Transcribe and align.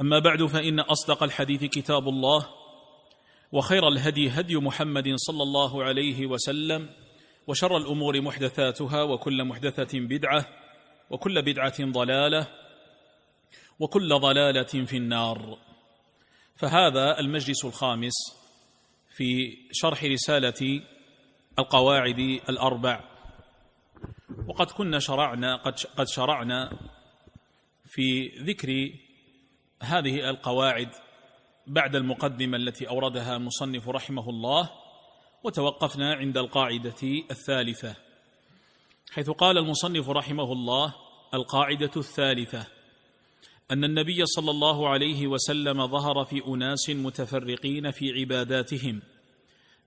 أما 0.00 0.18
بعد 0.18 0.44
فإن 0.44 0.80
أصدق 0.80 1.22
الحديث 1.22 1.64
كتاب 1.64 2.08
الله 2.08 2.46
وخير 3.52 3.88
الهدي 3.88 4.28
هدي 4.28 4.56
محمد 4.56 5.14
صلى 5.16 5.42
الله 5.42 5.84
عليه 5.84 6.26
وسلم 6.26 6.90
وشر 7.46 7.76
الأمور 7.76 8.20
محدثاتها 8.20 9.02
وكل 9.02 9.44
محدثة 9.44 9.98
بدعة 10.00 10.46
وكل 11.10 11.42
بدعة 11.42 11.84
ضلالة 11.84 12.46
وكل 13.78 14.18
ضلالة 14.18 14.62
في 14.62 14.96
النار. 14.96 15.58
فهذا 16.56 17.18
المجلس 17.18 17.64
الخامس 17.64 18.14
في 19.16 19.58
شرح 19.72 20.04
رسالة 20.04 20.82
القواعد 21.58 22.18
الأربع. 22.48 23.04
وقد 24.46 24.70
كنا 24.70 24.98
شرعنا 24.98 25.56
قد 25.96 26.08
شرعنا 26.08 26.72
في 27.86 28.28
ذكر 28.28 28.90
هذه 29.82 30.30
القواعد 30.30 30.88
بعد 31.66 31.96
المقدمة 31.96 32.56
التي 32.56 32.88
أوردها 32.88 33.36
المصنف 33.36 33.88
رحمه 33.88 34.30
الله 34.30 34.70
وتوقفنا 35.44 36.14
عند 36.14 36.38
القاعدة 36.38 37.02
الثالثة 37.30 37.96
حيث 39.12 39.30
قال 39.30 39.58
المصنف 39.58 40.08
رحمه 40.08 40.52
الله 40.52 40.94
القاعدة 41.34 41.90
الثالثة 41.96 42.66
أن 43.70 43.84
النبي 43.84 44.26
صلى 44.26 44.50
الله 44.50 44.88
عليه 44.88 45.26
وسلم 45.26 45.86
ظهر 45.86 46.24
في 46.24 46.42
أناس 46.48 46.90
متفرقين 46.90 47.90
في 47.90 48.12
عباداتهم 48.12 49.02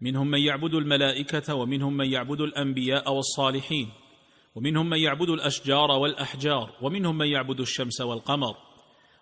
منهم 0.02 0.28
من 0.28 0.40
يعبد 0.40 0.74
الملائكة 0.74 1.56
ومنهم 1.56 1.98
من 1.98 2.12
يعبد 2.12 2.42
الأنبياء 2.42 3.14
والصالحين 3.14 3.90
ومنهم 4.56 4.90
من 4.90 4.98
يعبد 4.98 5.30
الأشجار 5.30 5.92
والأحجار 5.92 6.74
ومنهم 6.82 7.18
من 7.18 7.28
يعبد 7.28 7.60
الشمس 7.60 8.02
والقمر. 8.02 8.73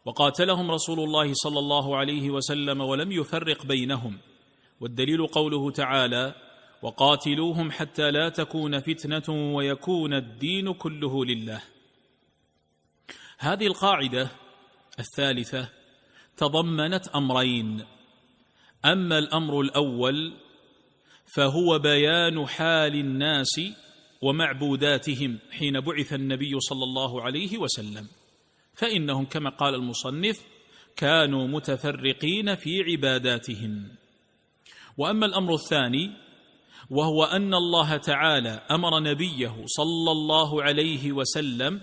وقاتلهم 0.05 0.71
رسول 0.71 0.99
الله 0.99 1.33
صلى 1.33 1.59
الله 1.59 1.97
عليه 1.97 2.29
وسلم 2.29 2.81
ولم 2.81 3.11
يفرق 3.11 3.65
بينهم. 3.65 4.17
والدليل 4.81 5.27
قوله 5.27 5.71
تعالى 5.71 6.35
وقاتلوهم 6.81 7.71
حتى 7.71 8.11
لا 8.11 8.29
تكون 8.29 8.79
فتنة 8.79 9.53
ويكون 9.55 10.13
الدين 10.13 10.73
كله 10.73 11.25
لله. 11.25 11.61
هذه 13.37 13.67
القاعدة 13.67 14.31
الثالثة 14.99 15.69
تضمنت 16.37 17.07
أمرين. 17.07 17.85
أما 18.85 19.17
الأمر 19.17 19.61
الأول 19.61 20.33
فهو 21.35 21.79
بيان 21.79 22.47
حال 22.47 22.95
الناس 22.95 23.61
ومعبوداتهم 24.21 25.39
حين 25.51 25.79
بعث 25.79 26.13
النبي 26.13 26.59
صلى 26.59 26.83
الله 26.83 27.21
عليه 27.21 27.57
وسلم. 27.57 28.07
فإنهم 28.73 29.25
كما 29.25 29.49
قال 29.49 29.75
المصنف 29.75 30.45
كانوا 30.95 31.47
متفرقين 31.47 32.55
في 32.55 32.83
عباداتهم. 32.83 33.87
وأما 34.97 35.25
الأمر 35.25 35.53
الثاني 35.53 36.11
وهو 36.89 37.23
أن 37.23 37.53
الله 37.53 37.97
تعالى 37.97 38.49
أمر 38.71 38.99
نبيه 38.99 39.55
صلى 39.65 40.11
الله 40.11 40.63
عليه 40.63 41.11
وسلم 41.11 41.81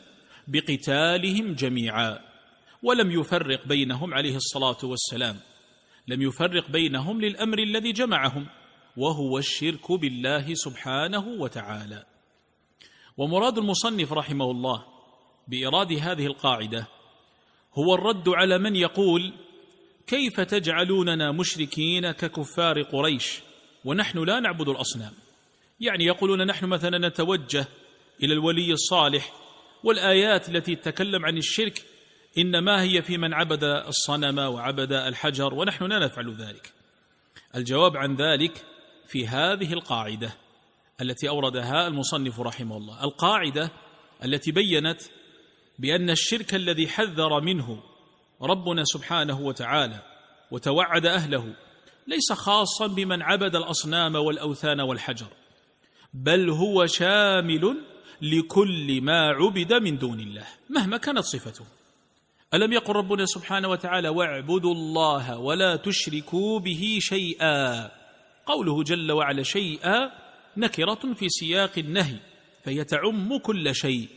بقتالهم 0.49 1.55
جميعا 1.55 2.19
ولم 2.83 3.11
يفرق 3.11 3.67
بينهم 3.67 4.15
عليه 4.15 4.37
الصلاة 4.37 4.79
والسلام 4.83 5.37
لم 6.09 6.23
يفرق 6.23 6.71
بينهم 6.71 7.21
للأمر 7.21 7.59
الذي 7.59 7.93
جمعهم 7.93 8.47
وهو 8.97 9.39
الشرك 9.39 9.93
بالله 9.93 10.55
سبحانه 10.55 11.27
وتعالى. 11.29 12.05
ومراد 13.17 13.59
المصنف 13.59 14.13
رحمه 14.13 14.51
الله 14.51 14.98
بايراد 15.49 15.93
هذه 15.93 16.27
القاعدة 16.27 16.87
هو 17.75 17.95
الرد 17.95 18.29
على 18.29 18.59
من 18.59 18.77
يقول 18.77 19.33
كيف 20.07 20.41
تجعلوننا 20.41 21.33
مشركين 21.33 22.11
ككفار 22.11 22.83
قريش؟ 22.83 23.41
ونحن 23.85 24.19
لا 24.19 24.41
نعبد 24.41 24.69
الأصنام. 24.69 25.13
يعني 25.81 26.05
يقولون 26.05 26.47
نحن 26.47 26.67
مثلا 26.67 27.09
نتوجه 27.09 27.67
إلى 28.23 28.33
الولي 28.33 28.73
الصالح 28.73 29.33
والآيات 29.85 30.49
التي 30.49 30.77
تتكلم 30.77 31.27
عن 31.27 31.37
الشرك 31.37 31.83
إنما 32.39 32.83
هي 32.83 33.03
في 33.03 33.19
من 33.19 33.35
عبد 33.35 33.65
الصنم 33.65 34.39
وعبد 34.39 34.93
الحجر 34.93 35.55
ونحن 35.55 35.85
لا 35.85 35.99
نفعل 35.99 36.35
ذلك. 36.35 36.73
الجواب 37.57 37.97
عن 37.97 38.17
ذلك 38.17 38.65
في 39.07 39.27
هذه 39.27 39.73
القاعدة 39.73 40.35
التي 41.01 41.29
أوردها 41.29 41.87
المصنف 41.87 42.41
رحمه 42.41 42.77
الله. 42.77 43.05
القاعدة 43.05 43.71
التي 44.25 44.53
بينت 44.53 45.01
بأن 45.79 46.11
الشرك 46.11 46.55
الذي 46.55 46.89
حذر 46.89 47.41
منه 47.41 47.83
ربنا 48.43 48.85
سبحانه 48.85 49.41
وتعالى 49.41 50.03
وتوعد 50.51 51.07
أهله 51.07 51.55
ليس 52.07 52.33
خاصا 52.33 52.87
بمن 52.87 53.23
عبد 53.23 53.57
الأصنام 53.57 54.15
والأوثان 54.15 54.81
والحجر 54.81 55.27
بل 56.15 56.51
هو 56.51 56.87
شامل 56.87 57.77
لكل 58.23 59.01
ما 59.03 59.29
عبد 59.29 59.73
من 59.73 59.99
دون 59.99 60.21
الله 60.21 60.47
مهما 60.71 60.97
كانت 60.97 61.25
صفته. 61.25 61.65
ألم 62.55 62.73
يقل 62.73 62.93
ربنا 62.93 63.27
سبحانه 63.27 63.69
وتعالى 63.69 64.09
واعبدوا 64.09 64.75
الله 64.75 65.39
ولا 65.39 65.77
تشركوا 65.77 66.59
به 66.59 66.99
شيئا؟ 67.01 67.91
قوله 68.47 68.83
جل 68.83 69.13
وعلا 69.13 69.43
شيئا 69.43 70.11
نكرة 70.57 71.13
في 71.15 71.29
سياق 71.29 71.79
النهي 71.79 72.17
فهي 72.65 72.85
تعم 72.85 73.39
كل 73.39 73.75
شيء. 73.75 74.09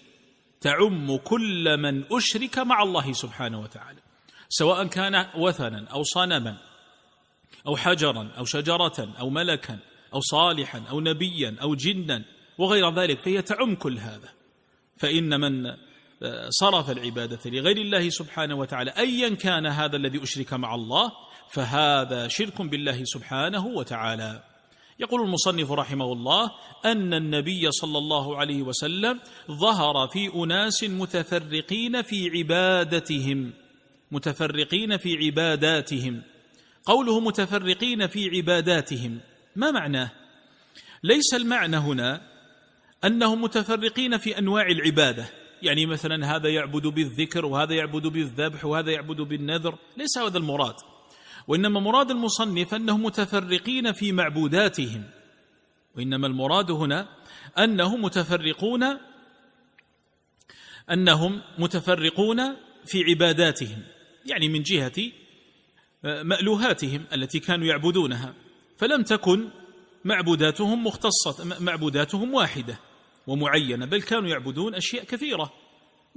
تعم 0.62 1.18
كل 1.18 1.78
من 1.78 2.04
أشرك 2.12 2.58
مع 2.60 2.84
الله 2.84 3.14
سبحانه 3.14 3.60
وتعالى 3.60 4.00
سواء 4.50 4.88
كان 4.88 5.28
وثنا 5.36 5.88
أو 5.88 6.04
صنما 6.04 6.58
أو 7.68 7.78
حجرا 7.78 8.32
أو 8.38 8.46
شجرة 8.46 9.14
أو 9.20 9.30
ملكا 9.30 9.80
أو 10.14 10.20
صالحا 10.20 10.84
أو 10.90 11.00
نبيا 11.00 11.56
أو 11.62 11.76
جنا 11.76 12.24
وغير 12.58 12.96
ذلك 12.96 13.20
فهي 13.20 13.42
تعم 13.42 13.76
كل 13.76 13.98
هذا. 13.98 14.30
فإن 14.98 15.40
من 15.40 15.76
صرف 16.50 16.90
العبادة 16.90 17.40
لغير 17.46 17.78
الله 17.78 18.10
سبحانه 18.10 18.56
وتعالى 18.56 18.92
أيا 18.98 19.30
كان 19.36 19.66
هذا 19.66 19.96
الذي 19.96 20.24
أشرك 20.24 20.54
مع 20.54 20.76
الله 20.76 21.12
فهذا 21.50 22.28
شرك 22.28 22.62
بالله 22.62 23.04
سبحانه 23.04 23.68
وتعالى. 23.68 24.44
يقول 25.02 25.22
المصنف 25.22 25.72
رحمه 25.72 26.14
الله 26.14 26.52
أن 26.86 27.14
النبي 27.14 27.72
صلى 27.72 27.98
الله 27.98 28.38
عليه 28.38 28.62
وسلم 28.62 29.20
ظهر 29.52 30.08
في 30.08 30.36
أناس 30.36 30.84
متفرقين 30.84 32.02
في 32.02 32.30
عبادتهم 32.30 33.54
متفرقين 34.12 34.98
في 34.98 35.18
عباداتهم. 35.18 36.22
قوله 36.86 37.20
متفرقين 37.20 38.08
في 38.08 38.30
عباداتهم 38.30 39.20
ما 39.56 39.72
معناه؟ 39.72 40.12
ليس 41.04 41.34
المعنى 41.34 41.78
هنا 41.78 42.22
أنهم 43.06 43.42
متفرقين 43.42 44.18
في 44.18 44.38
أنواع 44.38 44.68
العبادة 44.68 45.30
يعني 45.62 45.86
مثلا 45.86 46.36
هذا 46.36 46.50
يعبد 46.50 46.88
بالذكر 46.88 47.46
وهذا 47.46 47.74
يعبد 47.74 48.08
بالذبح 48.08 48.66
وهذا 48.66 48.92
يعبد 48.92 49.22
بالنذر 49.22 49.78
ليس 49.98 50.18
هذا 50.18 50.38
المراد. 50.38 50.76
وإنما 51.48 51.80
مراد 51.80 52.12
المصنف 52.12 52.74
أنهم 52.74 53.04
متفرقين 53.04 53.92
في 53.92 54.12
معبوداتهم. 54.12 55.04
وإنما 55.98 56.28
المراد 56.28 56.72
هنا 56.72 57.08
أنهم 57.60 58.02
متفرقون 58.02 58.84
أنهم 60.92 61.42
متفرقون 61.58 62.56
في 62.86 63.04
عباداتهم 63.04 63.84
يعني 64.26 64.50
من 64.50 64.64
جهة 64.64 65.12
آه، 66.06 66.24
مألوهاتهم 66.24 67.06
التي 67.14 67.40
كانوا 67.40 67.68
يعبدونها. 67.68 68.34
فلم 68.78 69.04
تكن 69.04 69.50
معبوداتهم 70.06 70.84
مختصة 70.84 71.60
معبوداتهم 71.60 72.34
واحدة 72.34 72.80
ومعينة 73.28 73.86
بل 73.86 74.02
كانوا 74.02 74.30
يعبدون 74.30 74.76
أشياء 74.76 75.04
كثيرة. 75.04 75.54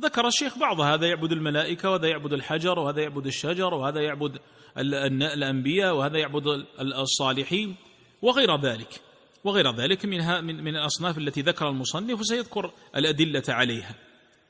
ذكر 0.00 0.26
الشيخ 0.26 0.58
بعض 0.58 0.80
هذا 0.80 1.06
يعبد 1.06 1.32
الملائكة 1.32 1.90
وهذا 1.90 2.08
يعبد 2.08 2.32
الحجر 2.32 2.78
وهذا 2.78 3.02
يعبد 3.02 3.26
الشجر 3.26 3.74
وهذا 3.74 4.00
يعبد 4.00 4.38
الأنبياء 4.78 5.96
وهذا 5.96 6.18
يعبد 6.18 6.66
الصالحين 6.80 7.76
وغير 8.22 8.60
ذلك. 8.60 9.00
وغير 9.44 9.74
ذلك 9.76 10.04
منها 10.04 10.40
من 10.40 10.64
من 10.64 10.76
الأصناف 10.76 11.18
التي 11.18 11.40
ذكر 11.40 11.68
المصنف 11.68 12.20
وسيذكر 12.20 12.72
الأدلة 12.96 13.42
عليها. 13.48 13.94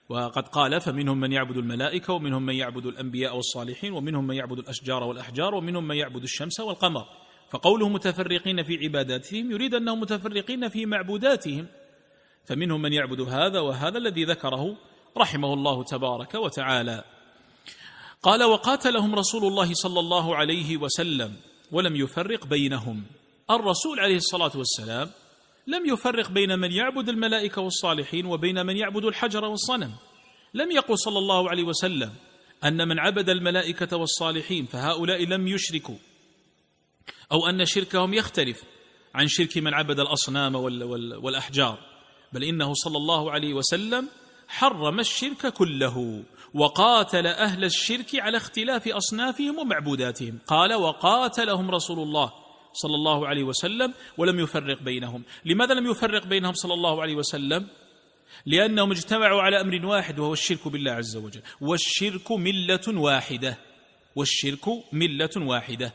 وقد 0.09 0.49
قال 0.49 0.81
فمنهم 0.81 1.21
من 1.21 1.33
يعبد 1.33 1.57
الملائكة 1.57 2.13
ومنهم 2.13 2.47
من 2.47 2.55
يعبد 2.55 2.87
الأنبياء 2.87 3.37
والصالحين 3.37 3.93
ومنهم 3.93 4.27
من 4.27 4.35
يعبد 4.35 4.59
الأشجار 4.59 5.03
والأحجار 5.03 5.55
ومنهم 5.55 5.89
من 5.89 5.97
يعبد 5.97 6.23
الشمس 6.23 6.61
والقمر. 6.61 7.05
فقوله 7.51 7.89
متفرقين 7.89 8.63
في 8.63 8.79
عباداتهم 8.85 9.51
يريد 9.51 9.75
أنهم 9.75 10.01
متفرقين 10.01 10.69
في 10.69 10.87
معبوداتهم. 10.87 11.67
فمنهم 12.45 12.83
من 12.83 12.93
يعبد 12.93 13.21
هذا 13.21 13.61
وهذا 13.61 13.99
الذي 13.99 14.25
ذكره 14.25 14.77
رحمه 15.19 15.55
الله 15.55 15.85
تبارك 15.85 16.35
وتعالى. 16.35 17.05
قال 18.23 18.43
وقاتلهم 18.45 19.15
رسول 19.15 19.45
الله 19.47 19.75
صلى 19.75 20.01
الله 20.01 20.37
عليه 20.37 20.77
وسلم 20.77 21.37
ولم 21.73 21.97
يفرق 21.97 22.47
بينهم. 22.47 23.03
الرسول 23.51 24.01
عليه 24.01 24.17
الصلاة 24.17 24.53
والسلام 24.55 25.11
لم 25.67 25.87
يفرق 25.87 26.31
بين 26.31 26.59
من 26.59 26.73
يعبد 26.73 27.09
الملائكة 27.09 27.63
والصالحين 27.63 28.27
وبين 28.27 28.67
من 28.67 28.77
يعبد 28.77 29.05
الحجر 29.05 29.45
والصنم. 29.45 29.93
لم 30.55 30.71
يقل 30.71 30.99
صلى 30.99 31.19
الله 31.19 31.51
عليه 31.51 31.63
وسلم 31.63 32.13
أن 32.65 32.89
من 32.89 32.99
عبد 32.99 33.29
الملائكة 33.29 33.97
والصالحين 33.97 34.67
فهؤلاء 34.67 35.25
لم 35.25 35.49
يشركوا 35.49 35.97
أو 37.33 37.47
أن 37.47 37.67
شركهم 37.67 38.15
يختلف 38.15 38.63
عن 39.15 39.29
شرك 39.29 39.59
من 39.59 39.75
عبد 39.75 40.01
الأصنام 40.01 40.55
والأحجار. 40.55 41.79
بل 42.33 42.45
إنه 42.45 42.75
صلى 42.75 42.97
الله 42.97 43.31
عليه 43.31 43.55
وسلم 43.55 44.09
حرم 44.49 45.01
الشرك 45.01 45.47
كله 45.47 46.23
وقاتل 46.55 47.27
أهل 47.27 47.65
الشرك 47.65 48.15
على 48.15 48.37
اختلاف 48.37 48.89
أصنافهم 48.89 49.59
ومعبوداتهم. 49.59 50.39
قال 50.47 50.75
وقاتلهم 50.75 51.71
رسول 51.71 51.99
الله 51.99 52.33
صلى 52.73 52.95
الله 52.95 53.29
عليه 53.29 53.43
وسلم 53.43 53.95
ولم 54.19 54.41
يفرق 54.41 54.83
بينهم. 54.83 55.23
لماذا 55.45 55.75
لم 55.75 55.91
يفرق 55.91 56.27
بينهم 56.27 56.53
صلى 56.53 56.75
الله 56.75 57.03
عليه 57.03 57.15
وسلم؟ 57.15 57.67
لأنهم 58.47 58.91
اجتمعوا 58.91 59.43
على 59.43 59.61
أمر 59.61 59.87
واحد 59.87 60.19
وهو 60.19 60.33
الشرك 60.33 60.69
بالله 60.69 60.93
عز 60.93 61.17
وجل. 61.17 61.43
والشرك 61.61 62.33
ملة 62.33 62.81
واحدة. 62.89 63.59
والشرك 64.17 64.69
ملة 64.93 65.31
واحدة. 65.37 65.95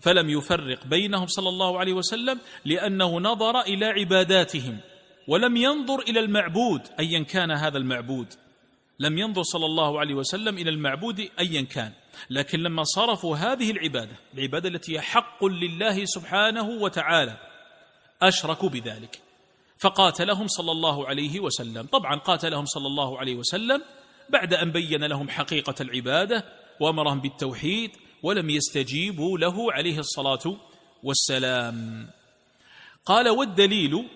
فلم 0.00 0.30
يفرق 0.30 0.86
بينهم 0.86 1.26
صلى 1.26 1.48
الله 1.48 1.78
عليه 1.78 1.92
وسلم 1.92 2.38
لأنه 2.64 3.20
نظر 3.20 3.60
إلى 3.60 3.86
عباداتهم. 3.86 4.80
ولم 5.28 5.56
ينظر 5.56 5.98
إلى 5.98 6.20
المعبود 6.20 6.82
ايا 7.00 7.22
كان 7.22 7.50
هذا 7.50 7.78
المعبود. 7.78 8.26
لم 8.98 9.18
ينظر 9.18 9.42
صلى 9.42 9.66
الله 9.66 10.00
عليه 10.00 10.14
وسلم 10.14 10.58
إلى 10.58 10.70
المعبود 10.70 11.30
ايا 11.38 11.62
كان. 11.62 11.92
لكن 12.30 12.60
لما 12.60 12.84
صرفوا 12.84 13.36
هذه 13.36 13.70
العبادة 13.70 14.16
العبادة 14.34 14.68
التي 14.68 14.94
هي 14.96 15.00
حق 15.00 15.44
لله 15.44 16.04
سبحانه 16.04 16.68
وتعالى 16.68 17.36
أشركوا 18.22 18.68
بذلك. 18.68 19.20
فقاتلهم 19.78 20.46
صلى 20.46 20.72
الله 20.72 21.08
عليه 21.08 21.40
وسلم. 21.40 21.86
طبعا 21.86 22.16
قاتلهم 22.16 22.64
صلى 22.64 22.86
الله 22.86 23.18
عليه 23.18 23.34
وسلم 23.34 23.82
بعد 24.28 24.54
أن 24.54 24.72
بين 24.72 25.04
لهم 25.04 25.28
حقيقة 25.28 25.74
العبادة 25.80 26.44
وأمرهم 26.80 27.20
بالتوحيد 27.20 27.90
ولم 28.22 28.50
يستجيبوا 28.50 29.38
له 29.38 29.72
عليه 29.72 29.98
الصلاة 29.98 30.56
والسلام. 31.02 32.10
قال 33.06 33.28
والدليل 33.28 34.08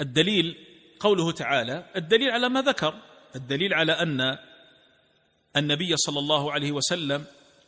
الدليل 0.00 0.56
قوله 1.00 1.32
تعالى 1.32 1.84
الدليل 1.96 2.30
على 2.30 2.48
ما 2.48 2.62
ذكر 2.62 2.94
الدليل 3.36 3.74
على 3.74 3.92
أن 3.92 4.38
النبي 5.56 5.96
صلى 5.96 6.18
الله 6.18 6.52
عليه 6.52 6.72
وسلم 6.72 7.24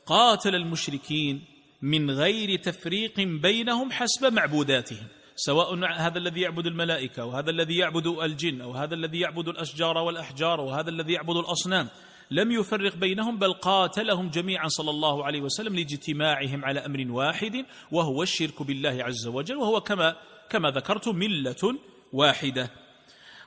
قاتل 0.06 0.54
المشركين 0.54 1.44
من 1.82 2.10
غير 2.10 2.58
تفريق 2.58 3.20
بينهم 3.20 3.92
حسب 3.92 4.32
معبوداتهم 4.32 5.06
سواء 5.36 5.84
هذا 5.84 6.18
الذي 6.18 6.40
يعبد 6.40 6.66
الملائكة 6.66 7.24
وهذا 7.24 7.50
الذي 7.50 7.76
يعبد 7.76 8.06
الجن 8.06 8.60
أو 8.60 8.72
هذا 8.72 8.94
الذي 8.94 9.20
يعبد 9.20 9.48
الأشجار 9.48 9.98
والأحجار 9.98 10.60
وهذا 10.60 10.90
الذي 10.90 11.12
يعبد 11.12 11.36
الأصنام 11.36 11.88
لم 12.30 12.52
يفرق 12.52 12.96
بينهم 12.96 13.38
بل 13.38 13.52
قاتلهم 13.52 14.30
جميعا 14.30 14.68
صلى 14.68 14.90
الله 14.90 15.24
عليه 15.24 15.40
وسلم 15.40 15.76
لاجتماعهم 15.76 16.64
على 16.64 16.80
أمر 16.86 17.12
واحد 17.12 17.64
وهو 17.92 18.22
الشرك 18.22 18.62
بالله 18.62 19.04
عز 19.04 19.26
وجل 19.26 19.56
وهو 19.56 19.80
كما 19.80 20.16
كما 20.50 20.70
ذكرت 20.70 21.08
ملة 21.08 21.78
واحدة. 22.12 22.70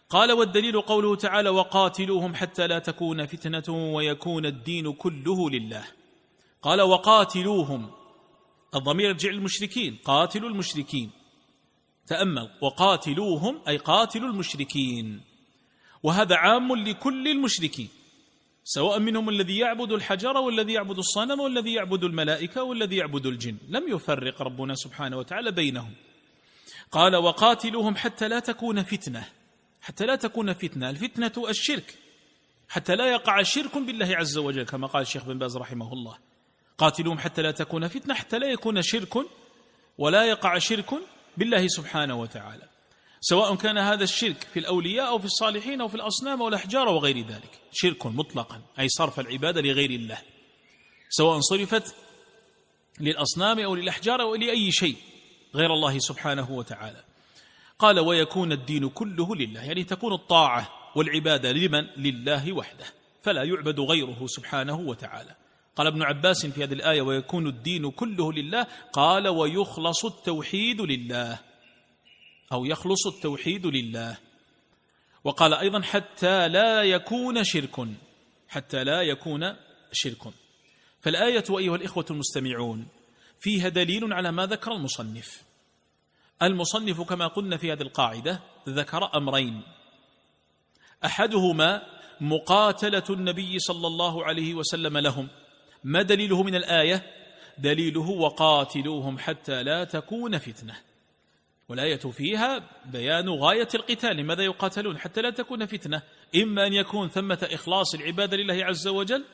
قال 0.09 0.31
والدليل 0.31 0.81
قوله 0.81 1.15
تعالى 1.15 1.49
وقاتلوهم 1.49 2.35
حتى 2.35 2.67
لا 2.67 2.79
تكون 2.79 3.25
فتنة 3.25 3.93
ويكون 3.93 4.45
الدين 4.45 4.93
كله 4.93 5.49
لله. 5.49 5.83
قال 6.61 6.81
وقاتلوهم. 6.81 7.91
الضمير 8.75 9.09
يرجع 9.09 9.29
للمشركين 9.29 9.97
قاتلوا 10.05 10.49
المشركين. 10.49 11.11
تأمل. 12.07 12.49
وقاتلوهم 12.61 13.61
أي 13.67 13.77
قاتلوا 13.77 14.29
المشركين. 14.29 15.21
وهذا 16.03 16.35
عام 16.35 16.75
لكل 16.75 17.27
المشركين. 17.27 17.89
سواء 18.63 18.99
منهم 18.99 19.29
الذي 19.29 19.57
يعبد 19.57 19.91
الحجر 19.91 20.37
والذي 20.37 20.73
يعبد 20.73 20.97
الصنم 20.97 21.39
والذي 21.39 21.73
يعبد 21.73 22.03
الملائكة 22.03 22.63
والذي 22.63 22.95
يعبد 22.95 23.25
الجن. 23.25 23.57
لم 23.69 23.95
يفرق 23.95 24.41
ربنا 24.41 24.75
سبحانه 24.75 25.17
وتعالى 25.17 25.51
بينهم. 25.51 25.93
قال 26.91 27.15
وقاتلوهم 27.15 27.95
حتى 27.95 28.27
لا 28.27 28.39
تكون 28.39 28.83
فتنة 28.83 29.29
حتى 29.81 30.05
لا 30.05 30.15
تكون 30.15 30.53
فتنة 30.53 30.89
الفتنة 30.89 31.49
الشرك 31.49 31.95
حتى 32.69 32.95
لا 32.95 33.05
يقع 33.05 33.43
شرك 33.43 33.77
بالله 33.77 34.15
عز 34.15 34.37
وجل 34.37 34.63
كما 34.63 34.87
قال 34.87 35.01
الشيخ 35.01 35.25
بن 35.25 35.37
باز 35.37 35.57
رحمه 35.57 35.93
الله. 35.93 36.17
قاتلوهم 36.77 37.19
حتى 37.19 37.41
لا 37.41 37.51
تكون 37.51 37.87
فتنة 37.87 38.13
حتى 38.13 38.39
لا 38.39 38.47
يكون 38.47 38.81
شرك 38.81 39.13
ولا 39.97 40.25
يقع 40.25 40.57
شرك 40.57 40.93
بالله 41.37 41.67
سبحانه 41.67 42.15
وتعالى. 42.15 42.69
سواء 43.21 43.55
كان 43.55 43.77
هذا 43.77 44.03
الشرك 44.03 44.47
في 44.53 44.59
الأولياء 44.59 45.07
أو 45.07 45.19
في 45.19 45.25
الصالحين 45.25 45.81
أو 45.81 45.87
في 45.87 45.95
الأصنام 45.95 46.41
أو 46.41 46.47
الأحجار 46.47 46.87
وغير 46.87 47.27
ذلك 47.27 47.59
شرك 47.71 48.05
مطلقا 48.05 48.61
أي 48.79 48.89
صرف 48.89 49.19
العبادة 49.19 49.61
لغير 49.61 49.89
الله. 49.89 50.21
سواء 51.09 51.39
صرفت 51.39 51.95
للأصنام 52.99 53.59
أو 53.59 53.75
للأحجار 53.75 54.21
أو 54.21 54.35
لأي 54.35 54.71
شيء. 54.71 54.97
غير 55.55 55.73
الله 55.73 55.99
سبحانه 55.99 56.51
وتعالى. 56.51 57.03
قال 57.79 57.99
ويكون 57.99 58.51
الدين 58.51 58.89
كله 58.89 59.35
لله. 59.35 59.63
يعني 59.63 59.83
تكون 59.83 60.13
الطاعة 60.13 60.69
والعبادة 60.95 61.51
لمن؟ 61.51 61.87
لله 61.97 62.53
وحده. 62.53 62.85
فلا 63.21 63.43
يعبد 63.43 63.79
غيره 63.79 64.25
سبحانه 64.25 64.79
وتعالى. 64.79 65.35
قال 65.75 65.87
ابن 65.87 66.03
عباس 66.03 66.45
في 66.45 66.63
هذه 66.63 66.73
الآية 66.73 67.01
ويكون 67.01 67.47
الدين 67.47 67.91
كله 67.91 68.33
لله. 68.33 68.67
قال 68.93 69.27
ويخلص 69.27 70.05
التوحيد 70.05 70.81
لله. 70.81 71.39
أو 72.51 72.65
يخلص 72.65 73.07
التوحيد 73.07 73.65
لله. 73.65 74.17
وقال 75.23 75.53
أيضا 75.53 75.81
حتى 75.81 76.47
لا 76.47 76.83
يكون 76.83 77.43
شرك. 77.43 77.87
حتى 78.47 78.83
لا 78.83 79.01
يكون 79.01 79.55
شرك. 79.91 80.33
فالآية 81.01 81.43
أيها 81.49 81.75
الإخوة 81.75 82.05
المستمعون 82.11 82.87
فيها 83.43 83.69
دليل 83.69 84.13
على 84.13 84.31
ما 84.31 84.45
ذكر 84.45 84.71
المصنف. 84.71 85.43
المصنف 86.41 87.01
كما 87.01 87.27
قلنا 87.27 87.57
في 87.57 87.71
هذه 87.71 87.81
القاعدة 87.81 88.39
ذكر 88.69 89.17
أمرين. 89.17 89.61
أحدهما 91.05 91.81
مقاتلة 92.21 93.03
النبي 93.09 93.59
صلى 93.59 93.87
الله 93.87 94.25
عليه 94.25 94.53
وسلم 94.53 94.97
لهم. 94.97 95.29
ما 95.83 96.01
دليله 96.01 96.43
من 96.43 96.55
الآية؟ 96.55 97.03
دليله 97.57 98.09
وقاتلوهم 98.09 99.19
حتى 99.19 99.63
لا 99.63 99.83
تكون 99.83 100.37
فتنة. 100.37 100.75
والآية 101.69 101.99
فيها 101.99 102.69
بيان 102.85 103.29
غاية 103.29 103.67
القتال 103.75 104.17
لماذا 104.17 104.43
يقاتلون 104.43 104.97
حتى 104.97 105.21
لا 105.21 105.29
تكون 105.29 105.65
فتنة؟ 105.65 106.01
إما 106.35 106.67
أن 106.67 106.73
يكون 106.73 107.09
ثمة 107.09 107.47
إخلاص 107.51 107.95
العباده 107.95 108.37
لله 108.37 108.65
عز 108.65 108.87
وجل 108.87 109.25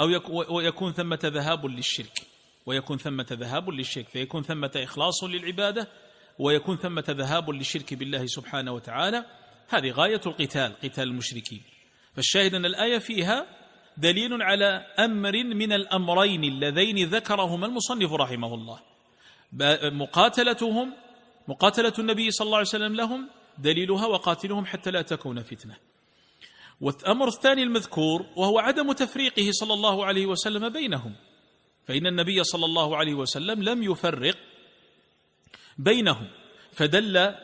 أو 0.00 0.60
يكون 0.60 0.92
ثمة 0.92 1.20
ذهاب 1.24 1.66
للشرك. 1.66 2.35
ويكون 2.66 2.98
ثمة 2.98 3.26
ذهاب 3.32 3.70
للشرك 3.70 4.08
فيكون 4.08 4.42
ثمة 4.42 4.70
إخلاص 4.76 5.24
للعبادة 5.24 5.88
ويكون 6.38 6.76
ثمة 6.76 7.04
ذهاب 7.10 7.50
للشرك 7.50 7.94
بالله 7.94 8.26
سبحانه 8.26 8.72
وتعالى. 8.72 9.24
هذه 9.68 9.90
غاية 9.90 10.20
القتال 10.26 10.72
قتال 10.82 11.08
المشركين. 11.08 11.62
فالشاهد 12.14 12.54
أن 12.54 12.64
الآية 12.64 12.98
فيها 12.98 13.46
دليل 13.96 14.42
على 14.42 14.86
أمر 14.98 15.32
من 15.32 15.72
الأمرين 15.72 16.44
اللذين 16.44 17.08
ذكرهما 17.08 17.66
المصنف 17.66 18.12
رحمه 18.12 18.54
الله. 18.54 18.80
مقاتلتهم 19.90 20.92
مقاتلة 21.48 21.92
النبي 21.98 22.30
صلى 22.30 22.46
الله 22.46 22.58
عليه 22.58 22.68
وسلم 22.68 22.94
لهم 22.94 23.28
دليلها 23.58 24.06
وقاتلهم 24.06 24.66
حتى 24.66 24.90
لا 24.90 25.02
تكون 25.02 25.42
فتنة. 25.42 25.76
والأمر 26.80 27.28
الثاني 27.28 27.62
المذكور 27.62 28.26
وهو 28.36 28.58
عدم 28.58 28.92
تفريقه 28.92 29.50
صلى 29.50 29.74
الله 29.74 30.06
عليه 30.06 30.26
وسلم 30.26 30.68
بينهم. 30.68 31.14
فإن 31.86 32.06
النبي 32.06 32.44
صلى 32.44 32.64
الله 32.64 32.96
عليه 32.96 33.14
وسلم 33.14 33.62
لم 33.62 33.82
يفرق 33.82 34.36
بينهم 35.78 36.28
فدل 36.72 37.16
آه، 37.16 37.34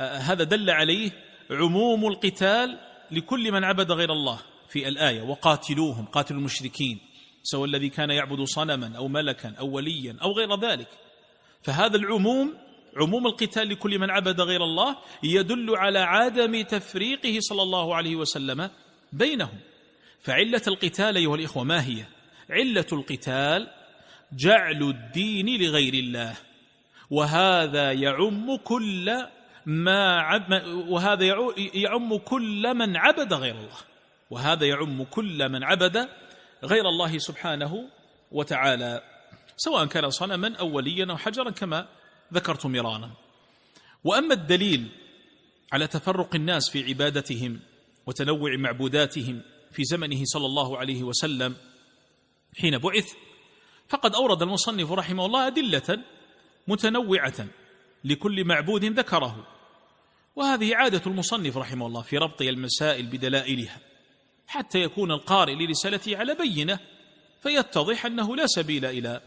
هذا 0.00 0.44
دل 0.44 0.70
عليه 0.70 1.10
عموم 1.50 2.06
القتال 2.06 2.78
لكل 3.10 3.52
من 3.52 3.64
عبد 3.64 3.92
غير 3.92 4.12
الله 4.12 4.40
في 4.68 4.88
الآية 4.88 5.22
وقاتلوهم 5.22 6.04
قاتلوا 6.04 6.40
المشركين 6.40 6.98
سواء 7.42 7.64
الذي 7.64 7.88
كان 7.88 8.10
يعبد 8.10 8.42
صنما 8.42 8.96
أو 8.96 9.08
ملكا 9.08 9.54
أو 9.58 9.70
وليا 9.70 10.16
أو 10.22 10.32
غير 10.32 10.60
ذلك 10.60 10.88
فهذا 11.62 11.96
العموم 11.96 12.54
عموم 12.96 13.26
القتال 13.26 13.68
لكل 13.68 13.98
من 13.98 14.10
عبد 14.10 14.40
غير 14.40 14.64
الله 14.64 14.96
يدل 15.22 15.76
على 15.76 15.98
عدم 15.98 16.62
تفريقه 16.62 17.36
صلى 17.40 17.62
الله 17.62 17.94
عليه 17.94 18.16
وسلم 18.16 18.70
بينهم 19.12 19.58
فعلة 20.20 20.62
القتال 20.66 21.16
أيها 21.16 21.34
الإخوة 21.34 21.64
ما 21.64 21.84
هي؟ 21.84 22.04
علة 22.50 22.86
القتال 22.92 23.68
جعل 24.32 24.82
الدين 24.82 25.62
لغير 25.62 25.94
الله 25.94 26.34
وهذا 27.10 27.92
يعم 27.92 28.56
كل 28.56 29.26
ما 29.66 30.20
عب 30.20 30.62
وهذا 30.66 31.24
يعم 31.74 32.16
كل 32.16 32.74
من 32.74 32.96
عبد 32.96 33.32
غير 33.32 33.54
الله 33.54 33.78
وهذا 34.30 34.66
يعم 34.66 35.04
كل 35.04 35.48
من 35.48 35.64
عبد 35.64 36.08
غير 36.64 36.88
الله 36.88 37.18
سبحانه 37.18 37.88
وتعالى 38.32 39.02
سواء 39.56 39.86
كان 39.86 40.10
صنما 40.10 40.56
أو 40.56 40.76
وليا 40.76 41.06
أو 41.10 41.16
حجرا 41.16 41.50
كما 41.50 41.86
ذكرت 42.34 42.66
مرارا 42.66 43.10
وأما 44.04 44.34
الدليل 44.34 44.88
على 45.72 45.86
تفرق 45.86 46.34
الناس 46.34 46.70
في 46.70 46.84
عبادتهم 46.84 47.60
وتنوع 48.06 48.56
معبوداتهم 48.56 49.42
في 49.72 49.84
زمنه 49.84 50.24
صلى 50.24 50.46
الله 50.46 50.78
عليه 50.78 51.02
وسلم 51.02 51.56
حين 52.60 52.78
بعث 52.78 53.12
فقد 53.88 54.14
أورد 54.14 54.42
المصنف 54.42 54.92
رحمه 54.92 55.26
الله 55.26 55.46
أدلة 55.46 56.04
متنوعة 56.68 57.46
لكل 58.04 58.44
معبود 58.44 58.84
ذكره. 58.84 59.46
وهذه 60.36 60.76
عادة 60.76 61.02
المصنف 61.06 61.56
رحمه 61.56 61.86
الله 61.86 62.02
في 62.02 62.18
ربط 62.18 62.42
المسائل 62.42 63.06
بدلائلها 63.06 63.80
حتى 64.46 64.78
يكون 64.78 65.12
القارئ 65.12 65.54
لرسالته 65.54 66.16
على 66.16 66.34
بينة 66.34 66.78
فيتضح 67.42 68.06
أنه 68.06 68.36
لا 68.36 68.46
سبيل 68.46 68.84
إلى 68.84 69.20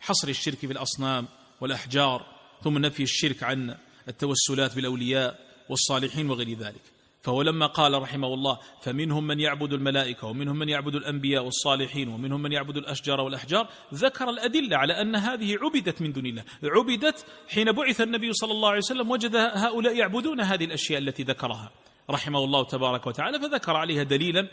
حصر 0.00 0.28
الشرك 0.28 0.58
في 0.58 0.72
الاصنام 0.72 1.28
والأحجار 1.60 2.26
ثم 2.64 2.78
نفي 2.78 3.02
الشرك 3.02 3.42
عن 3.42 3.76
التوسلات 4.08 4.76
بالأولياء 4.76 5.38
والصالحين 5.68 6.30
وغير 6.30 6.58
ذلك. 6.58 6.97
فهو 7.20 7.42
لما 7.42 7.66
قال 7.66 8.02
رحمه 8.02 8.34
الله 8.34 8.58
فمنهم 8.82 9.26
من 9.26 9.40
يعبد 9.40 9.72
الملائكة 9.72 10.26
ومنهم 10.26 10.58
من 10.58 10.68
يعبد 10.68 10.94
الأنبياء 10.94 11.44
والصالحين 11.44 12.08
ومنهم 12.08 12.42
من 12.42 12.52
يعبد 12.52 12.76
الأشجار 12.76 13.20
والأحجار 13.20 13.68
ذكر 13.94 14.30
الأدلة 14.30 14.76
على 14.76 15.00
أن 15.00 15.16
هذه 15.16 15.58
عبدت 15.62 16.02
من 16.02 16.12
دون 16.12 16.26
الله. 16.26 16.44
عبدت 16.64 17.26
حين 17.48 17.72
بعث 17.72 18.00
النبي 18.00 18.32
صلى 18.32 18.52
الله 18.52 18.68
عليه 18.68 18.78
وسلم 18.78 19.10
وجد 19.10 19.36
هؤلاء 19.36 19.96
يعبدون 19.96 20.40
هذه 20.40 20.64
الأشياء 20.64 20.98
التي 20.98 21.22
ذكرها. 21.22 21.70
رحمه 22.10 22.44
الله 22.44 22.64
تبارك 22.64 23.06
وتعالى 23.06 23.38
فذكر 23.38 23.76
عليها 23.76 24.02
دليلا 24.02 24.48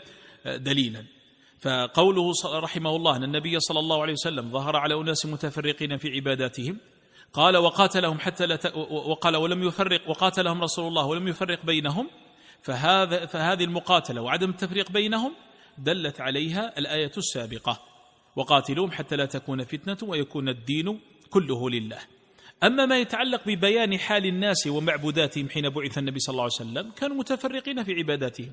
دليلا. 0.46 1.04
فقوله 1.60 2.32
رحمه 2.44 2.96
الله 2.96 3.16
أن 3.16 3.24
النبي 3.24 3.60
صلى 3.60 3.78
الله 3.78 4.02
عليه 4.02 4.12
وسلم 4.12 4.50
ظهر 4.50 4.76
على 4.76 4.94
أناس 4.94 5.26
متفرقين 5.26 5.96
في 5.96 6.08
عباداتهم 6.08 6.78
قال 7.32 7.56
وقاتلهم 7.56 8.18
حتى 8.18 8.46
لا 8.46 8.76
وقال 8.90 9.36
ولم 9.36 9.62
يفرق 9.62 10.08
وقاتلهم 10.08 10.62
رسول 10.62 10.88
الله 10.88 11.06
ولم 11.06 11.28
يفرق 11.28 11.66
بينهم 11.66 12.08
فهذا 12.66 13.26
فهذه 13.26 13.64
المقاتلة 13.64 14.20
وعدم 14.20 14.50
التفريق 14.50 14.90
بينهم 14.90 15.32
دلت 15.78 16.20
عليها 16.20 16.78
الآية 16.78 17.12
السابقة. 17.16 17.82
وقاتلوهم 18.36 18.90
حتى 18.90 19.16
لا 19.16 19.26
تكون 19.26 19.64
فتنة 19.64 19.96
ويكون 20.02 20.48
الدين 20.48 21.00
كله 21.30 21.70
لله. 21.70 21.98
أما 22.62 22.86
ما 22.86 22.98
يتعلق 22.98 23.40
ببيان 23.46 23.98
حال 23.98 24.26
الناس 24.26 24.66
ومعبوداتهم 24.66 25.48
حين 25.48 25.68
بعث 25.68 25.98
النبي 25.98 26.18
صلى 26.20 26.32
الله 26.32 26.42
عليه 26.42 26.52
وسلم 26.52 26.90
كانوا 26.90 27.16
متفرقين 27.16 27.84
في 27.84 27.92
عباداتهم. 27.94 28.50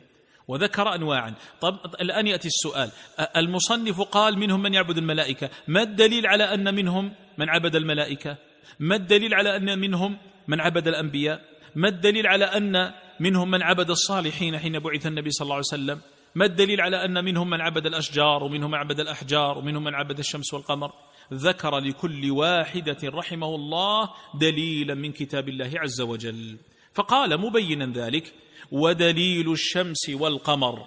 وذكر 0.48 0.96
انواعا. 0.96 1.34
طب 1.62 1.80
الآن 2.02 2.28
يأتي 2.28 2.48
السؤال. 2.48 2.90
المصنف 3.38 4.02
قال 4.02 4.40
منهم 4.40 4.62
من 4.62 4.74
يعبد 4.74 4.98
الملائكة. 4.98 5.50
ما 5.68 5.82
الدليل 5.82 6.28
على 6.28 6.44
أن 6.44 6.76
منهم 6.76 7.14
من 7.38 7.50
عبد 7.50 7.76
الملائكة؟ 7.76 8.38
ما 8.80 8.96
الدليل 8.96 9.34
على 9.34 9.56
أن 9.58 9.80
منهم 9.80 10.18
من 10.48 10.62
عبد 10.62 10.88
الأنبياء؟ 10.88 11.42
ما 11.76 11.88
الدليل 11.88 12.28
على 12.28 12.46
أن 12.46 12.94
منهم 13.20 13.52
من 13.52 13.62
عبد 13.62 13.90
الصالحين 13.90 14.60
حين 14.60 14.80
بعث 14.80 15.08
النبي 15.08 15.32
صلى 15.32 15.46
الله 15.46 15.56
عليه 15.56 15.66
وسلم. 15.66 16.02
ما 16.36 16.46
الدليل 16.46 16.82
على 16.82 17.06
أن 17.06 17.26
منهم 17.26 17.50
من 17.50 17.62
عبد 17.62 17.86
الأشجار 17.86 18.44
ومنهم 18.44 18.72
من 18.72 18.78
عبد 18.78 19.00
الأحجار 19.00 19.58
ومنهم 19.58 19.84
من 19.84 19.96
عبد 19.96 20.20
الشمس 20.20 20.54
والقمر؟ 20.54 20.94
ذكر 21.34 21.80
لكل 21.80 22.32
واحدة 22.32 22.98
رحمه 23.04 23.56
الله 23.56 24.10
دليلا 24.40 24.94
من 24.94 25.12
كتاب 25.12 25.50
الله 25.50 25.72
عز 25.76 26.02
وجل. 26.02 26.58
فقال 26.94 27.38
مبينا 27.38 27.94
ذلك 27.94 28.34
ودليل 28.72 29.52
الشمس 29.52 30.10
والقمر 30.10 30.86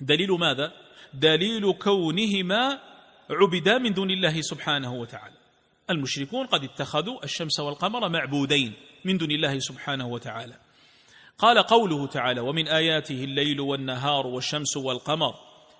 دليل 0.00 0.30
ماذا؟ 0.30 0.72
دليل 1.14 1.72
كونهما 1.72 2.78
عبدا 3.30 3.78
من 3.78 3.92
دون 3.92 4.10
الله 4.10 4.40
سبحانه 4.40 4.94
وتعالى. 4.94 5.36
المشركون 5.90 6.46
قد 6.46 6.64
اتخذوا 6.64 7.24
الشمس 7.24 7.60
والقمر 7.60 8.08
معبودين 8.08 8.72
من 9.04 9.18
دون 9.18 9.30
الله 9.30 9.58
سبحانه 9.58 10.06
وتعالى. 10.06 10.56
قال 11.42 11.58
قوله 11.58 12.06
تعالى 12.06 12.40
ومن 12.40 12.68
آياته 12.68 13.24
الليل 13.24 13.60
والنهار 13.60 14.26
والشمس 14.26 14.76
والقمر. 14.76 15.34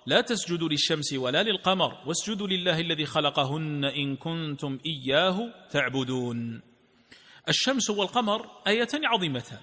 لا 0.05 0.21
تسجدوا 0.21 0.69
للشمس 0.69 1.13
ولا 1.13 1.43
للقمر 1.43 1.97
واسجدوا 2.05 2.47
لله 2.47 2.79
الذي 2.79 3.05
خلقهن 3.05 3.85
إن 3.85 4.15
كنتم 4.15 4.79
إياه 4.85 5.53
تعبدون. 5.71 6.61
الشمس 7.49 7.89
والقمر 7.89 8.49
آيتان 8.67 9.05
عظيمتان 9.05 9.59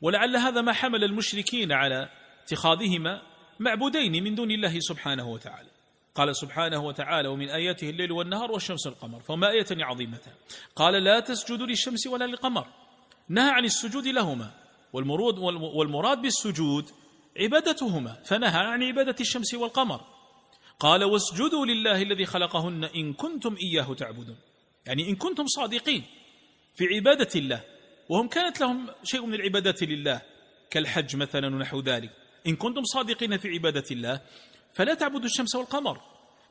ولعل 0.00 0.36
هذا 0.36 0.60
ما 0.60 0.72
حمل 0.72 1.04
المشركين 1.04 1.72
على 1.72 2.08
اتخاذهما 2.44 3.22
معبودين 3.60 4.24
من 4.24 4.34
دون 4.34 4.50
الله 4.50 4.78
سبحانه 4.80 5.28
وتعالى. 5.28 5.68
قال 6.14 6.36
سبحانه 6.36 6.84
وتعالى 6.84 7.28
ومن 7.28 7.48
آياته 7.48 7.90
الليل 7.90 8.12
والنهار 8.12 8.52
والشمس 8.52 8.86
والقمر. 8.86 9.20
فهما 9.20 9.50
آيتان 9.50 9.82
عظيمتان. 9.82 10.34
قال 10.76 11.04
لا 11.04 11.20
تسجدوا 11.20 11.66
للشمس 11.66 12.06
ولا 12.06 12.24
للقمر. 12.24 12.66
نهى 13.28 13.50
عن 13.50 13.64
السجود 13.64 14.06
لهما. 14.06 14.61
والمرود 14.92 15.38
والمراد 15.74 16.22
بالسجود 16.22 16.90
عبادتهما 17.40 18.22
فنهى 18.24 18.60
عن 18.60 18.82
عبادة 18.82 19.16
الشمس 19.20 19.54
والقمر. 19.54 20.00
قال 20.80 21.04
واسجدوا 21.04 21.66
لله 21.66 22.02
الذي 22.02 22.26
خلقهن 22.26 22.84
إن 22.84 23.12
كنتم 23.12 23.56
إياه 23.62 23.94
تعبدون. 23.94 24.36
يعني 24.86 25.08
إن 25.10 25.16
كنتم 25.16 25.46
صادقين 25.46 26.04
في 26.74 26.84
عبادة 26.94 27.28
الله 27.36 27.64
وهم 28.08 28.28
كانت 28.28 28.60
لهم 28.60 28.90
شيء 29.04 29.26
من 29.26 29.34
العبادات 29.34 29.82
لله 29.82 30.22
كالحج 30.70 31.16
مثلا 31.16 31.46
ونحو 31.46 31.80
ذلك. 31.80 32.10
إن 32.46 32.56
كنتم 32.56 32.84
صادقين 32.84 33.38
في 33.38 33.48
عبادة 33.48 33.84
الله 33.90 34.20
فلا 34.74 34.94
تعبدوا 34.94 35.24
الشمس 35.24 35.54
والقمر. 35.54 36.00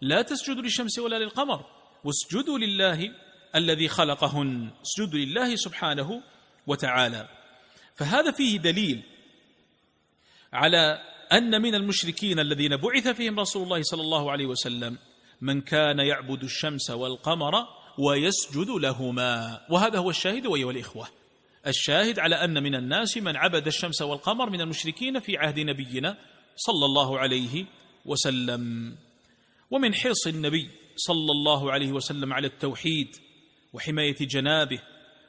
لا 0.01 0.21
تسجدوا 0.21 0.61
للشمس 0.61 0.99
ولا 0.99 1.19
للقمر. 1.19 1.65
واسجدوا 2.03 2.57
لله 2.57 3.11
الذي 3.55 3.87
خلقهن 3.87 4.69
اسجدوا 4.81 5.19
لله 5.19 5.55
سبحانه 5.55 6.21
وتعالى. 6.67 7.40
فهذا 8.01 8.31
فيه 8.31 8.57
دليل 8.57 9.03
على 10.53 11.01
أن 11.31 11.61
من 11.61 11.75
المشركين 11.75 12.39
الذين 12.39 12.77
بعث 12.77 13.07
فيهم 13.07 13.39
رسول 13.39 13.63
الله 13.63 13.81
صلى 13.81 14.01
الله 14.01 14.31
عليه 14.31 14.45
وسلم 14.45 14.97
من 15.41 15.61
كان 15.61 15.99
يعبد 15.99 16.43
الشمس 16.43 16.89
والقمر 16.89 17.53
ويسجد 17.97 18.69
لهما. 18.69 19.61
وهذا 19.69 19.99
هو 19.99 20.09
الشاهد 20.09 20.45
أيها 20.45 20.71
الإخوة. 20.71 21.07
الشاهد 21.67 22.19
على 22.19 22.35
أن 22.35 22.63
من 22.63 22.75
الناس 22.75 23.17
من 23.17 23.35
عبد 23.35 23.67
الشمس 23.67 24.01
والقمر 24.01 24.49
من 24.49 24.61
المشركين 24.61 25.19
في 25.19 25.37
عهد 25.37 25.59
نبينا 25.59 26.17
صلى 26.55 26.85
الله 26.85 27.19
عليه 27.19 27.65
وسلم. 28.05 28.95
ومن 29.71 29.95
حرص 29.95 30.27
النبي 30.27 30.69
صلى 30.95 31.31
الله 31.31 31.71
عليه 31.71 31.91
وسلم 31.91 32.33
على 32.33 32.47
التوحيد 32.47 33.15
وحماية 33.73 34.17
جنابه 34.21 34.79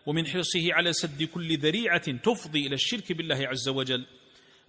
ومن 0.06 0.26
حرصه 0.26 0.72
على 0.72 0.92
سد 0.92 1.22
كل 1.22 1.58
ذريعة 1.58 2.12
تفضي 2.12 2.66
إلى 2.66 2.74
الشرك 2.74 3.12
بالله 3.12 3.48
عز 3.48 3.68
وجل. 3.68 4.06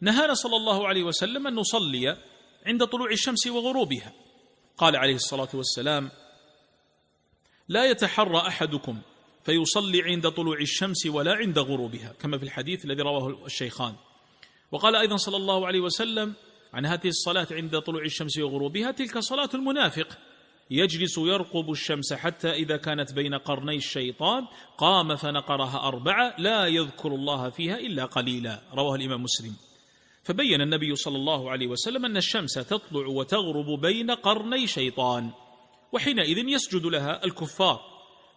نهانا 0.01 0.33
صلى 0.33 0.55
الله 0.55 0.87
عليه 0.87 1.03
وسلم 1.03 1.47
أن 1.47 1.55
نصلي 1.55 2.17
عند 2.65 2.85
طلوع 2.85 3.11
الشمس 3.11 3.47
وغروبها. 3.47 4.13
قال 4.77 4.95
عليه 4.95 5.15
الصلاة 5.15 5.49
والسلام 5.53 6.11
لا 7.67 7.85
يتحرى 7.85 8.37
أحدكم 8.37 9.01
فيصلي 9.43 10.01
عند 10.01 10.29
طلوع 10.29 10.57
الشمس 10.61 11.05
ولا 11.05 11.33
عند 11.33 11.59
غروبها. 11.59 12.13
كما 12.19 12.37
في 12.37 12.43
الحديث 12.43 12.85
الذي 12.85 13.01
رواه 13.01 13.45
الشيخان. 13.45 13.95
وقال 14.71 14.95
أيضا 14.95 15.15
صلى 15.15 15.37
الله 15.37 15.67
عليه 15.67 15.79
وسلم 15.79 16.33
عن 16.73 16.85
هذه 16.85 17.07
الصلاة 17.07 17.47
عند 17.51 17.79
طلوع 17.79 18.05
الشمس 18.05 18.37
وغروبها 18.37 18.91
تلك 18.91 19.19
صلاة 19.19 19.49
المنافق. 19.53 20.17
يجلس 20.73 21.17
يرقب 21.17 21.71
الشمس 21.71 22.13
حتى 22.13 22.51
إذا 22.51 22.77
كانت 22.77 23.13
بين 23.13 23.35
قرني 23.35 23.75
الشيطان 23.75 24.47
قام 24.77 25.15
فنقرها 25.15 25.87
أربعة 25.87 26.35
لا 26.37 26.67
يذكر 26.67 27.15
الله 27.15 27.49
فيها 27.49 27.77
إلا 27.77 28.05
قليلا. 28.05 28.61
رواه 28.73 28.95
الإمام 28.95 29.23
مسلم. 29.23 29.55
فبين 30.23 30.61
النبي 30.61 30.95
صلى 30.95 31.15
الله 31.15 31.51
عليه 31.51 31.67
وسلم 31.67 32.05
أن 32.05 32.17
الشمس 32.17 32.53
تطلع 32.53 33.07
وتغرب 33.07 33.81
بين 33.81 34.11
قرني 34.11 34.67
شيطان 34.67 35.29
وحينئذ 35.91 36.37
يسجد 36.37 36.85
لها 36.85 37.25
الكفار. 37.25 37.79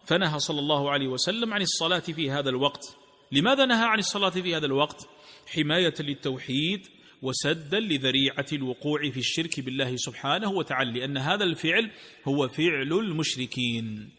فنهى 0.05 0.39
صلى 0.39 0.59
الله 0.59 0.91
عليه 0.91 1.07
وسلم 1.07 1.53
عن 1.53 1.61
الصلاة 1.61 1.99
في 1.99 2.31
هذا 2.31 2.49
الوقت. 2.49 2.97
لماذا 3.31 3.65
نهى 3.65 3.85
عن 3.85 3.99
الصلاة 3.99 4.29
في 4.29 4.55
هذا 4.55 4.65
الوقت؟ 4.65 5.09
حماية 5.47 5.93
للتوحيد 5.99 6.87
وسدا 7.21 7.79
لذريعة 7.79 8.45
الوقوع 8.53 9.09
في 9.09 9.19
الشرك 9.19 9.59
بالله 9.59 9.95
سبحانه 9.95 10.51
وتعالى 10.51 10.99
لأن 10.99 11.17
هذا 11.17 11.43
الفعل 11.43 11.91
هو 12.27 12.47
فعل 12.47 12.93
المشركين. 12.93 14.09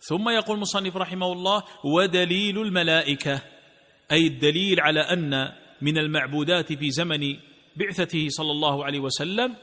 ثم 0.00 0.28
يقول 0.28 0.56
المصنف 0.56 0.96
رحمه 0.96 1.32
الله 1.32 1.62
ودليل 1.84 2.58
الملائكة. 2.58 3.42
أي 4.12 4.26
الدليل 4.26 4.80
على 4.80 5.00
أن 5.00 5.52
من 5.82 5.98
المعبودات 5.98 6.72
في 6.72 6.90
زمن 6.90 7.36
بعثته 7.76 8.26
صلى 8.28 8.50
الله 8.50 8.84
عليه 8.84 9.00
وسلم 9.00 9.56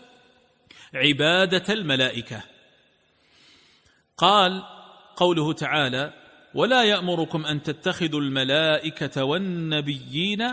عبادة 0.94 1.74
الملائكة. 1.74 2.44
قال 4.18 4.64
قوله 5.16 5.54
تعالى 5.54 6.14
ولا 6.54 6.84
يأمركم 6.84 7.46
أن 7.46 7.64
تتخذوا 7.64 8.22
الملائكة 8.22 9.24
والنبيين 9.24 10.44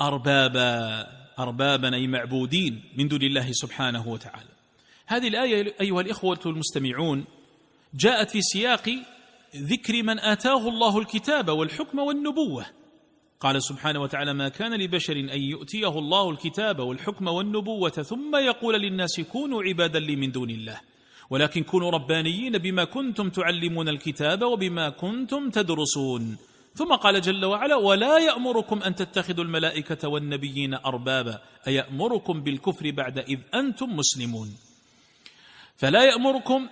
أربابا. 0.00 1.15
أربابا 1.38 1.94
أي 1.94 2.06
معبودين 2.06 2.82
من 2.96 3.08
دون 3.08 3.22
الله 3.22 3.52
سبحانه 3.52 4.08
وتعالى. 4.08 4.48
هذه 5.06 5.28
الآية 5.28 5.74
أيها 5.80 6.00
الإخوة 6.00 6.40
المستمعون 6.46 7.24
جاءت 7.94 8.30
في 8.30 8.40
سياق 8.42 8.90
ذكر 9.56 10.02
من 10.02 10.18
آتاه 10.18 10.68
الله 10.68 10.98
الكتاب 10.98 11.48
والحكم 11.48 11.98
والنبوة. 11.98 12.66
قال 13.40 13.62
سبحانه 13.62 14.00
وتعالى 14.02 14.34
ما 14.34 14.48
كان 14.48 14.74
لبشر 14.74 15.16
أن 15.16 15.40
يؤتيه 15.42 15.98
الله 15.98 16.30
الكتاب 16.30 16.78
والحكم 16.78 17.28
والنبوة 17.28 17.90
ثم 17.90 18.36
يقول 18.36 18.74
للناس 18.80 19.20
كونوا 19.20 19.62
عبادا 19.62 19.98
لي 19.98 20.16
من 20.16 20.32
دون 20.32 20.50
الله 20.50 20.80
ولكن 21.30 21.62
كونوا 21.62 21.90
ربانيين 21.90 22.58
بما 22.58 22.84
كنتم 22.84 23.30
تعلمون 23.30 23.88
الكتاب 23.88 24.42
وبما 24.42 24.88
كنتم 24.88 25.50
تدرسون. 25.50 26.36
ثم 26.76 26.94
قال 26.94 27.20
جل 27.20 27.44
وعلا 27.44 27.76
ولا 27.76 28.18
يأمركم 28.18 28.82
أن 28.82 28.94
تتخذوا 28.94 29.44
الملائكة 29.44 30.08
والنبيين 30.08 30.74
أربابا 30.74 31.42
أيأمركم 31.66 32.42
بالكفر 32.42 32.90
بعد 32.90 33.18
إذ 33.18 33.38
أنتم 33.54 33.96
مسلمون؟ 33.96 34.56
فلا 35.76 36.04
يأمركم 36.04 36.68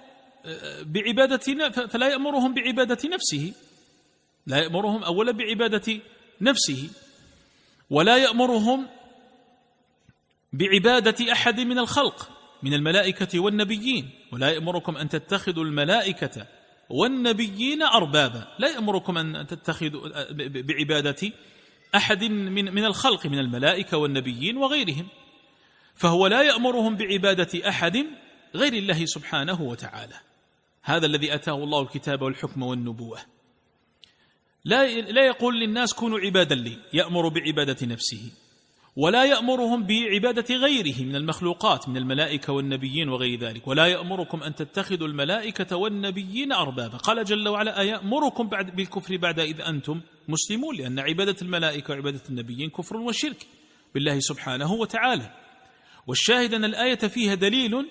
آه، 0.46 0.82
بعبادة 0.82 1.68
فلا 1.86 2.08
يأمرهم 2.08 2.54
بعبادة 2.54 3.08
نفسه 3.08 3.52
لا 4.46 4.58
يأمرهم 4.58 5.02
أولا 5.04 5.32
بعبادة 5.32 6.00
نفسه 6.40 6.90
ولا 7.90 8.16
يأمرهم 8.16 8.86
بعبادة 10.52 11.32
أحد 11.32 11.60
من 11.60 11.78
الخلق 11.78 12.30
من 12.62 12.74
الملائكة 12.74 13.40
والنبيين 13.40 14.10
ولا 14.32 14.50
يأمركم 14.50 14.96
أن 14.96 15.08
تتخذوا 15.08 15.64
الملائكة 15.64 16.46
والنبيين 16.94 17.82
أربابا. 17.82 18.48
لا 18.58 18.68
يأمركم 18.68 19.18
أن 19.18 19.46
تتخذوا 19.46 20.32
بعبادة 20.48 21.32
أحد 21.94 22.24
من 22.24 22.74
من 22.74 22.84
الخلق 22.84 23.26
من 23.26 23.38
الملائكة 23.38 23.96
والنبيين 23.98 24.56
وغيرهم. 24.56 25.08
فهو 25.94 26.26
لا 26.26 26.42
يأمرهم 26.42 26.96
بعبادة 26.96 27.68
أحد 27.68 28.06
غير 28.54 28.72
الله 28.72 29.04
سبحانه 29.04 29.62
وتعالى. 29.62 30.20
هذا 30.82 31.06
الذي 31.06 31.34
أتاه 31.34 31.64
الله 31.64 31.82
الكتاب 31.82 32.22
والحكم 32.22 32.62
والنبوة. 32.62 33.18
لا 34.64 35.00
لا 35.00 35.26
يقول 35.26 35.60
للناس 35.60 35.94
كونوا 35.94 36.18
عبادا 36.18 36.54
لي. 36.54 36.78
يأمر 36.92 37.28
بعبادة 37.28 37.86
نفسه. 37.86 38.30
ولا 38.96 39.24
يأمرهم 39.24 39.86
بعبادة 39.86 40.54
غيره 40.54 41.02
من 41.02 41.16
المخلوقات 41.16 41.88
من 41.88 41.96
الملائكة 41.96 42.52
والنبيين 42.52 43.08
وغير 43.08 43.38
ذلك. 43.38 43.68
ولا 43.68 43.86
يأمركم 43.86 44.42
أن 44.42 44.54
تتخذوا 44.54 45.08
الملائكة 45.08 45.76
والنبيين 45.76 46.52
أربابا. 46.52 46.96
قال 46.96 47.24
جل 47.24 47.48
وعلا 47.48 47.80
أيأمركم 47.80 48.48
بعد 48.48 48.76
بالكفر 48.76 49.16
بعد 49.16 49.40
إذ 49.40 49.60
أنتم 49.60 50.00
مسلمون؟ 50.28 50.76
لأن 50.76 50.98
عبادة 50.98 51.36
الملائكة 51.42 51.94
وعبادة 51.94 52.20
النبيين 52.28 52.70
كفر 52.70 52.96
وشرك 52.96 53.46
بالله 53.94 54.20
سبحانه 54.20 54.72
وتعالى. 54.72 55.30
والشاهد 56.06 56.54
أن 56.54 56.64
الآية 56.64 56.94
فيها 56.94 57.34
دليل 57.34 57.86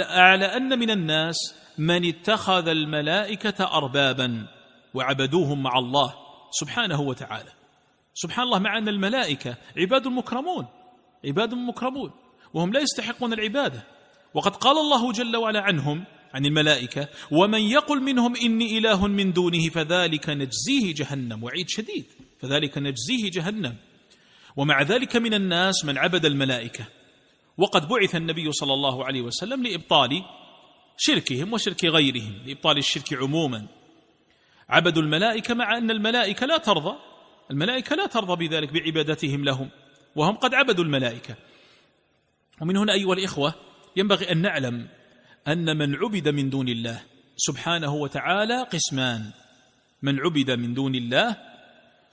على 0.00 0.44
أن 0.44 0.78
من 0.78 0.90
الناس 0.90 1.36
من 1.78 2.08
اتخذ 2.08 2.68
الملائكة 2.68 3.64
أربابا 3.64 4.46
وعبدوهم 4.94 5.62
مع 5.62 5.78
الله 5.78 6.14
سبحانه 6.50 7.00
وتعالى. 7.00 7.61
سبحان 8.14 8.44
الله 8.44 8.58
مع 8.58 8.78
أن 8.78 8.88
الملائكة 8.88 9.56
عباد 9.76 10.08
مكرمون 10.08 10.66
عباد 11.24 11.54
مكرمون 11.54 12.10
وهم 12.54 12.72
لا 12.72 12.80
يستحقون 12.80 13.32
العبادة. 13.32 13.86
وقد 14.34 14.56
قال 14.56 14.78
الله 14.78 15.12
جل 15.12 15.36
وعلا 15.36 15.60
عنهم 15.60 16.04
عن 16.34 16.46
الملائكة 16.46 17.08
ومن 17.30 17.60
يقل 17.60 18.02
منهم 18.02 18.36
إني 18.36 18.78
إله 18.78 19.06
من 19.06 19.32
دونه 19.32 19.68
فذلك 19.68 20.28
نجزيه 20.28 20.94
جهنم 20.94 21.44
وعيد 21.44 21.68
شديد 21.68 22.04
فذلك 22.40 22.78
نجزيه 22.78 23.30
جهنم. 23.30 23.76
ومع 24.56 24.82
ذلك 24.82 25.16
من 25.16 25.34
الناس 25.34 25.84
من 25.84 25.98
عبد 25.98 26.24
الملائكة. 26.26 26.84
وقد 27.58 27.88
بعث 27.88 28.14
النبي 28.14 28.52
صلى 28.52 28.72
الله 28.72 29.04
عليه 29.04 29.20
وسلم 29.20 29.62
لإبطال 29.62 30.24
شركهم 30.96 31.52
وشرك 31.52 31.84
غيرهم 31.84 32.32
لإبطال 32.46 32.78
الشرك 32.78 33.14
عموما. 33.14 33.66
عبدوا 34.68 35.02
الملائكة 35.02 35.54
مع 35.54 35.78
أن 35.78 35.90
الملائكة 35.90 36.46
لا 36.46 36.58
ترضى 36.58 36.96
الملائكة 37.52 37.96
لا 37.96 38.06
ترضى 38.06 38.48
بذلك 38.48 38.72
بعبادتهم 38.72 39.44
لهم 39.44 39.68
وهم 40.16 40.36
قد 40.36 40.54
عبدوا 40.54 40.84
الملائكة. 40.84 41.36
ومن 42.60 42.76
هنا 42.76 42.92
أيها 42.92 43.12
الإخوة 43.12 43.54
ينبغي 43.96 44.32
أن 44.32 44.42
نعلم 44.42 44.88
أن 45.48 45.76
من 45.76 45.94
عبد 45.94 46.28
من 46.28 46.50
دون 46.50 46.68
الله 46.68 47.02
سبحانه 47.36 47.94
وتعالى 47.94 48.62
قسمان. 48.62 49.30
من 50.02 50.20
عبد 50.20 50.50
من 50.50 50.74
دون 50.74 50.94
الله 50.94 51.36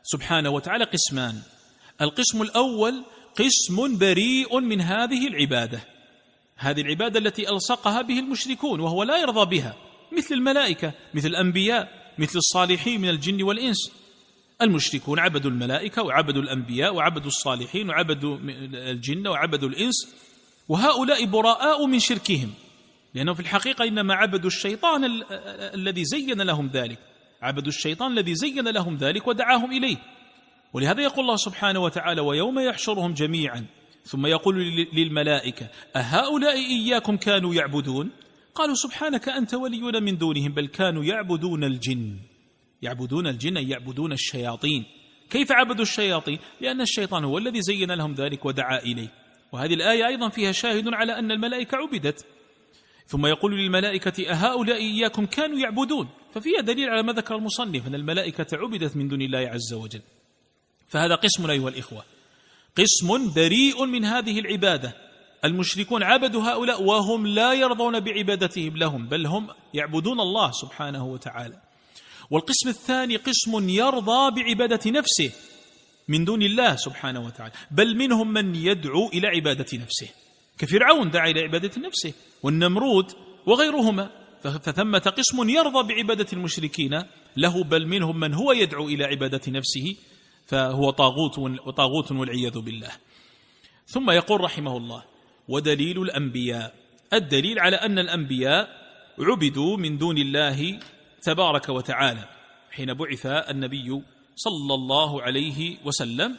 سبحانه 0.04 0.50
وتعالى 0.50 0.84
قسمان. 0.84 1.42
القسم 2.02 2.42
الأول 2.42 3.04
قسم 3.36 3.98
بريء 3.98 4.60
من 4.60 4.82
هذه 4.82 5.28
العبادة. 5.28 5.82
هذه 6.56 6.82
العبادة 6.82 7.20
التي 7.20 7.50
ألصقها 7.50 8.02
به 8.02 8.20
المشركون 8.20 8.80
وهو 8.80 9.04
لا 9.04 9.18
يرضى 9.18 9.58
بها 9.58 9.76
مثل 10.18 10.36
الملائكة 10.36 10.94
مثل 11.14 11.28
الأنبياء 11.28 12.14
مثل 12.18 12.38
الصالحين 12.38 13.02
من 13.02 13.10
الجن 13.10 13.44
والإنس. 13.44 13.99
المشركون 14.62 15.20
عبدوا 15.20 15.52
الملائكة 15.52 16.04
وعبدوا 16.04 16.42
الأنبياء 16.42 16.96
وعبدوا 16.96 17.28
الصالحين 17.28 17.90
وعبدوا 17.90 18.38
الجن 18.74 19.28
وعبدوا 19.28 19.70
الإنس 19.70 20.16
وهؤلاء 20.70 21.26
براء 21.26 21.86
من 21.86 22.00
شركهم 22.00 22.54
لأنهم 23.14 23.36
في 23.36 23.42
الحقيقة 23.42 23.88
إنما 23.88 24.14
عبدوا 24.14 24.48
الشيطان 24.48 25.22
الذي 25.74 26.06
زين 26.06 26.42
لهم 26.42 26.68
ذلك 26.68 27.00
عبدوا 27.42 27.68
الشيطان 27.68 28.12
الذي 28.12 28.36
زين 28.36 28.68
لهم 28.68 28.98
ذلك 28.98 29.28
ودعاهم 29.28 29.72
إليه. 29.72 29.98
ولهذا 30.74 31.04
يقول 31.04 31.20
الله 31.20 31.36
سبحانه 31.36 31.80
وتعالى 31.80 32.22
ويوم 32.22 32.60
يحشرهم 32.60 33.14
جميعا. 33.14 33.66
ثم 34.04 34.26
يقول 34.26 34.88
للملائكة 34.94 35.70
أهؤلاء 35.96 36.56
إياكم 36.56 37.18
كانوا 37.18 37.54
يعبدون؟ 37.54 38.12
قالوا 38.56 38.76
سبحانك 38.76 39.30
أنت 39.30 39.54
ولينا 39.54 40.00
من 40.00 40.18
دونهم 40.18 40.52
بل 40.52 40.68
كانوا 40.68 41.04
يعبدون 41.04 41.64
الجن. 41.64 42.18
يعبدون 42.82 43.28
الجن 43.28 43.58
يعبدون 43.58 44.12
الشياطين. 44.12 44.86
كيف 45.30 45.52
عبدوا 45.52 45.82
الشياطين؟ 45.82 46.40
لأن 46.62 46.82
الشيطان 46.82 47.24
هو 47.24 47.38
الذي 47.38 47.62
زين 47.62 47.92
لهم 47.92 48.14
ذلك 48.14 48.46
ودعا 48.46 48.80
إليه. 48.80 49.08
وهذه 49.52 49.74
الآية 49.74 50.08
أيضا 50.08 50.30
فيها 50.30 50.52
شاهد 50.52 50.94
على 50.94 51.20
أن 51.20 51.32
الملائكة 51.32 51.78
عبدت. 51.78 52.26
ثم 53.08 53.26
يقول 53.26 53.60
للملائكة 53.60 54.32
أهؤلاء 54.32 54.78
إياكم 54.78 55.26
كانوا 55.26 55.60
يعبدون. 55.60 56.10
ففيها 56.34 56.62
دليل 56.62 56.90
على 56.90 57.04
ما 57.04 57.14
ذكر 57.14 57.36
المصنف 57.36 57.88
أن 57.88 57.96
الملائكة 57.96 58.48
عبدت 58.54 58.98
من 58.98 59.08
دون 59.08 59.22
الله 59.22 59.40
عز 59.40 59.74
وجل. 59.74 60.02
فهذا 60.88 61.16
قسم 61.16 61.50
أيها 61.50 61.70
الإخوة. 61.70 62.04
قسم 62.78 63.34
بريء 63.34 63.86
من 63.86 64.06
هذه 64.06 64.40
العبادة. 64.40 64.96
المشركون 65.46 66.04
عبدوا 66.04 66.44
هؤلاء 66.44 66.84
وهم 66.84 67.28
لا 67.28 67.54
يرضون 67.54 68.00
بعبادتهم 68.00 68.78
لهم 68.78 69.08
بل 69.08 69.26
هم 69.26 69.48
يعبدون 69.74 70.20
الله 70.20 70.52
سبحانه 70.52 71.06
وتعالى. 71.06 71.69
والقسم 72.30 72.70
الثاني 72.70 73.16
قسم 73.16 73.70
يرضى 73.70 74.32
بعبادة 74.36 74.92
نفسه 74.92 75.32
من 76.08 76.26
دون 76.26 76.42
الله 76.42 76.76
سبحانه 76.76 77.26
وتعالى 77.26 77.54
بل 77.72 77.98
منهم 77.98 78.34
من 78.34 78.56
يدعو 78.56 79.08
إلى 79.08 79.28
عبادة 79.28 79.78
نفسه. 79.78 80.10
كفرعون 80.58 81.10
دعا 81.10 81.30
إلى 81.30 81.42
عبادة 81.42 81.82
نفسه 81.82 82.14
والنمرود 82.44 83.12
وغيرهما. 83.46 84.10
فثمة 84.44 85.14
قسم 85.18 85.50
يرضى 85.50 85.94
بعبادة 85.94 86.28
المشركين 86.34 87.04
له 87.38 87.64
بل 87.64 87.88
منهم 87.88 88.20
من 88.20 88.34
هو 88.34 88.52
يدعو 88.52 88.88
إلى 88.88 89.04
عبادة 89.06 89.42
نفسه 89.48 89.96
فهو 90.46 90.90
طاغوت 90.90 91.40
وطاغوت 91.40 92.12
والعياذ 92.12 92.60
بالله. 92.60 92.92
ثم 93.88 94.12
يقول 94.12 94.42
رحمه 94.42 94.78
الله 94.78 95.04
ودليل 95.48 96.02
الأنبياء. 96.02 96.74
الدليل 97.14 97.60
على 97.60 97.76
أن 97.76 98.00
الأنبياء 98.00 98.70
عبدوا 99.20 99.78
من 99.78 99.98
دون 99.98 100.18
الله 100.18 100.80
تبارك 101.22 101.70
وتعالى 101.70 102.30
حين 102.72 102.94
بعث 102.94 103.26
النبي 103.26 104.02
صلى 104.36 104.74
الله 104.74 105.22
عليه 105.22 105.78
وسلم 105.86 106.38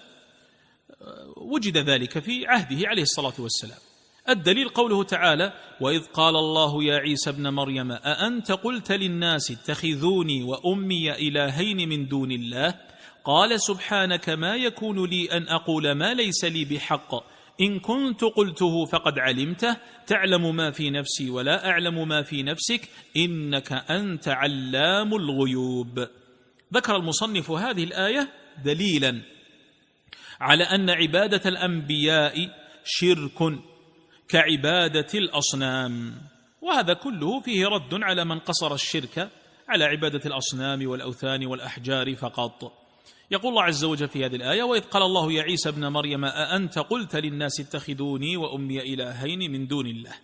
وجد 1.36 1.78
ذلك 1.78 2.18
في 2.18 2.46
عهده 2.46 2.88
عليه 2.88 3.02
الصلاة 3.02 3.34
والسلام. 3.38 3.78
الدليل 4.28 4.68
قوله 4.68 5.04
تعالى 5.04 5.52
وإذ 5.80 6.04
قال 6.06 6.36
الله 6.36 6.84
يا 6.84 6.96
عيسى 6.96 7.30
ابن 7.30 7.48
مريم 7.48 7.92
أأنت 7.92 8.52
قلت 8.52 8.92
للناس 8.92 9.50
اتخذوني 9.50 10.42
وأمي 10.42 11.12
إلهين 11.12 11.88
من 11.88 12.08
دون 12.08 12.32
الله؟ 12.32 12.74
قال 13.24 13.60
سبحانك 13.60 14.28
ما 14.28 14.56
يكون 14.56 15.10
لي 15.10 15.32
أن 15.32 15.48
أقول 15.48 15.92
ما 15.92 16.14
ليس 16.14 16.44
لي 16.44 16.64
بحق 16.64 17.24
إن 17.60 17.80
كنت 17.80 18.24
قلته 18.24 18.84
فقد 18.84 19.18
علمته 19.18 19.76
تعلم 20.06 20.56
ما 20.56 20.70
في 20.70 20.90
نفسي 20.90 21.30
ولا 21.30 21.68
أعلم 21.70 22.08
ما 22.08 22.22
في 22.22 22.42
نفسك 22.42 22.88
إنك 23.16 23.72
أنت 23.72 24.28
علام 24.28 25.14
الغيوب. 25.14 26.06
ذكر 26.74 26.96
المصنف 26.96 27.50
هذه 27.50 27.84
الآية 27.84 28.28
دليلا 28.64 29.22
على 30.40 30.64
أن 30.64 30.90
عبادة 30.90 31.50
الأنبياء 31.50 32.34
شرك 32.84 33.58
كعبادة 34.28 35.08
الأصنام. 35.14 36.14
وهذا 36.62 36.94
كله 36.94 37.40
فيه 37.40 37.66
رد 37.66 37.94
على 38.02 38.24
من 38.24 38.38
قصر 38.38 38.74
الشرك 38.74 39.30
على 39.68 39.84
عبادة 39.84 40.20
الأصنام 40.26 40.86
والأوثان 40.86 41.46
والأحجار 41.46 42.16
فقط. 42.16 42.79
يقول 43.30 43.50
الله 43.50 43.62
عز 43.62 43.84
وجل 43.84 44.08
في 44.08 44.26
هذه 44.26 44.36
الآية 44.36 44.62
وإذ 44.62 44.80
قال 44.80 45.02
الله 45.02 45.32
يا 45.32 45.42
عيسى 45.42 45.68
ابن 45.68 45.86
مريم 45.86 46.24
أأنت 46.24 46.78
قلت 46.78 47.16
للناس 47.16 47.60
اتخذوني 47.60 48.36
وأمي 48.36 48.80
إلهين 48.80 49.52
من 49.52 49.66
دون 49.66 49.86
الله؟ 49.86 50.14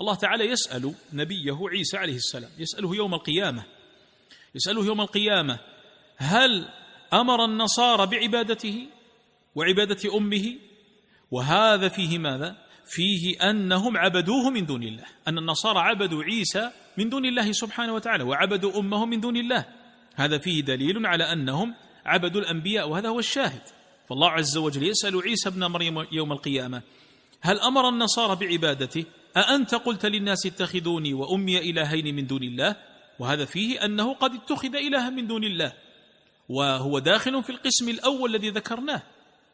الله 0.00 0.14
تعالى 0.14 0.44
يسأل 0.44 0.94
نبيه 1.12 1.58
عيسى 1.68 1.96
عليه 1.96 2.16
السلام 2.16 2.50
يسأله 2.58 2.96
يوم 2.96 3.14
القيامة 3.14 3.64
يسأله 4.54 4.84
يوم 4.84 5.00
القيامة 5.00 5.58
هل 6.16 6.68
أمر 7.12 7.44
النصارى 7.44 8.06
بعبادته 8.06 8.86
وعبادة 9.54 10.16
أمه؟ 10.16 10.54
وهذا 11.30 11.88
فيه 11.88 12.18
ماذا؟ 12.18 12.56
فيه 12.86 13.50
أنهم 13.50 13.96
عبدوه 13.96 14.50
من 14.50 14.66
دون 14.66 14.82
الله 14.82 15.04
أن 15.28 15.38
النصارى 15.38 15.78
عبدوا 15.78 16.22
عيسى 16.22 16.70
من 16.96 17.08
دون 17.08 17.24
الله 17.24 17.52
سبحانه 17.52 17.94
وتعالى 17.94 18.24
وعبدوا 18.24 18.80
أمه 18.80 19.06
من 19.06 19.20
دون 19.20 19.36
الله. 19.36 19.64
هذا 20.14 20.38
فيه 20.38 20.60
دليل 20.60 21.06
على 21.06 21.24
أنهم 21.24 21.74
عبدوا 22.08 22.40
الأنبياء 22.40 22.88
وهذا 22.88 23.08
هو 23.08 23.18
الشاهد. 23.18 23.62
فالله 24.08 24.30
عز 24.30 24.56
وجل 24.56 24.82
يسأل 24.82 25.22
عيسى 25.22 25.48
ابن 25.48 25.64
مريم 25.64 26.06
يوم 26.12 26.32
القيامة 26.32 26.82
هل 27.40 27.60
أمر 27.60 27.88
النصارى 27.88 28.36
بعبادته؟ 28.36 29.04
أأنت 29.36 29.74
قلت 29.74 30.06
للناس 30.06 30.46
اتخذوني 30.46 31.14
وأمي 31.14 31.58
إلهين 31.58 32.16
من 32.16 32.26
دون 32.26 32.42
الله؟ 32.42 32.76
وهذا 33.18 33.44
فيه 33.44 33.84
أنه 33.84 34.14
قد 34.14 34.34
اتخذ 34.34 34.76
إلها 34.76 35.10
من 35.10 35.26
دون 35.26 35.44
الله. 35.44 35.72
وهو 36.48 36.98
داخل 36.98 37.42
في 37.42 37.50
القسم 37.50 37.88
الأول 37.88 38.34
الذي 38.34 38.50
ذكرناه. 38.50 39.02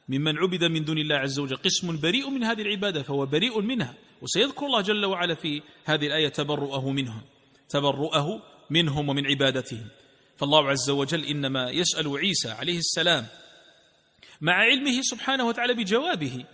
ممن 0.09 0.39
عبد 0.39 0.65
من 0.65 0.85
دون 0.85 0.99
الله 0.99 1.17
عز 1.17 1.39
وجل 1.39 1.57
قسم 1.57 2.01
بريء 2.01 2.31
من 2.31 2.45
هذه 2.45 2.63
العبادة 2.63 3.03
فهو 3.03 3.27
بريء 3.27 3.61
منها. 3.61 3.95
وسيذكر 4.23 4.67
الله 4.67 4.81
جل 4.81 5.05
وعلا 5.05 5.35
في 5.35 5.63
هذه 5.85 6.07
الآية 6.07 6.29
تبرؤه 6.29 6.91
منهم 6.91 7.23
تبرؤه 7.69 8.43
منهم 8.71 9.09
ومن 9.09 9.27
عبادتهم. 9.27 9.89
فالله 10.37 10.71
عز 10.71 10.91
وجل 10.91 11.25
إنما 11.25 11.71
يسأل 11.71 12.17
عيسى 12.17 12.51
عليه 12.51 12.79
السلام 12.79 13.27
مع 14.41 14.53
علمه 14.53 15.01
سبحانه 15.03 15.49
وتعالى 15.49 15.75
بجوابه 15.75 16.45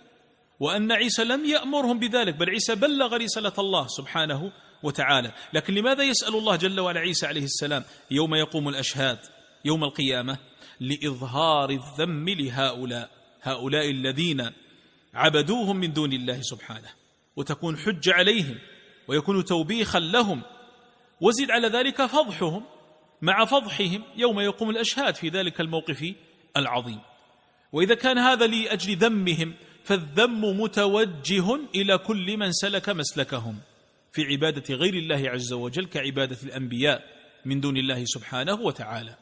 وأن 0.59 0.91
عيسى 0.91 1.23
لم 1.23 1.45
يأمرهم 1.45 1.99
بذلك 1.99 2.35
بل 2.35 2.49
عيسى 2.49 2.75
بلغ 2.75 3.17
رسالة 3.17 3.53
الله 3.59 3.87
سبحانه 3.87 4.51
وتعالى. 4.83 5.31
لكن 5.53 5.73
لماذا 5.73 6.03
يسأل 6.03 6.35
الله 6.35 6.55
جل 6.55 6.79
وعلا 6.79 6.99
عيسى 6.99 7.25
عليه 7.25 7.43
السلام 7.43 7.83
يوم 8.11 8.35
يقوم 8.35 8.69
الأشهاد 8.69 9.19
يوم 9.65 9.83
القيامة؟ 9.83 10.37
لإظهار 10.79 11.69
الذم 11.69 12.29
لهؤلاء 12.29 13.09
هؤلاء 13.41 13.89
الذين 13.89 14.51
عبدوهم 15.13 15.75
من 15.75 15.93
دون 15.93 16.13
الله 16.13 16.41
سبحانه 16.41 16.89
وتكون 17.35 17.77
حج 17.77 18.09
عليهم 18.09 18.59
ويكون 19.07 19.45
توبيخا 19.45 19.99
لهم 19.99 20.41
وزد 21.21 21.51
على 21.51 21.67
ذلك 21.67 22.05
فضحهم 22.05 22.63
مع 23.21 23.45
فضحهم 23.45 24.03
يوم 24.15 24.39
يقوم 24.39 24.69
الأشهاد 24.69 25.15
في 25.15 25.29
ذلك 25.29 25.61
الموقف 25.61 26.13
العظيم. 26.57 26.99
وإذا 27.71 27.95
كان 27.95 28.17
هذا 28.17 28.47
لأجل 28.47 28.97
ذمهم 28.97 29.53
فالذم 29.83 30.61
متوجه 30.61 31.55
إلى 31.75 31.97
كل 31.97 32.37
من 32.37 32.51
سلك 32.51 32.89
مسلكهم 32.89 33.59
في 34.11 34.21
عبادة 34.23 34.75
غير 34.75 34.93
الله 34.93 35.29
عز 35.29 35.53
وجل 35.53 35.85
كعبادة 35.85 36.37
الأنبياء 36.43 37.03
من 37.45 37.61
دون 37.61 37.77
الله 37.77 38.05
سبحانه 38.05 38.53
وتعالى. 38.53 39.15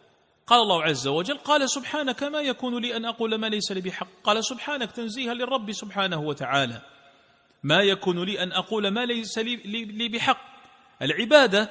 قال 0.47 0.61
الله 0.61 0.83
عز 0.83 1.07
وجل 1.07 1.37
قال 1.37 1.69
سبحانك 1.69 2.23
ما 2.23 2.41
يكون 2.41 2.81
لي 2.81 2.97
أن 2.97 3.05
أقول 3.05 3.35
ما 3.35 3.47
ليس 3.47 3.71
لي 3.71 3.81
بحق. 3.81 4.07
قال 4.23 4.45
سبحانك 4.45 4.91
تنزيها 4.91 5.33
للرب 5.33 5.71
سبحانه 5.71 6.19
وتعالى 6.19 6.81
ما 7.63 7.81
يكون 7.81 8.23
لي 8.23 8.43
أن 8.43 8.51
أقول 8.51 8.87
ما 8.87 9.05
ليس 9.05 9.37
لي, 9.37 10.09
بحق. 10.09 10.41
العبادة 11.01 11.69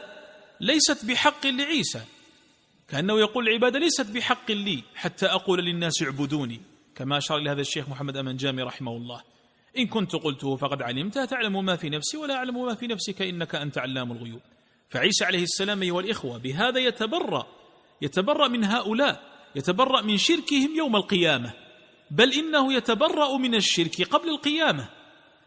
ليست 0.61 1.05
بحق 1.05 1.47
لعيسى 1.47 2.01
كأنه 2.89 3.21
يقول 3.21 3.49
العبادة 3.49 3.79
ليست 3.79 4.07
بحق 4.07 4.51
لي 4.51 4.83
حتى 4.95 5.27
أقول 5.27 5.65
للناس 5.65 6.03
اعبدوني. 6.03 6.61
كما 6.95 7.19
أشار 7.19 7.39
إلى 7.39 7.51
هذا 7.51 7.61
الشيخ 7.61 7.89
محمد 7.89 8.17
أمن 8.17 8.37
جامي 8.37 8.63
رحمه 8.63 8.97
الله. 8.97 9.23
إن 9.79 9.87
كنت 9.87 10.17
قلته 10.17 10.57
فقد 10.57 10.83
علمت. 10.83 11.19
تعلم 11.19 11.65
ما 11.65 11.77
في 11.77 11.91
نفسي 11.91 12.17
ولا 12.17 12.35
أعلم 12.35 12.67
ما 12.67 12.75
في 12.75 12.87
نفسك 12.87 13.23
إنك 13.23 13.55
أنت 13.55 13.79
علام 13.79 14.13
الغيوب. 14.13 14.41
فعيسى 14.89 15.25
عليه 15.25 15.43
السلام 15.43 15.83
أيها 15.83 16.01
الإخوة 16.01 16.39
بهذا 16.39 16.81
يتبرأ 16.81 17.47
يتبرأ 18.03 18.49
من 18.49 18.65
هؤلاء 18.65 19.23
يتبرأ 19.57 20.03
من 20.03 20.17
شركهم 20.17 20.77
يوم 20.77 20.97
القيامة. 20.97 21.53
بل 22.11 22.33
إنه 22.33 22.73
يتبرأ 22.73 23.37
من 23.37 23.55
الشرك 23.55 24.03
قبل 24.03 24.29
القيامة. 24.29 24.89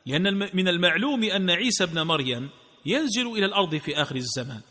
لأن 0.06 0.34
من 0.54 0.68
المعلوم 0.68 1.24
أن 1.24 1.50
عيسى 1.50 1.84
ابن 1.84 2.02
مريم 2.02 2.50
ينزل 2.86 3.28
إلى 3.28 3.46
الأرض 3.46 3.76
في 3.76 4.02
آخر 4.02 4.16
الزمان. 4.16 4.62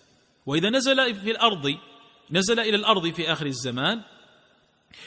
وإذا 0.46 0.70
نزل 0.70 1.14
في 1.14 1.30
الأرض 1.30 1.76
نزل 2.32 2.60
إلى 2.60 2.76
الأرض 2.76 3.08
في 3.08 3.32
آخر 3.32 3.46
الزمان 3.46 4.00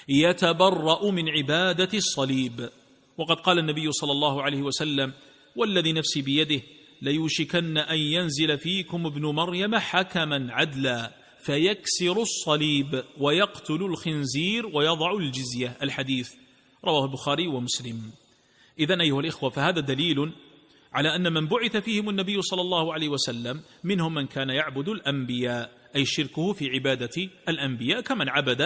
يتبرأ 0.10 1.12
من 1.12 1.30
عبادة 1.30 1.90
الصليب. 1.94 2.70
وقد 3.18 3.40
قال 3.40 3.60
النبي 3.60 3.92
صلى 3.92 4.12
الله 4.12 4.44
عليه 4.44 4.62
وسلم 4.62 5.14
والذي 5.56 5.94
نفسي 5.94 6.22
بيده 6.22 6.62
ليوشكن 7.02 7.78
أن 7.78 7.98
ينزل 7.98 8.58
فيكم 8.58 9.06
ابن 9.06 9.26
مريم 9.26 9.76
حكما 9.76 10.48
عدلا 10.50 11.12
فيكسر 11.40 12.22
الصليب 12.22 13.04
ويقتل 13.18 13.76
الخنزير 13.86 14.68
ويضع 14.68 15.12
الجزية. 15.12 15.78
الحديث 15.82 16.32
رواه 16.86 17.06
البخاري 17.06 17.48
ومسلم. 17.48 18.12
اذا 18.80 19.02
أيها 19.02 19.20
الإخوة 19.20 19.50
فهذا 19.50 19.80
دليل 19.80 20.32
على 20.94 21.16
أن 21.16 21.34
من 21.34 21.48
بعث 21.48 21.78
فيهم 21.78 22.10
النبي 22.10 22.42
صلى 22.42 22.62
الله 22.62 22.94
عليه 22.94 23.10
وسلم 23.10 23.62
منهم 23.84 24.14
من 24.14 24.28
كان 24.28 24.50
يعبد 24.50 24.90
الأنبياء. 24.90 25.83
أي 25.96 26.06
شركه 26.06 26.54
في 26.54 26.70
عبادة 26.70 27.30
الأنبياء 27.50 28.02
كمن 28.02 28.30
عبد 28.30 28.62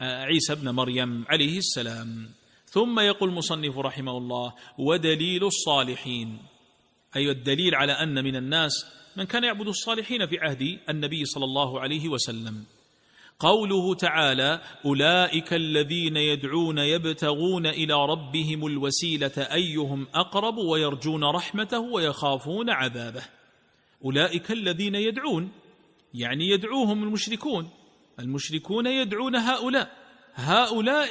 آه، 0.00 0.24
عيسى 0.24 0.52
ابن 0.52 0.70
مريم 0.70 1.24
عليه 1.28 1.58
السلام. 1.58 2.28
ثم 2.64 3.00
يقول 3.00 3.28
المصنف 3.28 3.78
رحمه 3.78 4.18
الله 4.18 4.54
ودليل 4.78 5.44
الصالحين 5.44 6.38
اي 7.16 7.30
الدليل 7.30 7.74
على 7.74 7.92
أن 7.92 8.24
من 8.24 8.36
الناس 8.36 8.72
من 9.16 9.24
كان 9.24 9.44
يعبد 9.44 9.68
الصالحين 9.68 10.26
في 10.26 10.38
عهد 10.38 10.78
النبي 10.88 11.24
صلى 11.24 11.44
الله 11.44 11.80
عليه 11.80 12.08
وسلم. 12.08 12.64
قوله 13.38 13.94
تعالى 13.94 14.60
أولئك 14.84 15.52
الذين 15.52 16.16
يدعون 16.16 16.78
يبتغون 16.78 17.66
إلى 17.66 17.94
ربهم 17.94 18.66
الوسيلة 18.66 19.38
أيهم 19.38 20.06
أقرب 20.14 20.56
ويرجون 20.56 21.24
رحمته 21.24 21.80
ويخافون 21.80 22.70
عذابه. 22.70 23.22
أولئك 24.04 24.50
الذين 24.50 24.94
يدعون 24.94 25.50
يعني 26.14 26.48
يدعوهم 26.48 27.02
المشركون. 27.02 27.70
المشركون 28.20 28.86
يدعون 28.86 29.36
هؤلاء. 29.36 30.04
هؤلاء 30.34 31.08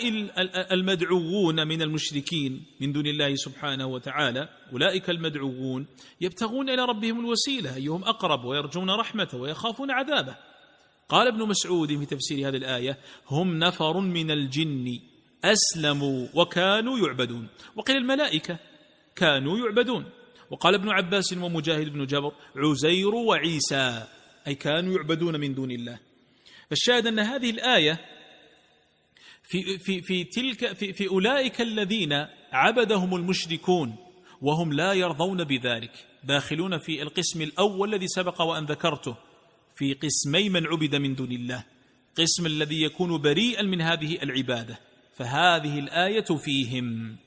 المدعوون 0.73 1.67
من 1.67 1.81
المشركين 1.81 2.65
من 2.81 2.91
دون 2.93 3.07
الله 3.07 3.35
سبحانه 3.35 3.85
وتعالى. 3.87 4.49
أولئك 4.73 5.09
المدعوون 5.09 5.87
يبتغون 6.21 6.69
إلى 6.69 6.85
ربهم 6.85 7.19
الوسيلة. 7.19 7.75
أيهم 7.75 8.03
أقرب 8.03 8.45
ويرجون 8.45 8.89
رحمته 8.89 9.37
ويخافون 9.37 9.91
عذابه. 9.91 10.35
قال 11.09 11.27
ابن 11.27 11.47
مسعود 11.47 11.87
في 11.87 12.05
تفسير 12.05 12.49
هذه 12.49 12.57
الآية 12.57 12.97
هم 13.27 13.59
نفر 13.59 13.99
من 13.99 14.31
الجن 14.31 14.99
أسلموا 15.43 16.27
وكانوا 16.33 16.99
يعبدون. 16.99 17.47
وقيل 17.75 17.97
الملائكة 17.97 18.57
كانوا 19.15 19.57
يعبدون. 19.57 20.05
وقال 20.51 20.73
ابن 20.73 20.89
عباس 20.89 21.33
ومجاهد 21.33 21.93
بن 21.93 22.05
جبر 22.05 22.31
عزير 22.55 23.15
وعيسى. 23.15 24.07
أي 24.47 24.55
كانوا 24.55 24.95
يعبدون 24.95 25.39
من 25.39 25.53
دون 25.53 25.71
الله. 25.71 25.99
فالشاهد 26.69 27.07
أن 27.07 27.19
هذه 27.19 27.49
الآية 27.49 27.99
في 29.43 29.77
في 29.77 30.01
في 30.01 30.23
تلك 30.23 30.73
في, 30.73 30.93
في 30.93 31.07
أولئك 31.07 31.61
الذين 31.61 32.13
عبدهم 32.51 33.15
المشركون 33.15 33.95
وهم 34.41 34.73
لا 34.73 34.93
يرضون 34.93 35.43
بذلك 35.43 35.91
داخلون 36.23 36.77
في 36.77 37.01
القسم 37.01 37.41
الأول 37.41 37.93
الذي 37.93 38.07
سبق 38.07 38.41
وأن 38.41 38.65
ذكرته 38.65 39.15
في 39.75 39.93
قسمي 39.93 40.49
من 40.49 40.65
عبد 40.65 40.95
من 40.95 41.15
دون 41.15 41.31
الله. 41.31 41.63
قسم 42.17 42.45
الذي 42.45 42.83
يكون 42.83 43.21
بريئا 43.21 43.61
من 43.61 43.81
هذه 43.81 44.23
العبادة. 44.23 44.79
فهذه 45.17 45.79
الآية 45.79 46.37
فيهم. 46.45 47.17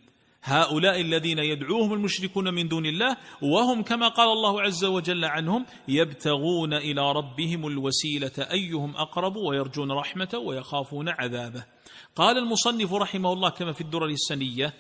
هؤلاء 0.47 1.01
الذين 1.01 1.39
يدعوهم 1.39 1.93
المشركون 1.93 2.55
من 2.55 2.69
دون 2.69 2.87
الله 2.87 3.17
وهم 3.43 3.83
كما 3.83 4.09
قال 4.09 4.29
الله 4.29 4.63
عز 4.63 4.85
وجل 4.85 5.25
عنهم 5.25 5.67
يبتغون 5.89 6.75
إلى 6.75 7.13
ربهم 7.13 7.67
الوسيلة 7.67 8.33
أيهم 8.39 8.97
أقرب 8.97 9.37
ويرجون 9.37 9.93
رحمته 9.93 10.39
ويخافون 10.39 11.09
عذابه. 11.09 11.65
قال 12.17 12.39
المصنف 12.39 12.93
رحمه 12.93 13.33
الله 13.33 13.49
كما 13.49 13.73
في 13.73 13.81
الدرر 13.81 14.07
السنية 14.07 14.75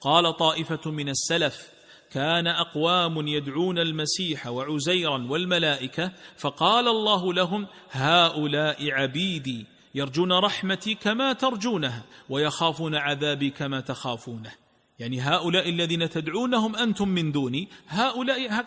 قال 0.00 0.36
طائفة 0.36 0.90
من 0.90 1.08
السلف 1.08 1.68
كان 2.10 2.46
أقوام 2.46 3.26
يدعون 3.28 3.78
المسيح 3.78 4.46
وعزيرا 4.46 5.26
والملائكة 5.30 6.12
فقال 6.36 6.88
الله 6.88 7.32
لهم 7.32 7.66
هؤلاء 7.90 8.90
عبيدي 8.90 9.66
يرجون 9.94 10.32
رحمتي 10.32 10.94
كما 10.94 11.32
ترجونها 11.32 12.02
ويخافون 12.28 12.94
عذابي 12.94 13.50
كما 13.50 13.80
تخافونه. 13.80 14.69
يعني 15.00 15.20
هؤلاء 15.20 15.68
الذين 15.68 16.08
تدعونهم 16.08 16.76
أنتم 16.76 17.08
من 17.08 17.32
دوني 17.32 17.68
هؤلاء 17.88 18.64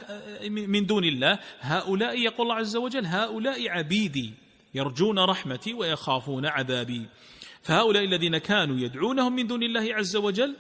من 0.50 0.86
دون 0.86 1.04
الله 1.04 1.40
هؤلاء 1.60 2.20
يقول 2.20 2.42
الله 2.42 2.56
عز 2.56 2.76
وجل 2.76 3.06
هؤلاء 3.06 3.70
عبيدي 3.70 4.34
يرجون 4.74 5.20
رحمتي 5.20 5.74
ويخافون 5.74 6.46
عذابي. 6.46 7.06
فهؤلاء 7.62 8.04
الذين 8.04 8.38
كانوا 8.38 8.78
يدعونهم 8.80 9.36
من 9.36 9.48
دون 9.48 9.64
الله 9.64 9.94
عز 9.94 10.16
وجل 10.16 10.56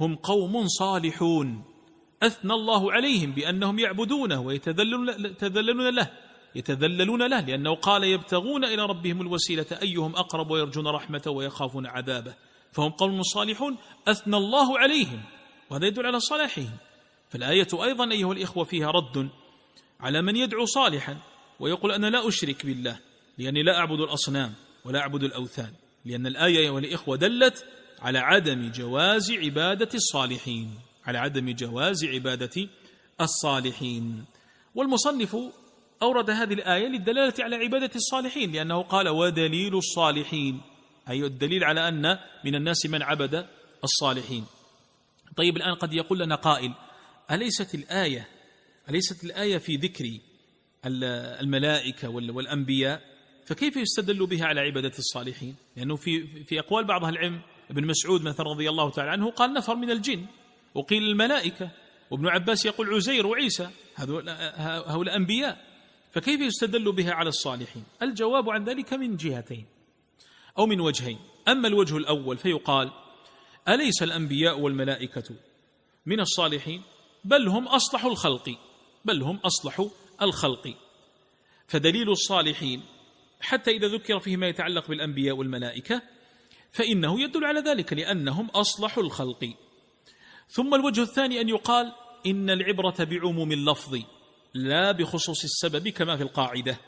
هم 0.00 0.16
قوم 0.16 0.68
صالحون. 0.68 1.64
أثنى 2.22 2.52
الله 2.52 2.92
عليهم 2.92 3.32
بأنهم 3.32 3.78
يعبدونه 3.78 4.40
ويتذللون 4.40 5.88
له 5.94 6.10
يتذللون 6.54 7.22
له 7.22 7.40
لأنه 7.40 7.74
قال 7.74 8.04
يبتغون 8.04 8.64
إلى 8.64 8.86
ربهم 8.86 9.20
الوسيلة 9.20 9.66
أيهم 9.82 10.16
أقرب 10.16 10.50
ويرجون 10.50 10.86
رحمته 10.86 11.30
ويخافون 11.30 11.86
عذابه. 11.86 12.34
فهم 12.72 12.90
قوم 12.90 13.22
صالحون 13.22 13.76
أثنى 14.08 14.36
الله 14.36 14.78
عليهم 14.78 15.22
وهذا 15.70 15.86
يدل 15.86 16.06
على 16.06 16.20
صلاحهم. 16.20 16.70
فالآية 17.30 17.68
أيضا 17.72 18.12
أيها 18.12 18.32
الإخوة 18.32 18.64
فيها 18.64 18.90
رد 18.90 19.28
على 20.00 20.22
من 20.22 20.36
يدعو 20.36 20.64
صالحا 20.64 21.18
ويقول 21.60 21.92
أنا 21.92 22.06
لا 22.06 22.28
أشرك 22.28 22.66
بالله 22.66 22.98
لأني 23.38 23.62
لا 23.62 23.78
أعبد 23.78 24.00
الأصنام 24.00 24.54
ولا 24.84 24.98
أعبد 24.98 25.24
الأوثان 25.24 25.72
لأن 26.04 26.26
الآية 26.26 26.58
أيها 26.58 26.78
الإخوة 26.78 27.16
دلت 27.16 27.66
على 28.02 28.18
عدم 28.18 28.70
جواز 28.70 29.32
عبادة 29.32 29.88
الصالحين 29.94 30.74
على 31.06 31.18
عدم 31.18 31.50
جواز 31.50 32.04
عبادة 32.04 32.68
الصالحين. 33.20 34.24
والمصنف 34.74 35.36
أورد 36.02 36.30
هذه 36.30 36.52
الآية 36.52 36.86
للدلالة 36.86 37.34
على 37.40 37.56
عبادة 37.56 37.90
الصالحين 37.96 38.52
لأنه 38.52 38.82
قال 38.82 39.08
ودليل 39.08 39.76
الصالحين 39.76 40.60
أي 41.08 41.24
الدليل 41.24 41.64
على 41.64 41.88
أن 41.88 42.18
من 42.44 42.54
الناس 42.54 42.86
من 42.86 43.02
عبد 43.02 43.46
الصالحين. 43.84 44.44
طيب 45.36 45.56
الآن 45.56 45.74
قد 45.74 45.92
يقول 45.92 46.18
لنا 46.18 46.34
قائل 46.34 46.74
أليست 47.30 47.74
الآية 47.74 48.28
أليست 48.90 49.24
الآية 49.24 49.58
في 49.58 49.76
ذكر 49.76 50.18
الملائكة 51.40 52.08
والأنبياء؟ 52.08 53.02
فكيف 53.46 53.76
يستدل 53.76 54.26
بها 54.26 54.46
على 54.46 54.60
عبادة 54.60 54.92
الصالحين؟ 54.98 55.56
لأنه 55.76 55.96
في 55.96 56.26
في 56.44 56.58
أقوال 56.58 56.84
بعض 56.84 57.04
أهل 57.04 57.12
العلم 57.12 57.40
ابن 57.70 57.86
مسعود 57.86 58.22
مثلا 58.22 58.46
رضي 58.46 58.68
الله 58.68 58.90
تعالى 58.90 59.10
عنه 59.10 59.30
قال 59.30 59.52
نفر 59.52 59.76
من 59.76 59.90
الجن. 59.90 60.26
وقيل 60.74 61.02
الملائكة. 61.02 61.70
وابن 62.10 62.28
عباس 62.28 62.66
يقول 62.66 62.94
عزير 62.94 63.26
وعيسى. 63.26 63.70
هؤلاء 63.96 65.16
أنبياء. 65.16 65.64
فكيف 66.12 66.40
يستدل 66.40 66.92
بها 66.92 67.12
على 67.12 67.28
الصالحين؟ 67.28 67.84
الجواب 68.02 68.50
عن 68.50 68.64
ذلك 68.64 68.94
من 68.94 69.16
جهتين. 69.16 69.66
أو 70.58 70.66
من 70.66 70.80
وجهين. 70.80 71.18
أما 71.48 71.68
الوجه 71.68 71.96
الأول 71.96 72.36
فيقال 72.36 72.90
أليس 73.68 74.02
الأنبياء 74.02 74.60
والملائكة 74.60 75.34
من 76.06 76.20
الصالحين؟ 76.20 76.82
بل 77.24 77.48
هم 77.48 77.68
أصلح 77.68 78.04
الخلق 78.04 78.58
بل 79.04 79.22
هم 79.22 79.36
أصلح 79.36 79.86
الخلق. 80.22 80.74
فدليل 81.66 82.10
الصالحين 82.10 82.82
حتى 83.40 83.70
إذا 83.70 83.86
ذكر 83.88 84.20
فيه 84.20 84.36
ما 84.36 84.48
يتعلق 84.48 84.88
بالأنبياء 84.88 85.36
والملائكة 85.36 86.02
فإنه 86.70 87.20
يدل 87.20 87.44
على 87.44 87.60
ذلك 87.60 87.92
لأنهم 87.92 88.46
أصلح 88.50 88.98
الخلق. 88.98 89.54
ثم 90.48 90.74
الوجه 90.74 91.02
الثاني 91.02 91.40
أن 91.40 91.48
يقال 91.48 91.92
إن 92.26 92.50
العبرة 92.50 93.04
بعموم 93.04 93.52
اللفظ 93.52 93.98
لا 94.54 94.92
بخصوص 94.92 95.44
السبب 95.44 95.88
كما 95.88 96.16
في 96.16 96.22
القاعدة. 96.22 96.78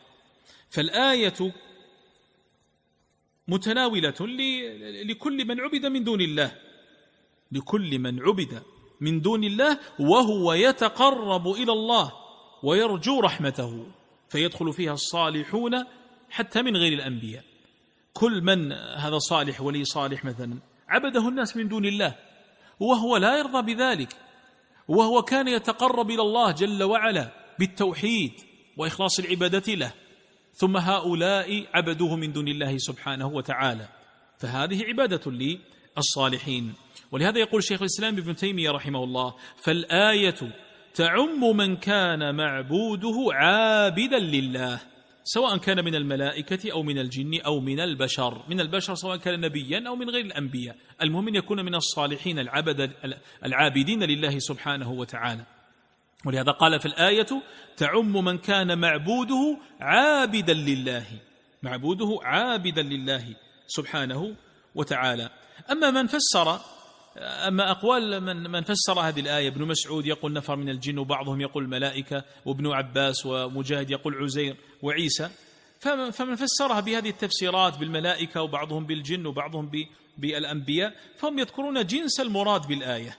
فالآية 0.70 1.52
متناولة 3.48 4.14
لكل 5.04 5.44
من 5.46 5.60
عبد 5.60 5.86
من 5.86 6.04
دون 6.04 6.20
الله. 6.20 6.52
لكل 7.52 7.98
من 7.98 8.20
عبد 8.22 8.62
من 9.00 9.20
دون 9.20 9.44
الله 9.44 9.78
وهو 9.98 10.52
يتقرب 10.52 11.48
إلى 11.48 11.72
الله 11.72 12.12
ويرجو 12.62 13.20
رحمته 13.20 13.86
فيدخل 14.28 14.72
فيها 14.72 14.92
الصالحون 14.92 15.84
حتى 16.30 16.62
من 16.62 16.76
غير 16.76 16.92
الأنبياء. 16.92 17.44
كل 18.12 18.42
من 18.42 18.72
هذا 18.72 19.18
صالح 19.18 19.60
ولي 19.60 19.84
صالح 19.84 20.24
مثلا 20.24 20.58
عبده 20.88 21.28
الناس 21.28 21.56
من 21.56 21.68
دون 21.68 21.84
الله 21.84 22.16
وهو 22.80 23.16
لا 23.16 23.38
يرضى 23.38 23.74
بذلك 23.74 24.16
وهو 24.88 25.22
كان 25.22 25.48
يتقرب 25.48 26.10
إلى 26.10 26.22
الله 26.22 26.52
جل 26.52 26.82
وعلا 26.82 27.32
بالتوحيد 27.58 28.32
وإخلاص 28.76 29.18
العبادة 29.18 29.74
له. 29.74 29.92
ثم 30.60 30.76
هؤلاء 30.76 31.66
عبدوه 31.74 32.16
من 32.16 32.32
دون 32.32 32.48
الله 32.48 32.78
سبحانه 32.78 33.26
وتعالى. 33.26 33.88
فهذه 34.38 34.84
عبادة 34.84 35.24
للصالحين 35.96 36.74
ولهذا 37.12 37.38
يقول 37.38 37.64
شيخ 37.64 37.80
الإسلام 37.80 38.16
ابن 38.16 38.34
تيمية 38.34 38.70
رحمه 38.70 39.04
الله 39.04 39.34
فالآية 39.56 40.40
تعم 40.94 41.56
من 41.56 41.76
كان 41.76 42.34
معبوده 42.34 43.16
عابدا 43.32 44.18
لله 44.18 44.80
سواء 45.24 45.56
كان 45.56 45.84
من 45.84 45.94
الملائكة 45.94 46.72
أو 46.72 46.82
من 46.82 46.98
الجن 46.98 47.40
أو 47.40 47.60
من 47.60 47.80
البشر. 47.80 48.42
من 48.48 48.60
البشر 48.60 48.94
سواء 48.94 49.16
كان 49.16 49.40
نبيا 49.40 49.88
أو 49.88 49.96
من 49.96 50.10
غير 50.10 50.24
الأنبياء. 50.24 50.76
المهم 51.02 51.28
أن 51.28 51.34
يكون 51.34 51.64
من 51.64 51.74
الصالحين 51.74 52.38
العبد 52.38 52.92
العابدين 53.44 54.02
لله 54.02 54.38
سبحانه 54.38 54.90
وتعالى. 54.92 55.59
ولهذا 56.26 56.52
قال 56.52 56.80
في 56.80 56.86
الآية 56.86 57.26
تعم 57.76 58.24
من 58.24 58.38
كان 58.38 58.78
معبوده 58.78 59.58
عابدا 59.80 60.52
لله 60.52 61.06
معبوده 61.62 62.18
عابدا 62.22 62.82
لله 62.82 63.36
سبحانه 63.66 64.36
وتعالى. 64.74 65.30
أما 65.70 65.90
من 65.90 66.06
فسر 66.06 66.60
أما 67.18 67.70
أقوال 67.70 68.20
من, 68.20 68.50
من 68.50 68.62
فسر 68.62 69.00
هذه 69.00 69.20
الآية 69.20 69.48
ابن 69.48 69.64
مسعود 69.64 70.06
يقول 70.06 70.32
نفر 70.32 70.56
من 70.56 70.68
الجن 70.68 70.98
وبعضهم 70.98 71.40
يقول 71.40 71.64
الملائكة 71.64 72.24
وابن 72.46 72.66
عباس 72.66 73.26
ومجاهد 73.26 73.90
يقول 73.90 74.14
عزير 74.14 74.56
وعيسى. 74.82 75.30
فمن 76.12 76.36
فسرها 76.36 76.80
بهذه 76.80 77.08
التفسيرات 77.08 77.78
بالملائكة 77.78 78.42
وبعضهم 78.42 78.86
بالجن 78.86 79.26
وبعضهم 79.26 79.70
بالأنبياء 80.18 80.94
فهم 81.16 81.38
يذكرون 81.38 81.86
جنس 81.86 82.20
المراد 82.20 82.66
بالآية 82.66 83.18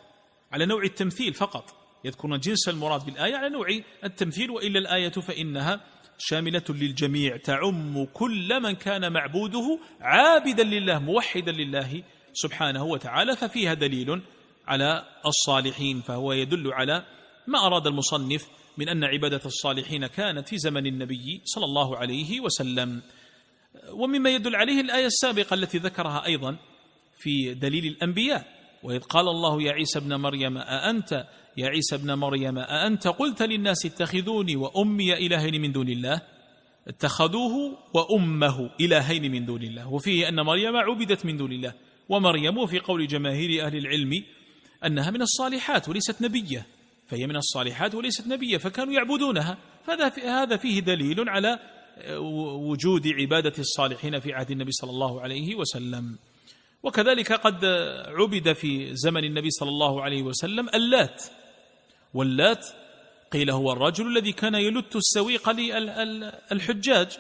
على 0.52 0.66
نوع 0.66 0.84
التمثيل 0.84 1.34
فقط. 1.34 1.81
يذكرون 2.06 2.40
جنس 2.40 2.70
المراد 2.70 3.06
بالآية 3.06 3.36
على 3.36 3.50
نوع 3.50 3.68
التمثيل 4.04 4.52
وإلا 4.52 4.80
الآية 4.80 5.10
فإنها 5.10 5.82
شاملة 6.18 6.64
للجميع. 6.70 7.38
تعم 7.38 8.06
كل 8.14 8.62
من 8.62 8.72
كان 8.76 9.14
معبوده 9.14 9.80
عابدا 10.02 10.64
لله 10.64 11.00
موحدا 11.00 11.52
لله 11.52 12.04
سبحانه 12.34 12.84
وتعالى 12.84 13.36
ففيها 13.36 13.74
دليل 13.74 14.22
على 14.68 15.06
الصالحين 15.26 16.02
فهو 16.02 16.34
يدل 16.34 16.74
على 16.74 17.06
ما 17.48 17.66
أراد 17.68 17.88
المصنف 17.88 18.48
من 18.78 18.90
أن 18.90 19.04
عبادة 19.04 19.42
الصالحين 19.46 20.08
كانت 20.08 20.50
في 20.50 20.58
زمن 20.58 20.86
النبي 20.88 21.42
صلى 21.46 21.66
الله 21.66 21.98
عليه 21.98 22.40
وسلم. 22.40 23.02
ومما 23.92 24.30
يدل 24.30 24.56
عليه 24.56 24.82
الآية 24.82 25.06
السابقة 25.06 25.54
التي 25.54 25.78
ذكرها 25.78 26.26
أيضا 26.26 26.58
في 27.18 27.54
دليل 27.54 27.86
الأنبياء 27.86 28.62
وإذ 28.84 29.00
قال 29.00 29.28
الله 29.28 29.62
يا 29.62 29.72
عيسى 29.72 30.00
ابن 30.00 30.16
مريم 30.16 30.58
أأنت 30.58 31.28
يا 31.58 31.68
عيسى 31.68 31.96
ابن 31.96 32.14
مريم 32.14 32.58
أأنت 32.58 33.08
قلت 33.08 33.42
للناس 33.42 33.86
اتخذوني 33.86 34.56
وأمي 34.56 35.14
إلهين 35.14 35.62
من 35.62 35.72
دون 35.72 35.90
الله؟ 35.90 36.22
اتخذوه 36.88 37.78
وأمه 37.94 38.70
إلهين 38.82 39.32
من 39.32 39.46
دون 39.46 39.64
الله 39.64 39.94
وفيه 39.94 40.30
أن 40.30 40.42
مريم 40.42 40.76
عبدت 40.76 41.26
من 41.26 41.38
دون 41.38 41.52
الله 41.52 41.74
ومريم 42.10 42.58
وفي 42.58 42.80
قول 42.80 43.08
جماهير 43.08 43.66
أهل 43.66 43.78
العلم 43.78 44.24
أنها 44.86 45.12
من 45.12 45.22
الصالحات 45.22 45.90
وليست 45.90 46.22
نبية 46.22 46.66
فهي 47.08 47.28
من 47.28 47.36
الصالحات 47.36 47.96
وليست 47.96 48.28
نبية 48.28 48.58
فكانوا 48.58 48.94
يعبدونها 48.94 49.58
فهذا 49.86 50.12
هذا 50.44 50.58
فيه 50.58 50.80
دليل 50.80 51.30
على 51.30 51.60
وجود 52.70 53.08
عبادة 53.08 53.54
الصالحين 53.60 54.20
في 54.20 54.34
عهد 54.34 54.52
النبي 54.52 54.72
صلى 54.72 54.90
الله 54.90 55.22
عليه 55.22 55.56
وسلم. 55.56 56.18
وكذلك 56.84 57.32
قد 57.34 57.66
عبد 58.08 58.54
في 58.54 58.96
زمن 58.96 59.24
النبي 59.24 59.50
صلى 59.50 59.70
الله 59.70 60.02
عليه 60.02 60.24
وسلم 60.24 60.70
اللات 60.70 61.24
واللات 62.14 62.68
قيل 63.32 63.52
هو 63.52 63.72
الرجل 63.72 64.08
الذي 64.08 64.32
كان 64.32 64.56
يلت 64.56 64.96
السويق 64.96 65.50
للحجاج 65.50 67.18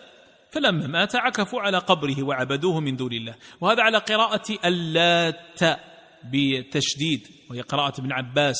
فلما 0.51 0.87
مات 0.87 1.15
عكفوا 1.15 1.61
على 1.61 1.77
قبره 1.77 2.23
وعبدوه 2.23 2.79
من 2.79 2.95
دون 2.95 3.13
الله. 3.13 3.35
وهذا 3.61 3.83
على 3.83 3.97
قراءة 3.97 4.57
اللات 4.65 5.63
بتشديد 6.23 7.27
وهي 7.49 7.61
قراءة 7.61 8.01
ابن 8.01 8.11
عباس 8.11 8.57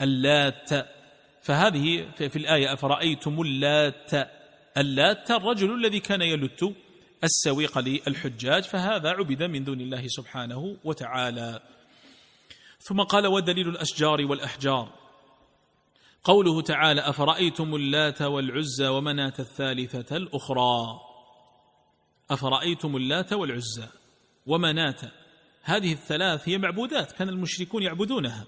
اللات. 0.00 0.70
فهذه 1.42 2.08
في 2.16 2.36
الآية 2.36 2.72
أفرأيتم 2.72 3.40
اللات؟ 3.40 4.10
اللات 4.76 5.30
الرجل 5.30 5.74
الذي 5.74 6.00
كان 6.00 6.22
يلت 6.22 6.74
السويق 7.24 7.78
للحجاج 7.78 8.62
فهذا 8.62 9.10
عبد 9.10 9.42
من 9.42 9.64
دون 9.64 9.80
الله 9.80 10.04
سبحانه 10.06 10.76
وتعالى. 10.84 11.60
ثم 12.78 13.00
قال 13.02 13.26
ودليل 13.26 13.68
الأشجار 13.68 14.26
والأحجار. 14.26 15.05
قوله 16.26 16.62
تعالى 16.62 17.00
أفرأيتم 17.00 17.74
اللات 17.74 18.22
والعزى 18.22 18.88
ومناة 18.88 19.32
الثالثة 19.38 20.16
الأخرى؟ 20.16 21.00
أفرأيتم 22.30 22.96
اللات 22.96 23.32
والعزى 23.32 23.88
ومناة. 24.46 25.12
هذه 25.62 25.92
الثلاث 25.92 26.48
هي 26.48 26.58
معبودات 26.58 27.12
كان 27.12 27.28
المشركون 27.28 27.82
يعبدونها. 27.82 28.44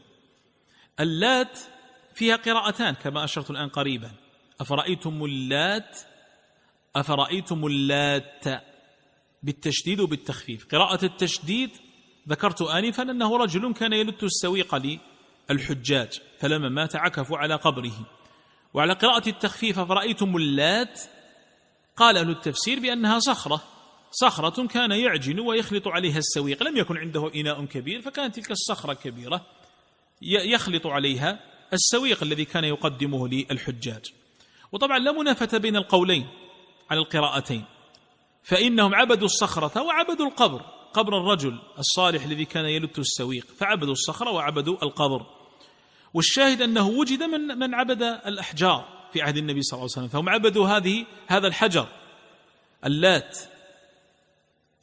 اللات 1.00 1.58
فيها 2.14 2.36
قراءتان 2.36 2.94
كما 2.94 3.24
أشرت 3.24 3.50
الآن 3.50 3.68
قريبا. 3.68 4.10
أفرأيتم 4.60 5.24
اللات؟ 5.24 5.98
أفرأيتم 6.96 7.66
اللات 7.66 8.44
بالتشديد 9.42 10.00
وبالتخفيف؟ 10.00 10.66
قراءة 10.66 11.04
التشديد 11.04 11.70
ذكرت 12.28 12.62
آنفا 12.62 13.02
أنه 13.02 13.36
رجل 13.36 13.74
كان 13.74 13.92
يلت 13.92 14.22
السويق 14.22 14.74
للحجاج 15.50 16.20
فلما 16.38 16.68
مات 16.68 16.96
عكفوا 16.96 17.38
على 17.38 17.54
قبره. 17.54 18.06
وعلى 18.74 18.92
قراءة 18.92 19.28
التخفيف 19.28 19.78
أفرأيتم 19.78 20.37
اللات؟ 20.37 21.00
قال 21.96 22.16
أهل 22.16 22.30
التفسير 22.30 22.80
بأنها 22.80 23.18
صخرة. 23.18 23.62
صخرة 24.11 24.66
كان 24.66 24.90
يعجن 24.90 25.40
ويخلط 25.40 25.88
عليها 25.88 26.18
السويق. 26.18 26.62
لم 26.62 26.76
يكن 26.76 26.96
عنده 26.96 27.30
إناء 27.34 27.64
كبير 27.64 28.02
فكانت 28.02 28.34
تلك 28.34 28.50
الصخرة 28.50 28.92
كبيرة. 28.92 29.46
يخلط 30.22 30.87
عليها 30.87 31.40
السويق 31.72 32.22
الذي 32.22 32.44
كان 32.44 32.64
يقدمه 32.64 33.28
للحجاج. 33.28 34.12
وطبعا 34.72 34.98
لا 34.98 35.12
منافة 35.12 35.58
بين 35.58 35.76
القولين 35.76 36.28
على 36.90 37.00
القراءتين. 37.00 37.64
فإنهم 38.42 38.94
عبدوا 38.94 39.26
الصخرة 39.26 39.82
وعبدوا 39.82 40.26
القبر 40.26 40.62
قبر 40.92 41.18
الرجل 41.18 41.58
الصالح 41.78 42.24
الذي 42.24 42.44
كان 42.44 42.64
يلت 42.64 42.98
السويق. 42.98 43.46
فعبدوا 43.56 43.92
الصخرة 43.92 44.30
وعبدوا 44.30 44.82
القبر. 44.82 45.38
والشاهد 46.14 46.62
أنه 46.62 46.88
وجد 46.88 47.22
من 47.22 47.58
من 47.58 47.74
عبد 47.74 48.02
الأحجار 48.02 49.08
في 49.12 49.22
عهد 49.22 49.36
النبي 49.36 49.62
صلى 49.62 49.78
الله 49.78 49.90
عليه 49.96 50.06
وسلم 50.06 50.08
فهم 50.08 50.28
عبدوا 50.28 50.68
هذه 50.68 51.06
هذا 51.26 51.46
الحجر 51.46 51.88
اللات. 52.84 53.38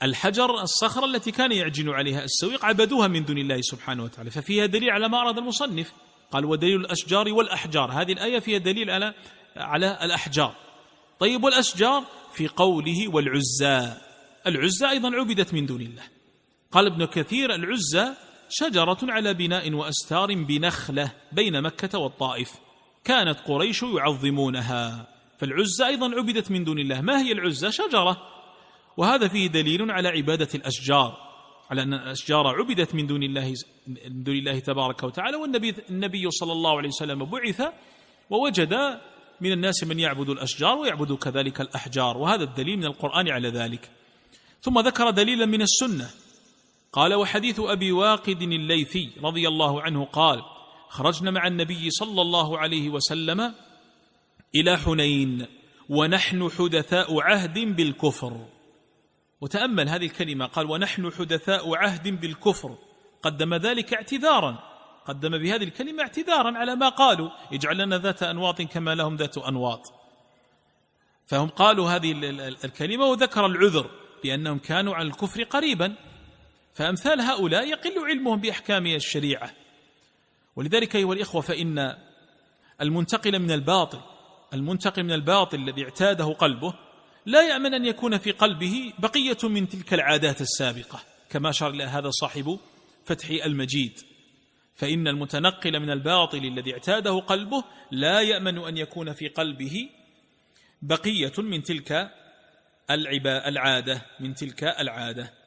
الحجر 0.04 0.62
الصخرة 0.62 1.06
التي 1.06 1.32
كان 1.32 1.52
يعجن 1.52 1.90
عليها 1.90 2.24
السويق 2.24 2.66
عبدوها 2.66 3.08
من 3.08 3.26
دون 3.26 3.38
الله 3.38 3.62
سبحانه 3.62 4.04
وتعالى 4.04 4.32
ففيها 4.32 4.66
دليل 4.66 4.90
على 4.90 5.10
ما 5.10 5.22
أراد 5.22 5.38
المصنف. 5.38 5.94
قال 6.32 6.46
ودليل 6.46 6.76
الأشجار 6.82 7.34
والأحجار. 7.34 7.92
هذه 7.92 8.14
الآية 8.14 8.40
فيها 8.40 8.58
دليل 8.58 8.90
على 8.90 9.14
على 9.58 10.00
الأحجار. 10.02 10.56
طيب 11.20 11.44
والأشجار؟ 11.44 12.04
في 12.34 12.48
قوله 12.48 13.08
والعزى. 13.08 13.94
العزى 14.48 14.90
أيضا 14.90 15.16
عبدت 15.16 15.54
من 15.54 15.66
دون 15.66 15.82
الله. 15.82 16.04
قال 16.72 16.86
ابن 16.86 17.06
كثير 17.06 17.56
العزى 17.56 18.14
شجرة 18.50 18.98
على 19.04 19.34
بناء 19.34 19.74
وأستار 19.74 20.34
بنخلة 20.34 21.12
بين 21.32 21.62
مكة 21.62 22.00
والطائف. 22.00 22.52
كانت 23.04 23.40
قريش 23.40 23.84
يعظمونها. 23.84 25.08
فالعزى 25.40 25.86
أيضا 25.86 26.16
عبدت 26.16 26.52
من 26.52 26.64
دون 26.64 26.80
الله. 26.80 27.02
ما 27.02 27.22
هي 27.22 27.32
العزى 27.32 27.72
شجرة. 27.72 28.18
وهذا 28.98 29.28
فيه 29.28 29.48
دليل 29.48 29.92
على 29.92 30.08
عبادة 30.08 30.50
الأشجار 30.56 31.18
على 31.72 31.82
أن 31.82 31.94
الأشجار 31.94 32.48
عبدت 32.48 32.96
من 32.96 33.08
دون 33.08 33.24
الله 33.24 33.54
من 33.88 34.24
دون 34.24 34.36
الله 34.36 34.60
تبارك 34.60 35.04
وتعالى. 35.04 35.38
والنبي 35.38 35.76
النبي 35.90 36.32
صلى 36.32 36.52
الله 36.52 36.78
عليه 36.78 36.90
وسلم 36.90 37.26
بعث 37.26 37.62
ووجد 38.30 39.00
من 39.42 39.52
الناس 39.52 39.84
من 39.84 40.00
يعبد 40.00 40.30
الأشجار 40.30 40.78
ويعبد 40.78 41.14
كذلك 41.14 41.62
الأحجار. 41.62 42.18
وهذا 42.18 42.44
الدليل 42.44 42.78
من 42.78 42.86
القرآن 42.86 43.30
على 43.30 43.50
ذلك. 43.50 43.90
ثم 44.62 44.80
ذكر 44.80 45.10
دليلا 45.10 45.46
من 45.46 45.62
السنة. 45.62 46.10
قال 46.96 47.14
وحديث 47.14 47.60
أبي 47.60 47.92
واقد 47.92 48.42
الليثي 48.42 49.10
رضي 49.24 49.48
الله 49.48 49.82
عنه 49.82 50.06
قال 50.06 50.42
خرجنا 50.90 51.32
مع 51.32 51.48
النبي 51.48 51.90
صلى 51.90 52.22
الله 52.22 52.58
عليه 52.58 52.90
وسلم 52.90 53.54
إلى 54.56 54.78
حنين 54.78 55.48
ونحن 55.90 56.50
حدثاء 56.50 57.22
عهد 57.22 57.60
بالكفر. 57.76 58.46
وتأمل 59.42 59.90
هذه 59.90 60.06
الكلمة 60.06 60.46
قال 60.46 60.72
ونحن 60.72 61.12
حدثاء 61.12 61.76
عهد 61.76 62.22
بالكفر. 62.22 62.78
قدم 63.24 63.54
ذلك 63.54 63.94
اعتذارا 63.94 64.60
قدم 65.06 65.38
بهذه 65.38 65.64
الكلمة 65.64 66.04
اعتذارا 66.04 66.58
على 66.58 66.76
ما 66.76 66.90
قالوا 66.90 67.30
اجعل 67.54 67.78
لنا 67.78 67.98
ذات 67.98 68.24
أنواط 68.24 68.62
كما 68.62 68.96
لهم 68.96 69.16
ذات 69.16 69.38
أنواط. 69.38 69.94
فهم 71.26 71.48
قالوا 71.48 71.90
هذه 71.90 72.12
الكلمة 72.66 73.06
وذكر 73.06 73.46
العذر 73.46 73.90
بأنهم 74.24 74.58
كانوا 74.58 74.96
على 74.96 75.08
الكفر 75.08 75.44
قريبا. 75.44 75.96
فأمثال 76.76 77.22
هؤلاء 77.22 77.68
يقل 77.68 78.00
علمهم 78.00 78.42
بأحكام 78.42 78.86
الشريعة. 78.86 79.52
ولذلك 80.56 80.96
أيها 80.96 81.14
الإخوة 81.14 81.42
فإن 81.42 81.96
المنتقل 82.82 83.40
من 83.40 83.52
الباطل 83.52 84.02
المنتقل 84.54 85.04
من 85.04 85.12
الباطل 85.12 85.58
الذي 85.58 85.84
اعتاده 85.84 86.26
قلبه 86.26 86.74
لا 87.26 87.42
يأمن 87.42 87.74
أن 87.74 87.86
يكون 87.86 88.18
في 88.18 88.32
قلبه 88.32 88.94
بقية 89.00 89.38
من 89.44 89.70
تلك 89.70 89.94
العادات 89.94 90.42
السابقة. 90.42 91.00
كما 91.30 91.50
أشار 91.50 91.70
إلى 91.70 91.84
هذا 91.84 92.10
صاحب 92.10 92.60
فتح 93.06 93.30
المجيد. 93.30 94.00
فإن 94.76 95.08
المتنقل 95.08 95.80
من 95.80 95.90
الباطل 95.90 96.46
الذي 96.46 96.74
اعتاده 96.74 97.20
قلبه 97.20 97.64
لا 97.92 98.22
يأمن 98.22 98.58
أن 98.58 98.78
يكون 98.78 99.14
في 99.14 99.28
قلبه 99.28 99.90
بقية 100.82 101.34
من 101.38 101.64
تلك 101.64 102.12
العادة 103.48 104.02
من 104.20 104.34
تلك 104.34 104.64
العادة. 104.64 105.45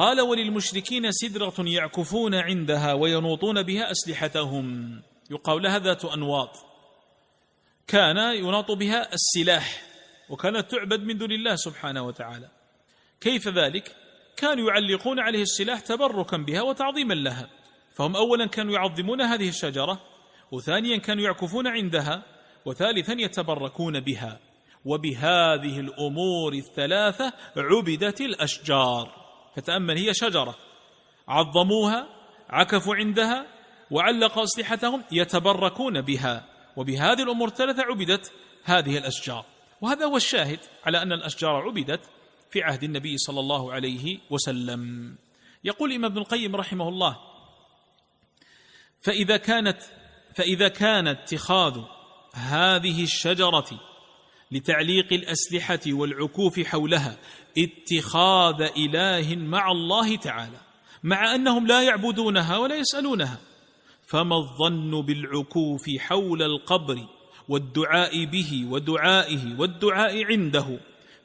قال 0.00 0.20
وللمشركين 0.20 1.12
سدرة 1.12 1.54
يعكفون 1.58 2.34
عندها 2.34 2.92
وينوطون 2.92 3.62
بها 3.62 3.90
أسلحتهم. 3.90 5.02
يقال 5.30 5.62
لها 5.62 5.78
ذات 5.78 6.04
أنواط. 6.04 6.50
كان 7.86 8.16
يناط 8.16 8.70
بها 8.70 9.12
السلاح 9.12 9.82
وكانت 10.30 10.70
تعبد 10.70 11.02
من 11.02 11.18
دون 11.18 11.32
الله 11.32 11.56
سبحانه 11.56 12.02
وتعالى. 12.02 12.48
كيف 13.20 13.48
ذلك؟ 13.48 13.96
كانوا 14.36 14.70
يعلقون 14.70 15.20
عليه 15.20 15.42
السلاح 15.42 15.80
تبركا 15.80 16.36
بها 16.36 16.62
وتعظيما 16.62 17.14
لها. 17.14 17.48
فهم 17.92 18.16
اولا 18.16 18.46
كانوا 18.46 18.74
يعظمون 18.74 19.20
هذه 19.20 19.48
الشجرة 19.48 20.00
وثانيا 20.52 20.96
كانوا 20.96 21.24
يعكفون 21.24 21.66
عندها 21.66 22.22
وثالثا 22.66 23.12
يتبركون 23.12 24.00
بها. 24.00 24.40
وبهذه 24.84 25.80
الأمور 25.80 26.52
الثلاثة 26.52 27.32
عبدت 27.56 28.20
الأشجار. 28.20 29.19
فتأمل 29.56 29.98
هي 29.98 30.14
شجرة. 30.14 30.56
عظموها 31.28 32.06
عكفوا 32.48 32.94
عندها 32.94 33.46
وعلقوا 33.90 34.44
أسلحتهم 34.44 35.04
يتبركون 35.12 36.00
بها. 36.00 36.44
وبهذه 36.76 37.22
الأمور 37.22 37.48
الثلاثة 37.48 37.82
عبدت 37.82 38.32
هذه 38.64 38.98
الأشجار. 38.98 39.44
وهذا 39.80 40.06
هو 40.06 40.16
الشاهد 40.16 40.58
على 40.86 41.02
أن 41.02 41.12
الأشجار 41.12 41.56
عبدت 41.56 42.00
في 42.50 42.62
عهد 42.62 42.82
النبي 42.82 43.18
صلى 43.18 43.40
الله 43.40 43.72
عليه 43.72 44.18
وسلم. 44.30 45.14
يقول 45.64 45.90
الإمام 45.90 46.10
ابن 46.10 46.20
القيم 46.20 46.56
رحمه 46.56 46.88
الله 46.88 47.16
فإذا 49.00 49.36
كانت 49.36 49.82
فإذا 50.34 50.68
كان 50.68 51.08
اتخاذ 51.08 51.80
هذه 52.34 53.02
الشجرة 53.02 53.80
لتعليق 54.52 55.12
الأسلحة 55.12 55.80
والعكوف 55.86 56.60
حولها 56.60 57.18
اتخاذ 57.58 58.62
إله 58.76 59.36
مع 59.36 59.72
الله 59.72 60.16
تعالى 60.16 60.60
مع 61.02 61.34
أنهم 61.34 61.66
لا 61.66 61.82
يعبدونها 61.82 62.56
ولا 62.56 62.74
يسألونها. 62.74 63.40
فما 64.06 64.36
الظن 64.36 65.02
بالعكوف 65.02 65.90
حول 65.98 66.42
القبر 66.42 67.06
والدعاء 67.48 68.24
به 68.24 68.66
ودعائه 68.70 69.58
والدعاء 69.58 70.24
عنده؟ 70.24 70.80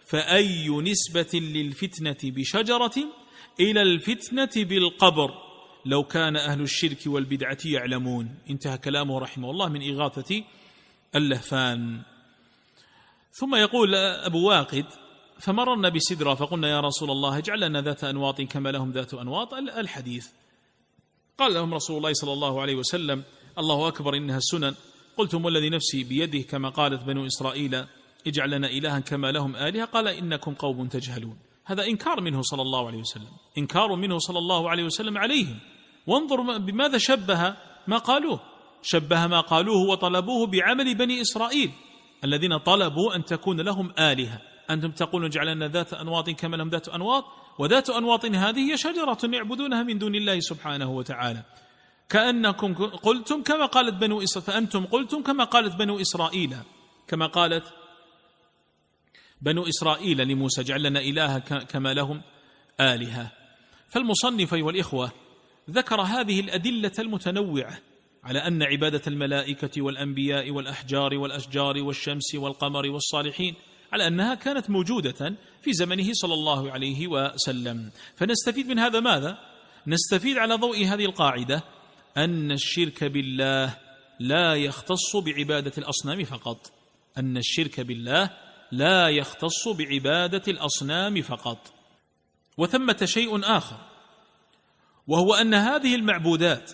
فأي 0.07 0.69
نسبة 0.69 1.39
للفتنة 1.39 2.17
بشجرة 2.23 2.95
إلى 3.59 3.81
الفتنة 3.81 4.65
بالقبر؟ 4.65 5.31
لو 5.85 6.03
كان 6.03 6.35
أهل 6.35 6.61
الشرك 6.61 6.99
والبدعة 7.05 7.57
يعلمون. 7.65 8.29
انتهى 8.49 8.77
كلامه 8.77 9.19
رحمه 9.19 9.51
الله 9.51 9.69
من 9.69 9.93
إغاثة 9.93 10.43
اللهفان. 11.15 12.01
ثم 13.39 13.55
يقول 13.55 13.95
أبو 13.95 14.47
واقد 14.47 14.85
فمررنا 15.39 15.89
بسدرة 15.89 16.33
فقلنا 16.33 16.69
يا 16.69 16.79
رسول 16.79 17.11
الله 17.11 17.37
اجعل 17.37 17.59
لنا 17.59 17.81
ذات 17.81 18.03
أنواط 18.03 18.41
كما 18.41 18.69
لهم 18.69 18.91
ذات 18.91 19.13
أنواط 19.13 19.53
الحديث. 19.53 20.27
قال 21.37 21.53
لهم 21.53 21.73
رسول 21.73 21.97
الله 21.97 22.13
صلى 22.13 22.33
الله 22.33 22.61
عليه 22.61 22.75
وسلم 22.75 23.23
الله 23.57 23.87
أكبر 23.87 24.15
إنها 24.15 24.37
السنن. 24.37 24.75
قلتم 25.17 25.45
والذي 25.45 25.69
نفسي 25.69 26.03
بيده 26.03 26.39
كما 26.39 26.69
قالت 26.69 27.03
بنو 27.03 27.25
إسرائيل 27.25 27.85
اجعل 28.27 28.51
لنا 28.51 28.67
إلها 28.67 28.99
كما 28.99 29.31
لهم 29.31 29.55
آلهة. 29.55 29.85
قال 29.85 30.07
إنكم 30.07 30.53
قوم 30.53 30.87
تجهلون. 30.87 31.37
هذا 31.65 31.85
إنكار 31.85 32.21
منه 32.21 32.41
صلى 32.41 32.61
الله 32.61 32.87
عليه 32.87 32.97
وسلم. 32.97 33.31
إنكار 33.57 33.95
منه 33.95 34.19
صلى 34.19 34.39
الله 34.39 34.69
عليه 34.69 34.83
وسلم 34.83 35.17
عليهم. 35.17 35.59
وانظر 36.07 36.57
بماذا 36.57 36.97
شبه 36.97 37.55
ما 37.87 37.97
قالوه. 37.97 38.39
شبه 38.81 39.27
ما 39.27 39.41
قالوه 39.41 39.89
وطلبوه 39.89 40.47
بعمل 40.47 40.95
بني 40.95 41.21
إسرائيل. 41.21 41.71
الذين 42.25 42.57
طلبوا 42.57 43.15
أن 43.15 43.25
تكون 43.25 43.61
لهم 43.61 43.93
آلهة. 43.99 44.41
أنتم 44.69 44.91
تقولون 44.91 45.29
جعلنا 45.29 45.67
ذات 45.67 45.93
أنواط 45.93 46.29
كما 46.29 46.55
لهم 46.55 46.69
ذات 46.69 46.89
أنواط 46.89 47.25
وذات 47.59 47.89
أنواط 47.89 48.25
هذه 48.25 48.71
هي 48.71 48.77
شجرة 48.77 49.17
يعبدونها 49.23 49.83
من 49.83 49.97
دون 49.97 50.15
الله 50.15 50.39
سبحانه 50.39 50.91
وتعالى. 50.91 51.43
كأنكم 52.09 52.73
قلتم 52.85 53.43
كما 53.43 53.65
قالت 53.65 53.93
بنو 53.93 54.23
إسرائيل 54.23 54.47
فأنتم 54.47 54.85
قلتم 54.85 55.23
كما 55.23 55.43
قالت 55.43 55.75
بنو 55.75 56.01
إسرائيل. 56.01 56.55
كما 57.07 57.27
قالت 57.27 57.63
بنو 59.41 59.67
إسرائيل 59.67 60.27
لموسى 60.27 60.63
جعل 60.63 60.83
لنا 60.83 60.99
إلها 60.99 61.39
كما 61.39 61.93
لهم 61.93 62.21
آلهة. 62.79 63.31
فالمصنف 63.87 64.53
أيها 64.53 64.69
الإخوة 64.69 65.11
ذكر 65.69 66.01
هذه 66.01 66.39
الأدلة 66.39 66.91
المتنوعة. 66.99 67.77
على 68.25 68.39
أن 68.39 68.63
عبادة 68.63 69.01
الملائكة 69.07 69.81
والأنبياء 69.81 70.51
والأحجار 70.51 71.17
والأشجار 71.17 71.83
والشمس 71.83 72.35
والقمر 72.35 72.85
والصالحين 72.91 73.55
على 73.93 74.07
أنها 74.07 74.35
كانت 74.35 74.69
موجودة 74.69 75.35
في 75.61 75.73
زمنه 75.73 76.13
صلى 76.13 76.33
الله 76.33 76.71
عليه 76.71 77.07
وسلم. 77.07 77.91
فنستفيد 78.15 78.67
من 78.67 78.79
هذا 78.79 78.99
ماذا؟ 78.99 79.37
نستفيد 79.87 80.37
على 80.37 80.55
ضوء 80.55 80.85
هذه 80.85 81.05
القاعدة 81.05 81.63
أن 82.17 82.51
الشرك 82.51 83.03
بالله 83.03 83.77
لا 84.19 84.55
يختص 84.55 85.15
بعبادة 85.15 85.73
الأصنام 85.77 86.23
فقط. 86.23 86.71
أن 87.17 87.37
الشرك 87.37 87.81
بالله 87.81 88.29
لا 88.71 89.09
يختص 89.09 89.67
بعبادة 89.67 90.43
الأصنام 90.47 91.21
فقط. 91.21 91.73
وثمة 92.57 92.97
شيء 93.03 93.57
آخر 93.57 93.77
وهو 95.07 95.33
أن 95.33 95.53
هذه 95.53 95.95
المعبودات 95.95 96.71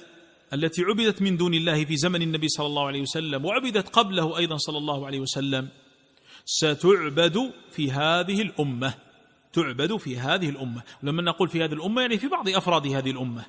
التي 0.54 0.82
عبدت 0.84 1.22
من 1.22 1.38
دون 1.38 1.54
الله 1.54 1.86
في 1.86 1.97
زمن 1.97 2.22
النبي 2.22 2.47
صلى 2.47 2.66
الله 2.66 2.88
عليه 2.88 3.02
وسلم 3.02 3.45
وعبدت 3.45 3.89
قبله 3.89 4.38
أيضا 4.38 4.58
صلى 4.58 4.78
الله 4.78 5.06
عليه 5.06 5.20
وسلم. 5.20 5.70
ستعبد 6.45 7.52
في 7.72 7.91
هذه 7.91 8.41
الأمة. 8.41 8.93
تعبد 9.54 9.97
في 9.97 10.18
هذه 10.18 10.49
الأمة. 10.49 10.82
ولما 11.04 11.22
نقول 11.22 11.49
في 11.49 11.64
هذه 11.64 11.74
الأمة 11.74 12.02
يعني 12.02 12.18
في 12.18 12.28
بعض 12.28 12.49
أفراد 12.49 12.88
هذه 12.88 13.12
الأمة. 13.12 13.45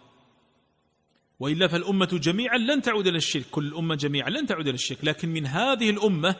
وإلا 1.41 1.69
فالأمة 1.69 2.19
جميعا 2.23 2.59
لن 2.59 2.83
تعود 2.83 3.07
إلى 3.07 3.17
الشرك. 3.17 3.47
كل 3.51 3.67
الأمة 3.67 3.95
جميعا 3.95 4.31
لن 4.31 4.47
تعود 4.47 4.69
إلى 4.69 4.75
الشرك. 4.75 5.05
لكن 5.05 5.29
من 5.29 5.47
هذه 5.47 5.91
الأمة 5.91 6.37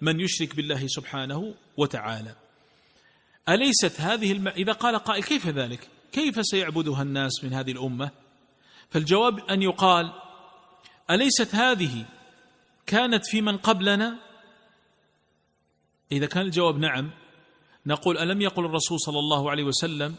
من 0.00 0.20
يشرك 0.20 0.56
بالله 0.56 0.86
سبحانه 0.86 1.54
وتعالى. 1.76 2.34
أليست 3.48 4.00
هذه 4.00 4.32
الم... 4.32 4.48
إذا 4.48 4.72
قال 4.72 4.96
قائل 4.96 5.22
كيف 5.22 5.46
ذلك؟ 5.46 5.88
كيف 6.12 6.38
سيعبدها 6.42 7.02
الناس 7.02 7.44
من 7.44 7.52
هذه 7.52 7.72
الأمة؟ 7.72 8.21
فالجواب 8.92 9.38
أن 9.50 9.62
يقال 9.62 10.12
أليست 11.10 11.54
هذه 11.54 12.06
كانت 12.86 13.26
في 13.26 13.40
من 13.40 13.56
قبلنا؟ 13.56 14.18
إذا 16.12 16.26
كان 16.26 16.42
الجواب 16.42 16.78
نعم 16.78 17.10
نقول 17.86 18.18
ألم 18.18 18.40
يقل 18.40 18.64
الرسول 18.64 19.00
صلى 19.00 19.18
الله 19.18 19.50
عليه 19.50 19.64
وسلم 19.64 20.14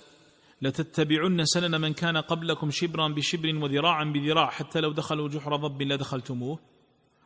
لتتبعن 0.62 1.46
سنن 1.46 1.82
من 1.82 1.94
كان 1.94 2.18
قبلكم 2.18 2.72
شبرا 2.72 3.08
بشبر 3.08 3.56
وذراعا 3.56 4.04
بذراع 4.04 4.50
حتى 4.50 4.80
لو 4.80 4.92
دخلوا 4.92 5.30
جحر 5.30 5.56
ضب 5.56 5.82
لدخلتموه 5.82 6.60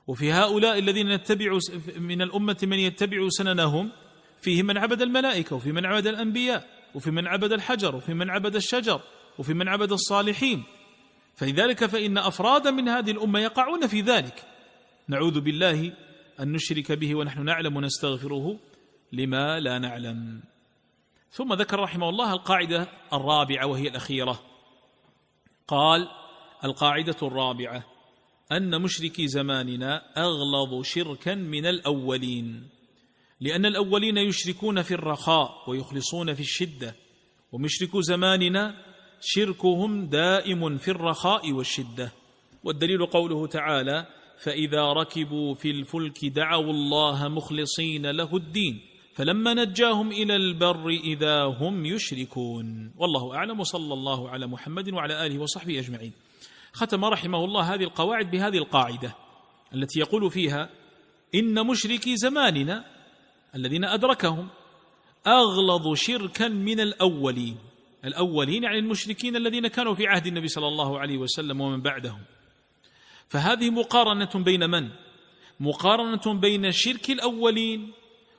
وفي 0.08 0.32
هؤلاء 0.32 0.80
الذين 0.80 1.08
يتبعوا 1.08 1.60
من 1.98 2.22
الأمة 2.22 2.58
من 2.64 2.80
يتبع 2.80 3.30
سننهم 3.30 3.92
فيه 4.42 4.64
من 4.64 4.78
عبد 4.78 5.02
الملائكة 5.02 5.56
وفي 5.56 5.72
من 5.72 5.86
عبد 5.86 6.08
الأنبياء 6.08 6.68
وفي 6.96 7.12
من 7.12 7.28
عبد 7.28 7.52
الحجر 7.52 7.96
وفي 7.96 8.14
من 8.14 8.30
عبد 8.30 8.56
الشجر 8.56 9.02
وفي 9.38 9.54
من 9.54 9.68
عبد 9.68 9.92
الصالحين. 9.92 10.64
فلذلك 11.38 11.86
فإن 11.86 12.18
أفرادا 12.18 12.72
من 12.72 12.90
هذه 12.90 13.12
الأمة 13.12 13.40
يقعون 13.40 13.88
في 13.88 14.02
ذلك. 14.02 14.46
نعوذ 15.08 15.40
بالله 15.40 15.94
أن 16.40 16.52
نشرك 16.52 16.92
به 16.92 17.16
ونحن 17.16 17.46
نعلم 17.46 17.76
ونستغفره 17.76 18.60
لما 19.14 19.60
لا 19.60 19.80
نعلم. 19.80 20.42
ثم 21.32 21.54
ذكر 21.54 21.80
رحمه 21.80 22.10
الله 22.10 22.34
القاعدة 22.34 22.88
الرابعة 23.14 23.68
وهي 23.68 23.88
الأخيرة. 23.88 24.40
قال 25.68 26.08
القاعدة 26.64 27.18
الرابعة 27.24 27.84
أن 28.52 28.82
مشركي 28.82 29.28
زماننا 29.28 30.02
أغلظ 30.18 30.84
شركا 30.84 31.36
من 31.36 31.66
الأولين. 31.66 32.70
لأن 33.42 33.66
الأولين 33.66 34.18
يشركون 34.18 34.82
في 34.82 34.94
الرخاء 34.94 35.70
ويخلصون 35.70 36.34
في 36.34 36.42
الشدة. 36.42 36.96
ومشركو 37.52 38.02
زماننا 38.02 38.87
شركهم 39.22 40.06
دائم 40.06 40.78
في 40.78 40.92
الرخاء 40.92 41.52
والشدة. 41.52 42.12
والدليل 42.64 43.06
قوله 43.06 43.48
تعالى 43.48 44.06
فإذا 44.44 44.94
ركبوا 44.94 45.56
في 45.56 45.72
الفلك 45.72 46.26
دعوا 46.26 46.72
الله 46.72 47.28
مخلصين 47.28 48.06
له 48.06 48.36
الدين 48.36 48.82
فلما 49.14 49.54
نجاهم 49.54 50.12
إلى 50.12 50.36
البر 50.36 50.90
إذا 50.90 51.44
هم 51.44 51.86
يشركون. 51.86 52.94
والله 52.98 53.36
أعلم 53.36 53.60
وصلى 53.60 53.94
الله 53.94 54.30
على 54.30 54.48
محمد 54.48 54.94
وعلى 54.94 55.26
آله 55.26 55.40
وصحبه 55.40 55.80
أجمعين. 55.80 56.12
ختم 56.74 57.06
رحمه 57.06 57.46
الله 57.46 57.74
هذه 57.74 57.84
القواعد 57.84 58.32
بهذه 58.32 58.58
القاعدة 58.58 59.16
التي 59.74 60.00
يقول 60.00 60.32
فيها 60.32 60.70
إن 61.36 61.68
مشركي 61.68 62.18
زماننا 62.18 62.86
الذين 63.56 63.86
أدركهم 63.86 64.48
أغلظ 65.28 65.94
شركا 65.94 66.48
من 66.48 66.80
الأولين. 66.80 67.58
الأولين 68.08 68.64
يعني 68.64 68.80
المشركين 68.80 69.36
الذين 69.36 69.68
كانوا 69.68 69.94
في 69.94 70.08
عهد 70.08 70.28
النبي 70.28 70.48
صلى 70.48 70.68
الله 70.68 71.00
عليه 71.00 71.18
وسلم 71.18 71.62
ومن 71.62 71.82
بعدهم. 71.82 72.22
فهذه 73.28 73.70
مقارنة 73.70 74.44
بين 74.44 74.70
من؟ 74.70 74.90
مقارنة 75.60 76.40
بين 76.40 76.72
شرك 76.72 77.10
الأولين 77.10 77.92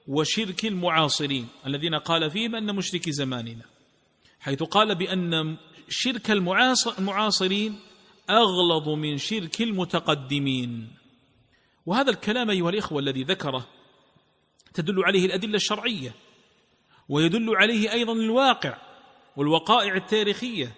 وشرك 0.09 0.65
المعاصرين 0.65 1.49
الذين 1.67 1.95
قال 1.95 2.31
فيهم 2.31 2.55
أن 2.55 2.75
مشركي 2.75 3.13
زماننا. 3.13 3.65
حيث 4.41 4.63
قال 4.63 4.95
بأن 4.95 5.57
شرك 5.89 6.31
المعاصرين 6.31 7.79
أغلظ 8.31 8.89
من 8.89 9.17
شرك 9.17 9.63
المتقدمين. 9.63 10.89
وهذا 11.87 12.11
الكلام 12.11 12.51
أيها 12.51 12.71
الإخوة 12.71 12.99
الذي 12.99 13.23
ذكره 13.23 13.67
تدل 14.75 15.05
عليه 15.05 15.27
الأدلة 15.27 15.57
الشرعية 15.57 16.15
ويدل 17.09 17.57
عليه 17.57 17.93
أيضا 17.93 18.13
الواقع. 18.13 18.88
والوقائع 19.39 19.97
التاريخية. 19.97 20.75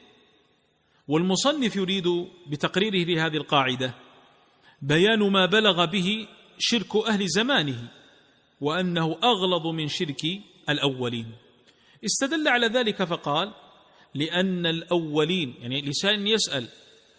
والمصنف 1.09 1.77
يريد 1.77 2.05
بتقريره 2.47 3.05
لهذه 3.05 3.37
القاعدة 3.37 3.95
بيان 4.83 5.19
ما 5.19 5.47
بلغ 5.47 5.85
به 5.85 6.27
شرك 6.59 6.97
أهل 6.97 7.27
زمانه 7.29 7.89
وأنه 8.61 9.19
أغلظ 9.25 9.67
من 9.67 9.89
شرك 9.89 10.41
الأولين. 10.69 11.27
استدل 12.05 12.49
على 12.49 12.67
ذلك 12.67 13.05
فقال 13.05 13.53
لأن 14.15 14.67
الأولين 14.67 15.55
يعني 15.61 15.83
لسان 15.83 16.27
يسأل 16.27 16.69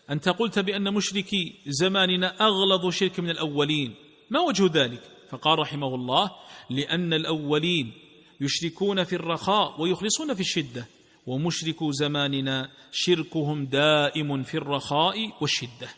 أنت 0.09 0.29
قلت 0.29 0.59
بأن 0.59 0.93
مشركي 0.93 1.55
زماننا 1.67 2.41
أغلظ 2.41 2.89
شرك 2.89 3.19
من 3.19 3.29
الأولين. 3.29 3.95
ما 4.29 4.39
وجه 4.39 4.69
ذلك؟ 4.73 5.01
فقال 5.29 5.59
رحمه 5.59 5.95
الله 5.95 6.31
لأن 6.69 7.13
الأولين 7.13 7.93
يشركون 8.41 9.03
في 9.03 9.15
الرخاء 9.15 9.81
ويخلصون 9.81 10.33
في 10.33 10.41
الشدة. 10.41 11.00
ومشرك 11.27 11.75
زماننا 11.89 12.69
شركهم 12.91 13.65
دائم 13.65 14.43
في 14.43 14.57
الرخاء 14.57 15.15
والشدة. 15.41 15.89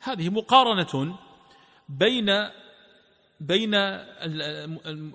هذه 0.00 0.28
مقارنة 0.28 1.18
بين 1.88 2.26
بين 3.40 3.74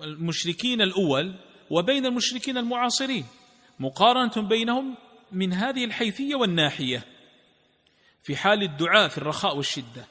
المشركين 0.02 0.82
الأول 0.82 1.34
وبين 1.70 2.06
المشركين 2.06 2.58
المعاصرين. 2.58 3.26
مقارنة 3.80 4.48
بينهم 4.48 4.96
من 5.32 5.52
هذه 5.52 5.84
الحيثية 5.84 6.34
والناحية. 6.34 7.04
في 8.22 8.36
حال 8.36 8.62
الدعاء 8.62 9.08
في 9.08 9.18
الرخاء 9.18 9.56
والشدة. 9.56 10.06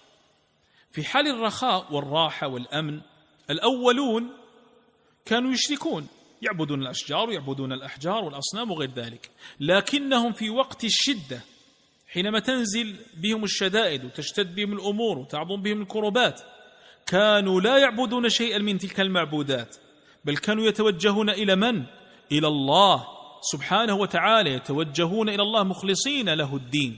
في 0.92 1.04
حال 1.04 1.28
الرخاء 1.28 1.94
والراحة 1.94 2.48
والأمن 2.48 3.02
الأولون 3.50 4.30
كانوا 5.26 5.52
يشركون. 5.52 6.08
يعبدون 6.42 6.82
الأشجار 6.82 7.30
ويعبدون 7.30 7.74
الأحجار 7.74 8.24
والأصنام 8.24 8.72
وغير 8.72 8.92
ذلك. 8.96 9.30
لكنهم 9.60 10.34
في 10.34 10.50
وقت 10.50 10.84
الشدة 10.84 11.42
حينما 12.08 12.40
تنزل 12.40 12.96
بهم 13.18 13.44
الشدائد 13.44 14.06
وتشتد 14.06 14.56
بهم 14.56 14.74
الأمور 14.74 15.18
وتعظم 15.18 15.62
بهم 15.62 15.82
الكربات 15.82 16.42
كانوا 17.08 17.62
لا 17.62 17.78
يعبدون 17.78 18.30
شيئا 18.30 18.58
من 18.58 18.78
تلك 18.78 19.00
المعبودات 19.00 19.76
بل 20.26 20.38
كانوا 20.38 20.66
يتوجهون 20.66 21.30
إلى 21.30 21.56
من؟ 21.56 21.84
إلى 22.32 22.48
الله 22.48 23.08
سبحانه 23.42 23.96
وتعالى 23.96 24.54
يتوجهون 24.54 25.30
إلى 25.30 25.42
الله 25.42 25.64
مخلصين 25.64 26.30
له 26.30 26.56
الدين. 26.56 26.98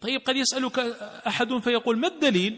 طيب 0.00 0.20
قد 0.20 0.36
يسألك 0.36 0.78
أحد 1.26 1.58
فيقول 1.58 1.98
ما 1.98 2.08
الدليل 2.08 2.56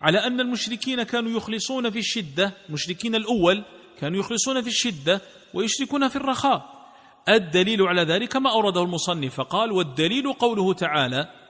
على 0.00 0.18
أن 0.18 0.40
المشركين 0.40 1.02
كانوا 1.02 1.36
يخلصون 1.36 1.90
في 1.90 1.98
الشدة؟ 1.98 2.52
المشركين 2.68 3.14
الأول 3.14 3.64
كانوا 4.00 4.20
يخلصون 4.20 4.62
في 4.62 4.68
الشدة 4.68 5.20
ويشركون 5.54 6.08
في 6.08 6.16
الرخاء. 6.16 6.80
الدليل 7.28 7.82
على 7.82 8.02
ذلك 8.02 8.36
ما 8.36 8.50
أورده 8.50 8.82
المصنف. 8.82 9.34
فقال 9.34 9.72
والدليل 9.72 10.32
قوله 10.32 10.74
تعالى 10.74 11.40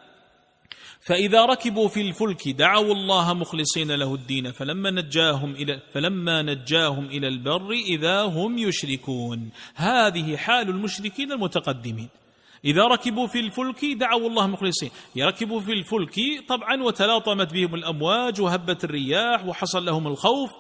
فإذا 1.00 1.44
ركبوا 1.44 1.88
في 1.88 2.00
الفلك 2.00 2.48
دعوا 2.48 2.94
الله 2.94 3.34
مخلصين 3.34 3.92
له 3.92 4.14
الدين 4.14 4.52
فلما 4.52 4.90
نجاهم 4.90 5.50
إلى 5.54 5.80
فلما 5.92 6.42
نجاهم 6.42 7.04
إلى 7.06 7.28
البر 7.28 7.70
إذا 7.70 8.22
هم 8.22 8.58
يشركون. 8.58 9.50
هذه 9.74 10.36
حال 10.36 10.68
المشركين 10.68 11.32
المتقدمين. 11.32 12.08
إذا 12.64 12.82
ركبوا 12.82 13.26
في 13.26 13.40
الفلك 13.40 13.84
دعوا 13.84 14.28
الله 14.28 14.46
مخلصين. 14.46 14.90
يركبوا 15.16 15.60
في 15.60 15.72
الفلك 15.72 16.14
طبعا 16.48 16.82
وتلاطمت 16.82 17.52
بهم 17.52 17.74
الأمواج 17.74 18.40
وهبت 18.40 18.84
الرياح 18.84 19.46
وحصل 19.46 19.84
لهم 19.84 20.06
الخوف. 20.06 20.50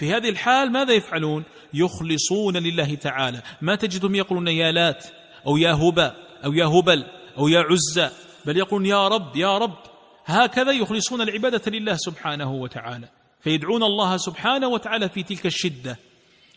في 0.00 0.12
هذه 0.12 0.28
الحال 0.28 0.72
ماذا 0.72 0.92
يفعلون؟ 0.92 1.44
يخلصون 1.74 2.56
لله 2.56 2.94
تعالى. 2.94 3.42
ما 3.62 3.74
تجدهم 3.74 4.14
يقولون 4.14 4.48
يا 4.48 4.72
لات 4.72 5.06
أو 5.46 5.56
يا 5.56 5.72
هبا 5.72 6.14
أو 6.44 6.52
يا 6.52 6.66
هبل 6.66 7.04
أو 7.38 7.48
يا 7.48 7.60
عزة 7.60 8.12
بل 8.46 8.56
يقولون 8.56 8.86
يا 8.86 9.08
رب 9.08 9.36
يا 9.36 9.58
رب. 9.58 9.78
هكذا 10.26 10.72
يخلصون 10.72 11.20
العبادة 11.20 11.70
لله 11.70 11.96
سبحانه 11.96 12.52
وتعالى. 12.52 13.08
فيدعون 13.40 13.82
الله 13.82 14.16
سبحانه 14.16 14.68
وتعالى 14.68 15.08
في 15.08 15.22
تلك 15.22 15.46
الشدة. 15.46 15.98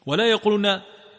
ولا 0.05 0.29
يقولون 0.29 0.65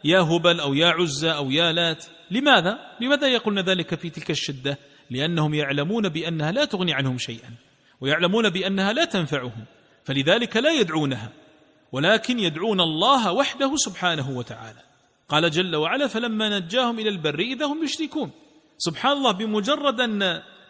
يا 0.05 0.21
هبل 0.21 0.61
أو 0.61 0.75
يا 0.75 0.89
عزة 0.89 1.33
أو 1.33 1.51
يا 1.51 1.73
لات. 1.73 2.05
لماذا؟ 2.31 2.79
لماذا 3.01 3.29
يقولون 3.29 3.65
ذلك 3.65 3.95
في 3.95 4.11
تلك 4.11 4.31
الشدة؟ 4.31 4.79
لأنهم 5.11 5.55
يعلمون 5.55 6.09
بأنها 6.09 6.53
لا 6.53 6.65
تغني 6.65 6.95
عنهم 6.95 7.19
شيئا 7.19 7.51
ويعلمون 8.01 8.51
بأنها 8.51 8.93
لا 8.93 9.05
تنفعهم 9.05 9.65
فلذلك 10.05 10.57
لا 10.57 10.73
يدعونها. 10.73 11.44
ولكن 11.93 12.39
يدعون 12.39 12.81
الله 12.81 13.33
وحده 13.33 13.77
سبحانه 13.77 14.31
وتعالى. 14.31 14.83
قال 15.29 15.51
جل 15.51 15.77
وعلا 15.77 16.07
فلما 16.07 16.59
نجاهم 16.59 16.99
إلى 16.99 17.09
البر 17.09 17.39
إذا 17.39 17.67
هم 17.67 17.85
يشركون. 17.85 18.31
سبحان 18.79 19.13
الله 19.13 19.33
بمجرد 19.33 20.01
أن 20.01 20.23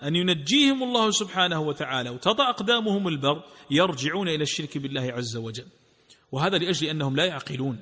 أن 0.03 0.17
ينجيهم 0.17 0.83
الله 0.83 1.11
سبحانه 1.11 1.61
وتعالى 1.61 2.11
وتضع 2.11 2.51
أقدامهم 2.51 3.09
البر 3.09 3.43
يرجعون 3.71 4.29
إلى 4.29 4.43
الشرك 4.43 4.79
بالله 4.79 5.13
عز 5.13 5.37
وجل. 5.37 5.67
وهذا 6.33 6.59
لأجل 6.59 6.87
أنهم 6.87 7.17
لا 7.17 7.25
يعقلون. 7.25 7.81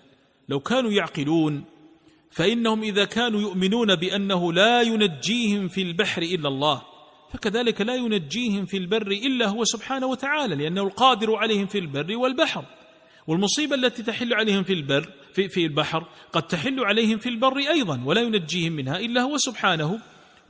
لو 0.48 0.60
كانوا 0.60 0.90
يعقلون 0.90 1.64
فإنهم 2.30 2.82
إذا 2.82 3.04
كانوا 3.04 3.40
يؤمنون 3.40 3.94
بأنه 3.94 4.52
لا 4.52 4.82
ينجيهم 4.82 5.68
في 5.68 5.82
البحر 5.82 6.22
إلا 6.22 6.48
الله 6.48 6.82
فكذلك 7.32 7.80
لا 7.80 7.94
ينجيهم 7.94 8.66
في 8.66 8.76
البر 8.76 9.06
إلا 9.06 9.46
هو 9.48 9.64
سبحانه 9.64 10.06
وتعالى 10.06 10.54
لأنه 10.54 10.82
القادر 10.82 11.36
عليهم 11.36 11.66
في 11.66 11.78
البر 11.78 12.16
والبحر. 12.16 12.64
والمصيبة 13.26 13.74
التي 13.74 14.02
تحل 14.02 14.34
عليهم 14.34 14.62
في 14.62 14.72
البر 14.72 15.08
في, 15.32 15.48
في 15.48 15.66
البحر 15.66 16.06
قد 16.32 16.42
تحل 16.42 16.84
عليهم 16.84 17.18
في 17.18 17.28
البر 17.28 17.58
أيضا 17.58 18.02
ولا 18.04 18.20
ينجيهم 18.20 18.72
منها 18.72 18.96
إلا 18.98 19.20
هو 19.22 19.36
سبحانه 19.36 19.98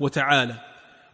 وتعالى. 0.01 0.59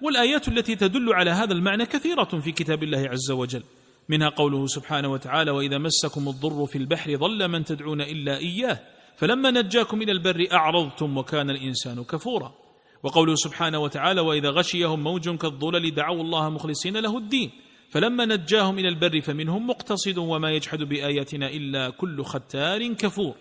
والآيات 0.03 0.49
التي 0.49 0.77
تدل 0.77 1.13
على 1.13 1.31
هذا 1.31 1.53
المعنى 1.53 1.87
كثيرة 1.87 2.25
في 2.25 2.53
كتاب 2.53 2.83
الله 2.83 3.09
عز 3.09 3.31
وجل. 3.31 3.63
منها 4.09 4.29
قوله 4.29 4.67
سبحانه 4.67 5.09
وتعالى 5.09 5.51
وإذا 5.51 5.79
مسكم 5.79 6.29
الضر 6.29 6.67
في 6.67 6.79
البحر 6.79 7.17
ضل 7.17 7.49
من 7.49 7.65
تدعون 7.65 8.01
إلا 8.01 8.39
إياه 8.39 8.81
فلما 9.17 9.51
نجاكم 9.51 10.03
إلى 10.03 10.13
البر 10.13 10.49
أعرضتم 10.53 11.19
وكان 11.19 11.51
الإنسان 11.51 12.05
كفورا. 12.05 12.55
وقوله 13.03 13.35
سبحانه 13.35 13.79
وتعالى 13.79 14.21
وإذا 14.21 14.51
غشيهم 14.51 15.05
موج 15.05 15.37
كالظلل 15.37 15.95
دعوا 15.95 16.23
الله 16.23 16.49
مخلصين 16.49 16.97
له 16.97 17.19
الدين. 17.19 17.51
فلما 17.91 18.25
نجاهم 18.25 18.79
إلى 18.79 18.89
البر 18.89 19.21
فمنهم 19.21 19.67
مقتصد 19.67 20.19
وما 20.19 20.51
يجحد 20.51 20.79
بآياتنا 20.79 21.49
إلا 21.49 21.91
كل 21.91 22.25
ختار 22.25 22.93
كفور. 22.93 23.35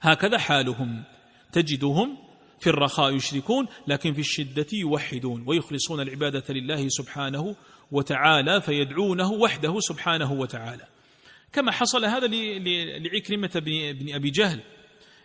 هكذا 0.00 0.38
حالهم. 0.38 1.04
تجدهم 1.52 2.16
في 2.60 2.66
الرخاء 2.70 3.14
يشركون 3.14 3.66
لكن 3.86 4.12
في 4.12 4.20
الشدة 4.20 4.66
يوحدون 4.72 5.44
ويخلصون 5.46 6.00
العبادة 6.00 6.44
لله 6.54 6.88
سبحانه 6.88 7.56
وتعالى 7.92 8.60
فيدعونه 8.60 9.32
وحده 9.32 9.80
سبحانه 9.80 10.32
وتعالى. 10.32 10.84
كما 11.52 11.72
حصل 11.72 12.04
هذا 12.04 12.26
لعكرمة 12.98 13.50
بن 14.00 14.14
أبي 14.14 14.30
جهل. 14.30 14.60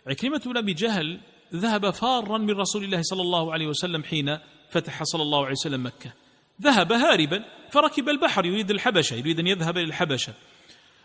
عكرمة 0.06 0.42
بن 0.46 0.56
أبي 0.56 0.72
جهل 0.72 1.20
ذهب 1.54 1.90
فارا 1.90 2.38
من 2.38 2.50
رسول 2.50 2.84
الله 2.84 3.02
صلى 3.02 3.22
الله 3.22 3.52
عليه 3.52 3.66
وسلم 3.66 4.02
حين 4.02 4.38
فتح 4.70 5.02
صلى 5.02 5.22
الله 5.22 5.38
عليه 5.38 5.52
وسلم 5.52 5.86
مكة. 5.86 6.23
ذهب 6.62 6.92
هاربا 6.92 7.44
فركب 7.70 8.08
البحر 8.08 8.46
يريد 8.46 8.70
الحبشة 8.70 9.14
يريد 9.14 9.38
أن 9.38 9.46
يذهب 9.46 9.78
إلى 9.78 9.86
الحبشة. 9.86 10.32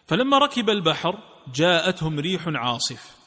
فلما 0.08 0.38
ركب 0.38 0.70
البحر 0.70 1.20
جاءتهم 1.56 2.20
ريح 2.20 2.47
عاصف. 2.47 3.20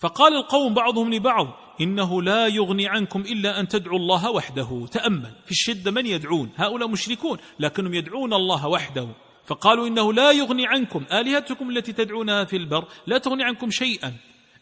فقال 0.00 0.36
القوم 0.36 0.74
بعضهم 0.74 1.14
لبعض 1.14 1.46
إنه 1.80 2.22
لا 2.22 2.46
يغني 2.46 2.88
عنكم 2.88 3.20
إلا 3.20 3.60
أن 3.60 3.68
تدعوا 3.68 3.98
الله 3.98 4.30
وحده. 4.30 4.86
تأمل 4.90 5.32
في 5.44 5.50
الشدة 5.50 5.90
من 5.90 6.06
يدعون؟ 6.06 6.50
هؤلاء 6.56 6.88
مشركون 6.88 7.38
لكنهم 7.60 7.94
يدعون 7.94 8.34
الله 8.34 8.68
وحده. 8.68 9.08
فقالوا 9.46 9.86
إنه 9.86 10.12
لا 10.12 10.32
يغني 10.32 10.66
عنكم 10.66 11.04
آلهتكم 11.12 11.70
التي 11.70 11.92
تدعونها 11.92 12.44
في 12.44 12.56
البر 12.56 12.84
لا 13.06 13.18
تغني 13.18 13.44
عنكم 13.44 13.70
شيئا 13.70 14.16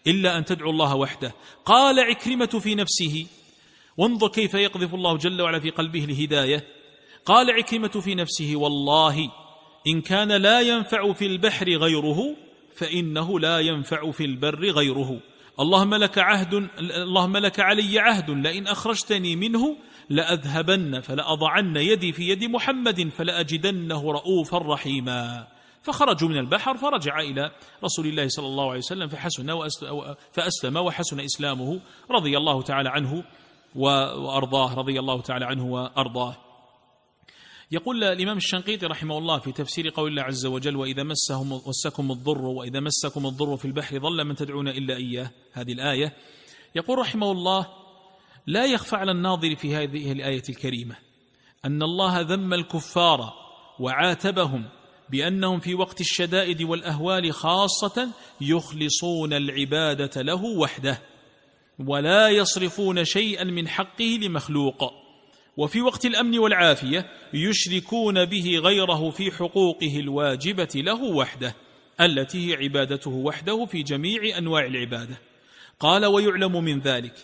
إلا 0.06 0.38
أن 0.38 0.44
تدعوا 0.44 0.72
الله 0.72 0.94
وحده. 0.94 1.34
قال 1.64 2.00
عكرمة 2.00 2.46
في 2.46 2.74
نفسه 2.74 3.26
وانظر 3.96 4.28
كيف 4.28 4.54
يقذف 4.54 4.94
الله 4.94 5.16
جل 5.16 5.42
وعلا 5.42 5.60
في 5.60 5.70
قلبه 5.70 6.04
الهداية. 6.04 6.77
قال 7.28 7.50
عكرمة 7.50 7.88
في 7.88 8.14
نفسه 8.14 8.56
والله 8.56 9.30
إن 9.86 10.00
كان 10.00 10.32
لا 10.32 10.60
ينفع 10.60 11.12
في 11.12 11.26
البحر 11.26 11.68
غيره 11.68 12.36
فإنه 12.76 13.40
لا 13.40 13.58
ينفع 13.58 14.10
في 14.10 14.24
البر 14.24 14.70
غيره. 14.70 15.20
اللهم 15.60 15.94
لك 15.94 16.18
عهد 16.18 16.54
اللهم 16.78 17.36
لك 17.36 17.60
علي 17.60 17.98
عهد 17.98 18.30
لئن 18.30 18.66
أخرجتني 18.66 19.36
منه 19.36 19.76
لأذهبن 20.10 21.00
فلأضعن 21.00 21.76
يدي 21.76 22.12
في 22.12 22.28
يد 22.28 22.44
محمد 22.44 23.08
فلأجدنه 23.08 24.12
رؤوفا 24.12 24.58
رحيما. 24.58 25.46
فخرجوا 25.82 26.28
من 26.28 26.38
البحر 26.38 26.76
فرجع 26.76 27.20
إلى 27.20 27.50
رسول 27.84 28.06
الله 28.06 28.28
صلى 28.28 28.46
الله 28.46 28.68
عليه 28.68 28.78
وسلم 28.78 29.08
فحسن 29.08 29.68
فأسلم 30.32 30.76
وحسن 30.76 31.20
إسلامه 31.20 31.80
رضي 32.10 32.36
الله 32.38 32.62
تعالى 32.62 32.88
عنه 32.88 33.24
وأرضاه 33.74 34.74
رضي 34.74 34.98
الله 34.98 35.20
تعالى 35.20 35.44
عنه 35.44 35.66
وأرضاه. 35.66 36.47
يقول 37.70 38.04
الإمام 38.04 38.36
الشنقيطي 38.36 38.86
رحمه 38.86 39.18
الله 39.18 39.38
في 39.38 39.52
تفسير 39.52 39.88
قول 39.88 40.10
الله 40.10 40.22
عز 40.22 40.46
وجل 40.46 40.76
وإذا 40.76 41.02
مسهم 41.02 41.60
مسكم 41.66 42.12
الضر 42.12 42.44
وإذا 42.44 42.80
مسكم 42.80 43.26
الضر 43.26 43.56
في 43.56 43.64
البحر 43.64 43.98
ظل 43.98 44.24
من 44.24 44.34
تدعون 44.34 44.68
إلا 44.68 44.96
إياه. 44.96 45.30
هذه 45.52 45.72
الآية. 45.72 46.12
يقول 46.74 46.98
رحمه 46.98 47.32
الله 47.32 47.66
لا 48.46 48.64
يخفى 48.64 48.96
على 48.96 49.12
الناظر 49.12 49.56
في 49.56 49.74
هذه 49.74 50.12
الآية 50.12 50.42
الكريمة 50.48 50.96
أن 51.64 51.82
الله 51.82 52.20
ذم 52.20 52.54
الكفار 52.54 53.32
وعاتبهم 53.80 54.68
بأنهم 55.10 55.60
في 55.60 55.74
وقت 55.74 56.00
الشدائد 56.00 56.62
والأهوال 56.62 57.32
خاصة 57.32 58.08
يخلصون 58.40 59.32
العبادة 59.32 60.22
له 60.22 60.44
وحده 60.44 61.02
ولا 61.78 62.28
يصرفون 62.28 63.04
شيئا 63.04 63.44
من 63.44 63.68
حقه 63.68 64.18
لمخلوق. 64.22 65.07
وفي 65.58 65.82
وقت 65.82 66.06
الأمن 66.06 66.38
والعافية 66.38 67.06
يشركون 67.34 68.24
به 68.24 68.58
غيره 68.58 69.10
في 69.10 69.30
حقوقه 69.30 70.00
الواجبة 70.00 70.68
له 70.74 71.02
وحده 71.02 71.54
التي 72.00 72.48
هي 72.48 72.56
عبادته 72.56 73.10
وحده 73.10 73.64
في 73.64 73.82
جميع 73.82 74.38
أنواع 74.38 74.66
العبادة. 74.66 75.18
قال 75.80 76.06
ويعلم 76.06 76.64
من 76.64 76.80
ذلك 76.80 77.14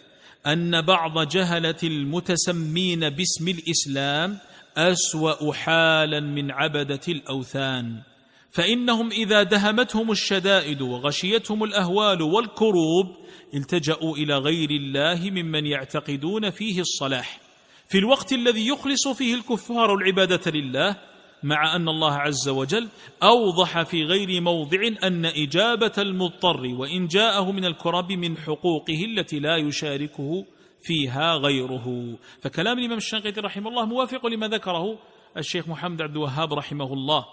أن 0.47 0.83
بعض 0.83 1.29
جهلة 1.29 1.77
المتسمين 1.83 3.11
باسم 3.11 3.49
الإسلام 3.49 4.39
أسوأ 4.77 5.53
حالا 5.53 6.21
من 6.21 6.51
عبدة 6.51 7.01
الأوثان 7.09 8.03
فإنهم 8.51 9.11
إذا 9.11 9.43
دهمتهم 9.43 10.11
الشدائد 10.11 10.83
وغشيتهم 10.83 11.65
الأهوال 11.65 12.23
والكروب 12.23 13.17
التجأوا 13.55 14.17
إلى 14.17 14.39
غير 14.39 14.71
الله 14.71 15.31
ممن 15.31 15.67
يعتقدون 15.67 16.51
فيه 16.51 16.81
الصلاح. 16.81 17.44
في 17.89 17.99
الوقت 17.99 18.33
الذي 18.33 18.69
يخلص 18.69 19.09
فيه 19.09 19.35
الكفار 19.35 19.95
العبادة 19.95 20.51
لله 20.51 20.97
مع 21.43 21.77
أن 21.77 21.89
الله 21.89 22.13
عز 22.13 22.49
وجل 22.49 22.89
أوضح 23.23 23.83
في 23.83 24.05
غير 24.05 24.41
موضع 24.41 24.79
أن 25.03 25.27
إجابة 25.27 25.93
المضطر 25.99 26.67
وإن 26.67 27.07
جاءه 27.07 27.53
من 27.53 27.65
الكرب 27.65 28.13
من 28.13 28.37
حقوقه 28.37 29.05
التي 29.05 29.39
لا 29.39 29.57
يشاركه 29.57 30.45
فيها 30.83 31.35
غيره. 31.35 32.17
فكلام 32.41 32.79
الإمام 32.79 32.97
الشنقيطي 32.97 33.41
رحمه 33.41 33.71
الله 33.71 33.87
موافق 33.87 34.27
لما 34.27 34.49
ذكره 34.49 34.99
الشيخ 35.37 35.69
محمد 35.69 36.03
عبد 36.03 36.17
الوهاب 36.17 36.53
رحمه 36.53 36.93
الله 36.93 37.25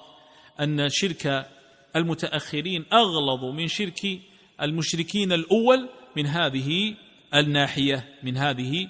أن 0.60 0.90
شرك 0.90 1.50
المتأخرين 1.96 2.86
أغلظ 2.94 3.46
من 3.46 3.68
شرك 3.68 4.20
المشركين 4.62 5.32
الأول 5.32 5.90
من 6.18 6.26
هذه 6.26 6.96
الناحية 7.36 8.10
من 8.24 8.38
هذه 8.38 8.88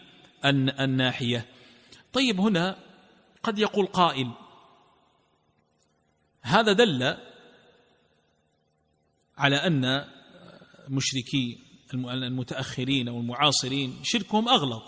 الناحية. 0.79 1.45
طيب 2.13 2.39
هنا 2.39 2.77
قد 3.43 3.59
يقول 3.59 3.85
قائل 3.85 4.31
هذا 6.41 6.73
دل 6.73 7.17
على 9.37 9.55
أن 9.55 10.05
مشركي 10.89 11.57
المتأخرين 11.93 13.07
أو 13.07 13.19
المعاصرين 13.19 13.99
شركهم 14.03 14.49
أغلظ 14.49 14.81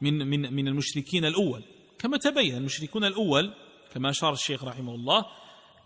من 0.00 0.26
من 0.26 0.54
من 0.54 0.68
المشركين 0.68 1.24
الأول. 1.24 1.62
كما 1.98 2.16
تبين 2.16 2.56
المشركون 2.56 3.04
الأول 3.04 3.54
كما 3.94 4.10
أشار 4.10 4.32
الشيخ 4.32 4.64
رحمه 4.64 4.94
الله 4.94 5.26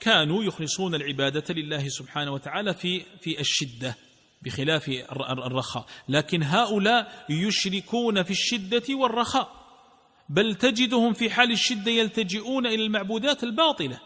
كانوا 0.01 0.45
يخلصون 0.45 0.95
العبادة 0.95 1.55
لله 1.55 1.89
سبحانه 1.89 2.31
وتعالى 2.31 2.75
في 2.75 3.03
في 3.20 3.41
الشدة 3.41 3.97
بخلاف 4.43 4.89
الرخاء. 5.31 5.87
لكن 6.09 6.43
هؤلاء 6.43 7.27
يشركون 7.31 8.22
في 8.22 8.31
الشدة 8.31 8.95
والرخاء. 8.95 9.63
بل 10.29 10.55
تجدهم 10.55 11.12
في 11.12 11.31
حال 11.31 11.51
الشدة 11.51 11.91
يلتجئون 11.91 12.66
إلى 12.66 12.87
المعبودات 12.87 13.45
الباطلة. 13.45 14.01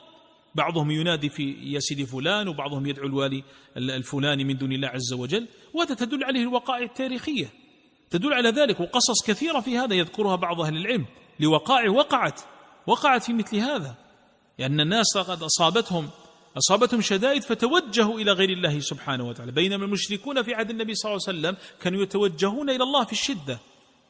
بعضهم 0.54 0.90
ينادي 0.90 1.28
في 1.28 1.56
يا 1.62 1.80
سيدي 1.80 2.06
فلان 2.06 2.48
وبعضهم 2.48 2.86
يدعو 2.86 3.06
الوالي 3.06 3.44
الفلاني 3.76 4.44
من 4.44 4.56
دون 4.56 4.72
الله 4.72 4.88
عز 4.88 5.12
وجل. 5.12 5.48
وهذا 5.74 5.94
تدل 5.94 6.24
عليه 6.24 6.40
الوقائع 6.40 6.84
التاريخية. 6.84 7.50
تدل 8.10 8.32
على 8.32 8.48
ذلك 8.48 8.80
وقصص 8.80 9.26
كثيرة 9.26 9.60
في 9.60 9.78
هذا 9.78 9.94
يذكرها 9.94 10.36
بعض 10.36 10.60
أهل 10.60 10.76
العلم. 10.76 11.06
لوقائع 11.40 11.90
وقعت 11.90 12.40
وقعت 12.86 13.22
في 13.22 13.32
مثل 13.32 13.56
هذا. 13.56 13.94
لأن 14.58 14.80
الناس 14.80 15.18
قد 15.18 15.42
أصابتهم 15.42 16.08
أصابتهم 16.56 17.00
شدائد 17.00 17.42
فتوجهوا 17.42 18.20
إلى 18.20 18.32
غير 18.32 18.50
الله 18.50 18.80
سبحانه 18.80 19.28
وتعالى. 19.28 19.52
بينما 19.52 19.84
المشركون 19.84 20.42
في 20.42 20.54
عهد 20.54 20.70
النبي 20.70 20.94
صلى 20.94 21.12
الله 21.12 21.22
عليه 21.28 21.38
وسلم 21.38 21.56
كانوا 21.80 22.02
يتوجهون 22.02 22.70
إلى 22.70 22.82
الله 22.84 23.04
في 23.04 23.12
الشدة. 23.12 23.58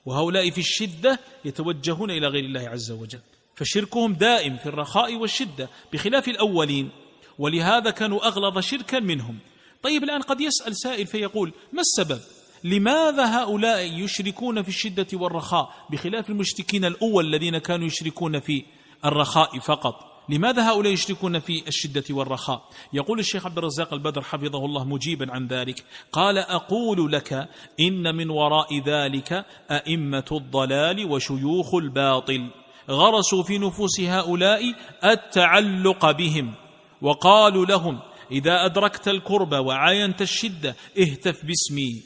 وهؤلاء 0.07 0.51
في 0.51 0.59
الشدة 0.59 1.21
يتوجهون 1.45 2.11
إلى 2.11 2.27
غير 2.27 2.45
الله 2.45 2.69
عز 2.69 2.91
وجل. 2.91 3.21
فشركهم 3.55 4.15
دائم 4.15 4.57
في 4.57 4.67
الرخاء 4.67 5.17
والشدة 5.17 5.69
بخلاف 5.93 6.29
الأولين. 6.29 6.91
ولهذا 7.39 7.91
كانوا 7.91 8.27
أغلظ 8.27 8.59
شركا 8.59 9.01
منهم. 9.01 9.39
طيب 9.83 10.05
الآن 10.05 10.23
قد 10.23 10.41
يسأل 10.41 10.77
سائل 10.77 11.07
فيقول 11.07 11.53
ما 11.73 11.81
السبب؟ 11.81 12.21
لماذا 12.65 13.25
هؤلاء 13.25 14.01
يشركون 14.05 14.63
في 14.63 14.69
الشدة 14.69 15.07
والرخاء 15.13 15.87
بخلاف 15.91 16.31
المشركين 16.31 16.85
الأول 16.85 17.27
الذين 17.27 17.59
كانوا 17.59 17.87
يشركون 17.87 18.41
في 18.41 18.65
الرخاء 19.05 19.59
فقط؟ 19.59 20.08
لماذا 20.29 20.71
هؤلاء 20.71 20.93
يشركون 20.93 21.39
في 21.39 21.69
الشدة 21.69 22.05
والرخاء؟ 22.11 22.69
يقول 22.93 23.19
الشيخ 23.19 23.47
عبد 23.47 23.59
الرزاق 23.59 23.95
البدر 23.95 24.23
حفظه 24.23 24.65
الله 24.65 24.85
مجيبا 24.85 25.33
عن 25.33 25.47
ذلك 25.47 25.85
قال 26.13 26.39
أقول 26.39 27.13
لك 27.13 27.49
إن 27.81 28.15
من 28.15 28.31
وراء 28.31 28.81
ذلك 28.81 29.47
أئمة 29.71 30.25
الضلال 30.33 31.11
وشيوخ 31.11 31.75
الباطل 31.75 32.51
غرسوا 32.91 33.43
في 33.43 33.59
نفوس 33.59 34.01
هؤلاء 34.01 34.75
التعلق 35.05 36.11
بهم 36.11 36.55
وقالوا 37.03 37.67
لهم 37.67 38.01
إذا 38.33 38.65
أدركت 38.65 39.09
الكرب 39.09 39.53
وعاينت 39.53 40.23
الشدة 40.23 40.77
اهتف 40.99 41.45
باسمي 41.45 42.03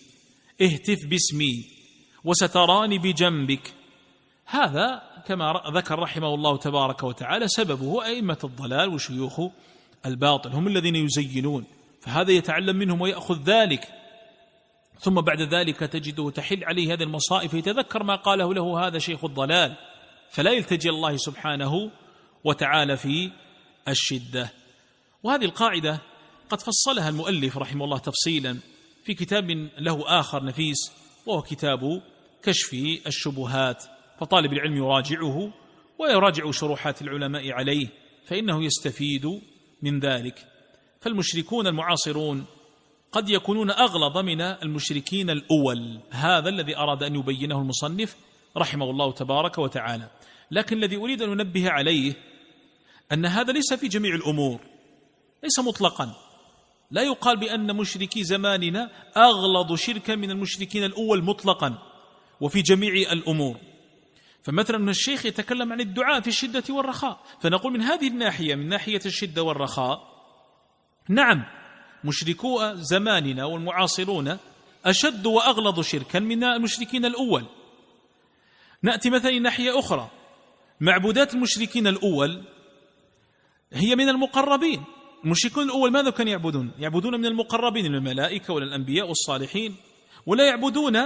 اهتف 0.62 1.07
باسمي 1.07 1.64
وستراني 2.25 2.99
بجنبك. 2.99 3.75
هذا 4.47 5.03
كما 5.27 5.62
ذكر 5.66 5.99
رحمه 5.99 6.35
الله 6.35 6.57
تبارك 6.57 7.03
وتعالى 7.03 7.49
سببه 7.49 8.05
أئمة 8.05 8.39
الضلال 8.45 8.89
وشيوخ 8.89 9.41
الباطل 10.07 10.51
هم 10.51 10.66
الذين 10.66 10.97
يزينون 10.97 11.64
فهذا 12.01 12.33
يتعلم 12.33 12.77
منهم 12.77 13.01
ويأخذ 13.01 13.43
ذلك. 13.43 13.89
ثم 15.01 15.20
بعد 15.20 15.41
ذلك 15.41 15.79
تجده 15.79 16.31
تحل 16.31 16.64
عليه 16.64 16.95
هذه 16.95 17.03
المصائب 17.03 17.51
فيتذكر 17.51 18.03
ما 18.03 18.16
قاله 18.16 18.55
له 18.55 18.87
هذا 18.87 18.99
شيخ 18.99 19.25
الضلال. 19.25 19.75
فلا 20.31 20.51
يلتجي 20.51 20.89
الله 20.89 21.16
سبحانه 21.16 21.91
وتعالى 22.45 22.97
في 22.97 23.31
الشدة. 23.89 24.53
وهذه 25.23 25.45
القاعدة 25.45 25.99
قد 26.51 26.61
فصلها 26.61 27.09
المؤلف 27.09 27.59
رحمه 27.59 27.85
الله 27.85 27.99
تفصيلا 27.99 28.59
في 29.05 29.14
كتاب 29.14 29.51
له 29.79 30.20
آخر 30.20 30.45
نفيس 30.45 30.93
وهو 31.27 31.43
كتاب 31.43 32.03
كشف 32.43 32.75
الشبهات. 33.07 33.85
فطالب 34.23 34.53
العلم 34.53 34.77
يراجعه 34.77 35.53
ويراجع 35.99 36.51
شروحات 36.51 37.03
العلماء 37.03 37.53
عليه 37.53 37.89
فإنه 38.25 38.64
يستفيد 38.64 39.41
من 39.83 40.01
ذلك. 40.01 40.47
فالمشركون 41.01 41.66
المعاصرون 41.66 42.45
قد 43.12 43.31
يكونون 43.31 43.70
أغلظ 43.70 44.18
من 44.18 44.41
المشركين 44.41 45.31
الأول 45.31 46.01
هذا 46.11 46.49
الذي 46.49 46.77
أراد 46.77 47.03
أن 47.03 47.14
يبينه 47.14 47.61
المصنف 47.61 48.16
رحمه 48.57 48.91
الله 48.91 49.12
تبارك 49.12 49.59
وتعالى. 49.59 50.11
لكن 50.51 50.77
الذي 50.77 50.97
أريد 50.97 51.23
أن 51.23 51.41
أنبه 51.41 51.70
عليه 51.70 52.14
أن 53.12 53.27
هذا 53.27 53.53
ليس 53.53 53.73
في 53.73 53.89
جميع 53.89 54.14
الأمور 54.14 54.61
ليس 55.43 55.59
مطلقا. 55.59 56.14
لا 56.91 57.03
يقال 57.03 57.37
بأن 57.37 57.77
مشركي 57.77 58.25
زماننا 58.25 58.91
أغلظ 59.16 59.75
شركا 59.75 60.14
من 60.14 60.31
المشركين 60.31 60.85
الأول 60.85 61.25
مطلقا 61.25 61.79
وفي 62.41 62.62
جميع 62.62 63.12
الأمور. 63.12 63.72
فمثلا 64.43 64.90
الشيخ 64.90 65.26
يتكلم 65.26 65.72
عن 65.72 65.80
الدعاء 65.80 66.20
في 66.20 66.28
الشدة 66.28 66.74
والرخاء. 66.74 67.20
فنقول 67.40 67.72
من 67.72 67.82
هذه 67.82 68.09
الناحية 68.09 68.55
من 68.55 68.68
ناحية 68.68 69.01
الشدة 69.07 69.43
والرخاء 69.43 70.12
نعم 71.09 71.45
مشركو 72.05 72.74
زماننا 72.74 73.45
والمعاصرون 73.45 74.38
أشد 74.84 75.26
وأغلظ 75.26 75.80
شركا 75.80 76.18
من 76.18 76.45
المشركين 76.45 77.05
الأول. 77.05 77.45
نأتي 78.82 79.11
مثلا 79.11 79.38
ناحية 79.38 79.78
أخرى. 79.78 80.11
معبودات 80.80 81.34
المشركين 81.34 81.86
الأول 81.86 82.45
هي 83.72 83.97
من 83.97 84.09
المقربين. 84.09 84.84
المشركون 85.24 85.64
الأول 85.64 85.93
ماذا 85.93 86.11
كانوا 86.11 86.32
يعبدون؟ 86.32 86.70
يعبدون 86.78 87.20
من 87.20 87.26
المقربين 87.26 87.84
من 87.84 87.95
الملائكة 87.95 88.55
ولا 88.55 88.64
الأنبياء 88.64 89.09
والصالحين. 89.09 89.76
ولا 90.26 90.47
يعبدون 90.47 90.97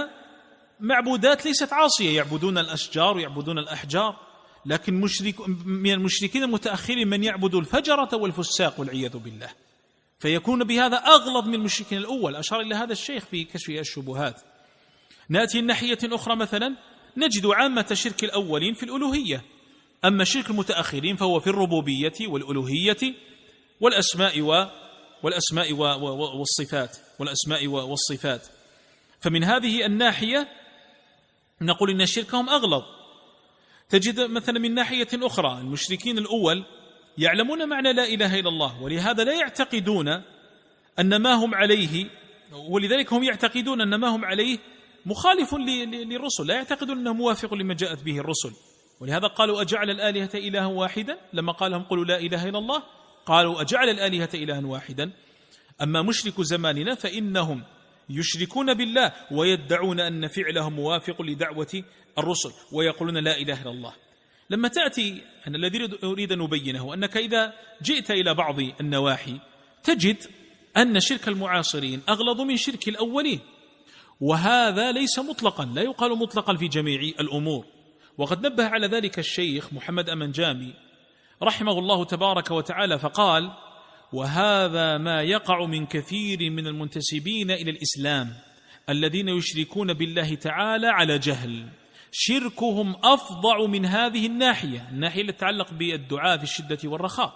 معبودات 0.79 1.45
ليست 1.45 1.73
عاصية. 1.73 2.15
يعبدون 2.15 2.57
الأشجار 2.57 3.17
ويعبدون 3.17 3.59
الأحجار 3.59 4.27
لكن 4.65 4.93
مشرك 4.93 5.35
من 5.65 5.91
المشركين 5.91 6.43
المتأخرين 6.43 7.07
من 7.07 7.23
يعبد 7.23 7.55
الفجرة 7.55 8.09
والفساق 8.13 8.79
والعياذ 8.79 9.17
بالله. 9.17 9.49
فيكون 10.19 10.63
بهذا 10.63 10.97
أغلظ 10.97 11.47
من 11.47 11.53
المشركين 11.53 11.97
الأول. 11.97 12.35
أشار 12.35 12.61
إلى 12.61 12.75
هذا 12.75 12.91
الشيخ 12.91 13.25
في 13.25 13.43
كشف 13.43 13.69
الشبهات. 13.69 14.41
نأتي 15.29 15.59
الناحية 15.59 15.97
أخرى 16.03 16.35
مثلا. 16.35 16.75
نجد 17.17 17.45
عامة 17.45 17.93
شرك 17.93 18.23
الأولين 18.23 18.73
في 18.73 18.83
الألوهية. 18.83 19.41
أما 20.05 20.23
شرك 20.23 20.49
المتأخرين 20.49 21.15
فهو 21.15 21.39
في 21.39 21.47
الربوبية 21.47 22.27
والألوهية 22.27 23.15
والأسماء 23.81 24.41
و 24.41 24.65
والأسماء 25.23 25.73
والصفات. 25.73 26.97
والأسماء 27.19 27.67
والصفات. 27.67 28.47
فمن 29.21 29.43
هذه 29.43 29.85
الناحية 29.85 30.47
نقول 31.61 31.89
إن 31.89 32.05
شركهم 32.05 32.49
أغلظ. 32.49 32.83
تجد 33.89 34.19
مثلا 34.19 34.59
من 34.59 34.73
ناحية 34.73 35.07
أخرى 35.13 35.57
المشركين 35.61 36.17
الأول 36.17 36.65
يعلمون 37.17 37.69
معنى 37.69 37.93
لا 37.93 38.03
إله 38.03 38.39
إلا 38.39 38.49
الله 38.49 38.81
ولهذا 38.81 39.23
لا 39.23 39.33
يعتقدون 39.33 40.07
أن 40.99 41.15
ما 41.15 41.33
هم 41.33 41.55
عليه 41.55 42.09
ولذلك 42.69 43.13
هم 43.13 43.23
يعتقدون 43.23 43.81
أن 43.81 43.95
ما 43.95 44.07
هم 44.07 44.25
عليه 44.25 44.57
مخالف 45.05 45.53
للرسل 45.53 46.47
لا 46.47 46.55
يعتقدون 46.55 46.97
أنه 46.97 47.13
موافق 47.13 47.53
لما 47.53 47.73
جاءت 47.73 48.03
به 48.03 48.19
الرسل. 48.19 48.51
ولهذا 48.99 49.27
قالوا 49.27 49.61
أجعل 49.61 49.89
الآلهة 49.89 50.29
إلها 50.33 50.65
واحدا؟ 50.65 51.17
لما 51.33 51.51
قال 51.51 51.71
لهم 51.71 51.83
قلوا 51.83 52.05
لا 52.05 52.19
إله 52.19 52.49
إلا 52.49 52.59
الله 52.59 52.83
قالوا 53.25 53.61
أجعل 53.61 53.89
الآلهة 53.89 54.29
إلها 54.33 54.65
واحدا؟ 54.65 55.11
أما 55.81 56.01
مشرك 56.01 56.41
زماننا 56.41 56.95
فإنهم 56.95 57.63
يشركون 58.09 58.73
بالله 58.73 59.11
ويدعون 59.31 59.99
أن 59.99 60.27
فعلهم 60.27 60.73
موافق 60.73 61.21
لدعوة 61.21 61.83
الرسل 62.17 62.51
ويقولون 62.71 63.17
لا 63.17 63.37
إله 63.37 63.61
إلا 63.61 63.71
الله. 63.71 63.93
لما 64.49 64.67
تأتي 64.67 65.21
أن 65.47 65.55
الذي 65.55 65.89
أريد 66.03 66.31
أن 66.31 66.41
أبينه 66.41 66.93
أنك 66.93 67.17
إذا 67.17 67.53
جئت 67.81 68.11
إلى 68.11 68.33
بعض 68.33 68.59
النواحي 68.59 69.39
تجد 69.83 70.17
أن 70.77 70.99
شرك 70.99 71.27
المعاصرين 71.27 72.01
أغلظ 72.09 72.41
من 72.41 72.57
شرك 72.57 72.87
الأولين 72.87 73.39
وهذا 74.21 74.91
ليس 74.91 75.19
مطلقا 75.19 75.65
لا 75.65 75.81
يقال 75.81 76.17
مطلقا 76.17 76.55
في 76.55 76.67
جميع 76.67 76.99
الأمور. 77.19 77.65
وقد 78.17 78.45
نبه 78.45 78.65
على 78.65 78.87
ذلك 78.87 79.19
الشيخ 79.19 79.73
محمد 79.73 80.09
أمن 80.09 80.31
جامي 80.31 80.73
رحمه 81.43 81.79
الله 81.79 82.05
تبارك 82.05 82.51
وتعالى 82.51 82.99
فقال 82.99 83.51
وهذا 84.13 84.97
ما 84.97 85.21
يقع 85.21 85.65
من 85.65 85.85
كثير 85.85 86.49
من 86.49 86.67
المنتسبين 86.67 87.51
إلى 87.51 87.71
الإسلام 87.71 88.33
الذين 88.89 89.29
يشركون 89.29 89.93
بالله 89.93 90.35
تعالى 90.35 90.87
على 90.87 91.19
جهل. 91.19 91.69
شركهم 92.11 92.95
أفظع 93.03 93.65
من 93.65 93.85
هذه 93.85 94.25
الناحية 94.25 94.87
الناحية 94.91 95.21
التي 95.21 95.33
تتعلق 95.33 95.71
بالدعاء 95.71 96.37
في 96.37 96.43
الشدة 96.43 96.77
والرخاء. 96.83 97.33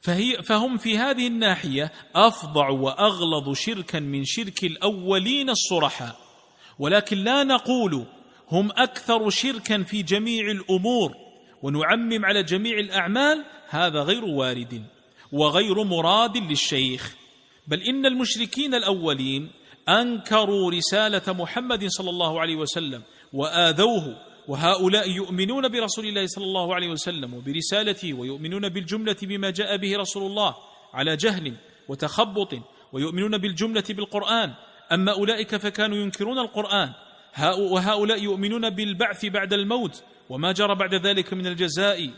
فهي 0.00 0.42
فهم 0.42 0.76
في 0.76 0.98
هذه 0.98 1.26
الناحية 1.26 1.92
أفظع 2.14 2.68
وأغلظ 2.68 3.52
شركا 3.56 4.00
من 4.00 4.24
شرك 4.24 4.64
الأولين 4.64 5.50
الصرحاء. 5.50 6.16
ولكن 6.78 7.16
لا 7.16 7.44
نقول 7.44 8.06
هم 8.48 8.70
أكثر 8.70 9.30
شركا 9.30 9.82
في 9.82 10.02
جميع 10.02 10.50
الأمور. 10.50 11.14
ونعمم 11.62 12.24
على 12.24 12.42
جميع 12.42 12.78
الأعمال 12.78 13.44
هذا 13.68 14.02
غير 14.02 14.24
وارد. 14.24 14.82
وغير 15.32 15.84
مراد 15.84 16.36
للشيخ. 16.36 17.16
بل 17.68 17.82
إن 17.82 18.06
المشركين 18.06 18.74
الأولين 18.74 19.50
أنكروا 19.88 20.70
رسالة 20.70 21.32
محمد 21.32 21.86
صلى 21.86 22.10
الله 22.10 22.40
عليه 22.40 22.56
وسلم 22.56 23.02
وآذوه 23.32 24.16
وهؤلاء 24.48 25.10
يؤمنون 25.10 25.68
برسول 25.68 26.06
الله 26.06 26.26
صلى 26.26 26.44
الله 26.44 26.74
عليه 26.74 26.88
وسلم 26.88 27.34
وبرسالته 27.34 28.14
ويؤمنون 28.14 28.68
بالجملة 28.68 29.16
بما 29.22 29.50
جاء 29.50 29.76
به 29.76 29.96
رسول 29.96 30.22
الله 30.22 30.56
على 30.94 31.16
جهل 31.16 31.56
وتخبط 31.88 32.54
ويؤمنون 32.92 33.38
بالجملة 33.38 33.84
بالقرآن. 33.90 34.54
أما 34.92 35.12
أولئك 35.12 35.56
فكانوا 35.56 35.96
ينكرون 35.96 36.38
القرآن 36.38 36.92
وهؤلاء 37.40 38.22
يؤمنون 38.22 38.70
بالبعث 38.70 39.26
بعد 39.26 39.52
الموت 39.52 40.04
وما 40.28 40.52
جرى 40.52 40.74
بعد 40.74 40.94
ذلك 40.94 41.34
من 41.34 41.46
الجزاء 41.46 42.10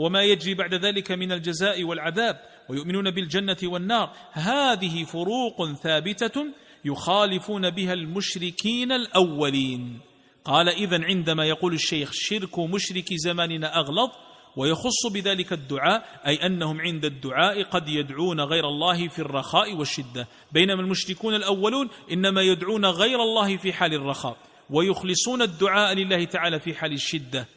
وما 0.00 0.22
يجري 0.22 0.54
بعد 0.54 0.74
ذلك 0.74 1.12
من 1.12 1.32
الجزاء 1.32 1.84
والعذاب 1.84 2.40
ويؤمنون 2.68 3.10
بالجنة 3.10 3.56
والنار. 3.62 4.12
هذه 4.32 5.04
فروق 5.04 5.72
ثابتة 5.72 6.46
يخالفون 6.84 7.70
بها 7.70 7.92
المشركين 7.92 8.92
الأولين. 8.92 10.00
قال 10.44 10.68
اذا 10.68 11.04
عندما 11.04 11.44
يقول 11.44 11.74
الشيخ 11.74 12.10
شرك 12.12 12.58
مشرك 12.58 13.14
زماننا 13.14 13.78
أغلظ 13.78 14.10
ويخص 14.56 15.06
بذلك 15.12 15.52
الدعاء 15.52 16.20
أي 16.26 16.46
أنهم 16.46 16.80
عند 16.80 17.04
الدعاء 17.04 17.62
قد 17.62 17.88
يدعون 17.88 18.40
غير 18.40 18.68
الله 18.68 19.08
في 19.08 19.18
الرخاء 19.18 19.76
والشدة. 19.76 20.28
بينما 20.52 20.80
المشركون 20.82 21.34
الأولون 21.34 21.88
إنما 22.12 22.42
يدعون 22.42 22.86
غير 22.86 23.22
الله 23.22 23.56
في 23.56 23.72
حال 23.72 23.94
الرخاء. 23.94 24.36
ويخلصون 24.70 25.42
الدعاء 25.42 25.94
لله 25.94 26.24
تعالى 26.24 26.60
في 26.60 26.74
حال 26.74 26.92
الشدة. 26.92 27.48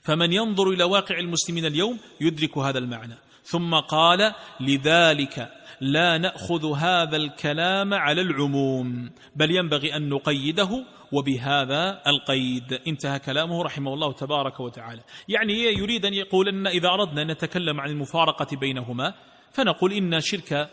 فمن 0.00 0.32
ينظر 0.32 0.70
إلى 0.70 0.84
واقع 0.84 1.18
المسلمين 1.18 1.66
اليوم 1.66 1.98
يدرك 2.20 2.58
هذا 2.58 2.78
المعنى. 2.78 3.14
ثم 3.42 3.74
قال 3.74 4.34
لذلك 4.60 5.52
لا 5.80 6.18
نأخذ 6.18 6.72
هذا 6.76 7.16
الكلام 7.16 7.94
على 7.94 8.20
العموم 8.20 9.10
بل 9.36 9.50
ينبغي 9.50 9.96
أن 9.96 10.08
نقيده 10.08 10.84
وبهذا 11.12 12.02
القيد. 12.06 12.80
انتهى 12.86 13.18
كلامه 13.18 13.62
رحمه 13.62 13.94
الله 13.94 14.12
تبارك 14.12 14.60
وتعالى. 14.60 15.02
يعني 15.28 15.62
يريد 15.62 16.06
أن 16.06 16.14
يقول 16.14 16.48
ان 16.48 16.66
إذا 16.66 16.88
أردنا 16.88 17.22
أن 17.22 17.30
نتكلم 17.30 17.80
عن 17.80 17.90
المفارقة 17.90 18.56
بينهما 18.56 19.14
فنقول 19.52 19.92
إن 19.92 20.20
شرك 20.20 20.68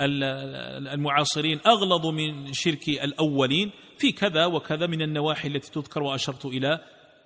المعاصرين 0.00 1.60
أغلظ 1.66 2.06
من 2.06 2.52
شرك 2.52 2.88
الأولين 2.88 3.70
في 4.00 4.12
كذا 4.12 4.46
وكذا 4.46 4.86
من 4.86 5.02
النواحي 5.02 5.48
التي 5.48 5.70
تذكر 5.70 6.02
وأشرت 6.02 6.46
إلى 6.46 6.80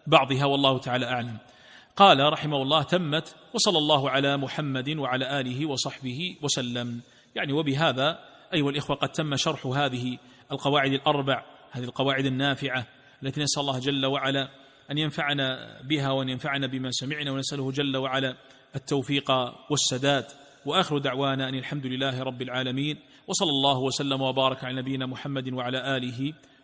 بعضها 0.07 0.45
والله 0.45 0.79
تعالى 0.79 1.07
أعلم. 1.07 1.39
قال 1.97 2.33
رحمه 2.33 2.63
الله 2.63 2.83
تمت 2.83 3.35
وصلى 3.55 3.79
الله 3.79 4.11
على 4.11 4.37
محمد 4.37 4.97
وعلى 4.97 5.41
آله 5.41 5.67
وصحبه 5.67 6.37
وسلم. 6.43 7.01
يعني 7.35 7.53
وبهذا 7.53 8.19
أيها 8.55 8.71
الإخوة 8.71 8.97
قد 8.97 9.09
تم 9.09 9.37
شرح 9.37 9.67
هذه 9.67 10.19
القواعد 10.53 10.93
الأربع 10.93 11.45
هذه 11.71 11.85
القواعد 11.85 12.27
النافعة 12.27 12.87
التي 13.23 13.41
نسأل 13.41 13.61
الله 13.61 13.79
جل 13.79 14.07
وعلا 14.07 14.49
أن 14.91 14.99
ينفعنا 14.99 15.79
بها 15.83 16.11
وأن 16.11 16.29
ينفعنا 16.29 16.67
بما 16.67 16.91
سمعنا 16.91 17.31
ونسأله 17.31 17.73
جل 17.73 17.97
وعلا 17.97 18.37
التوفيق 18.77 19.31
والسداد. 19.71 20.25
وآخر 20.67 20.99
دعوانا 20.99 21.49
أن 21.49 21.55
الحمد 21.55 21.87
لله 21.87 22.23
رب 22.23 22.43
العالمين 22.43 22.99
وصلى 23.27 23.51
الله 23.51 23.79
وسلم 23.79 24.21
وبارك 24.21 24.65
على 24.65 24.77
نبينا 24.77 25.07
محمد 25.07 25.53
وعلى 25.53 25.97
آله 25.97 26.33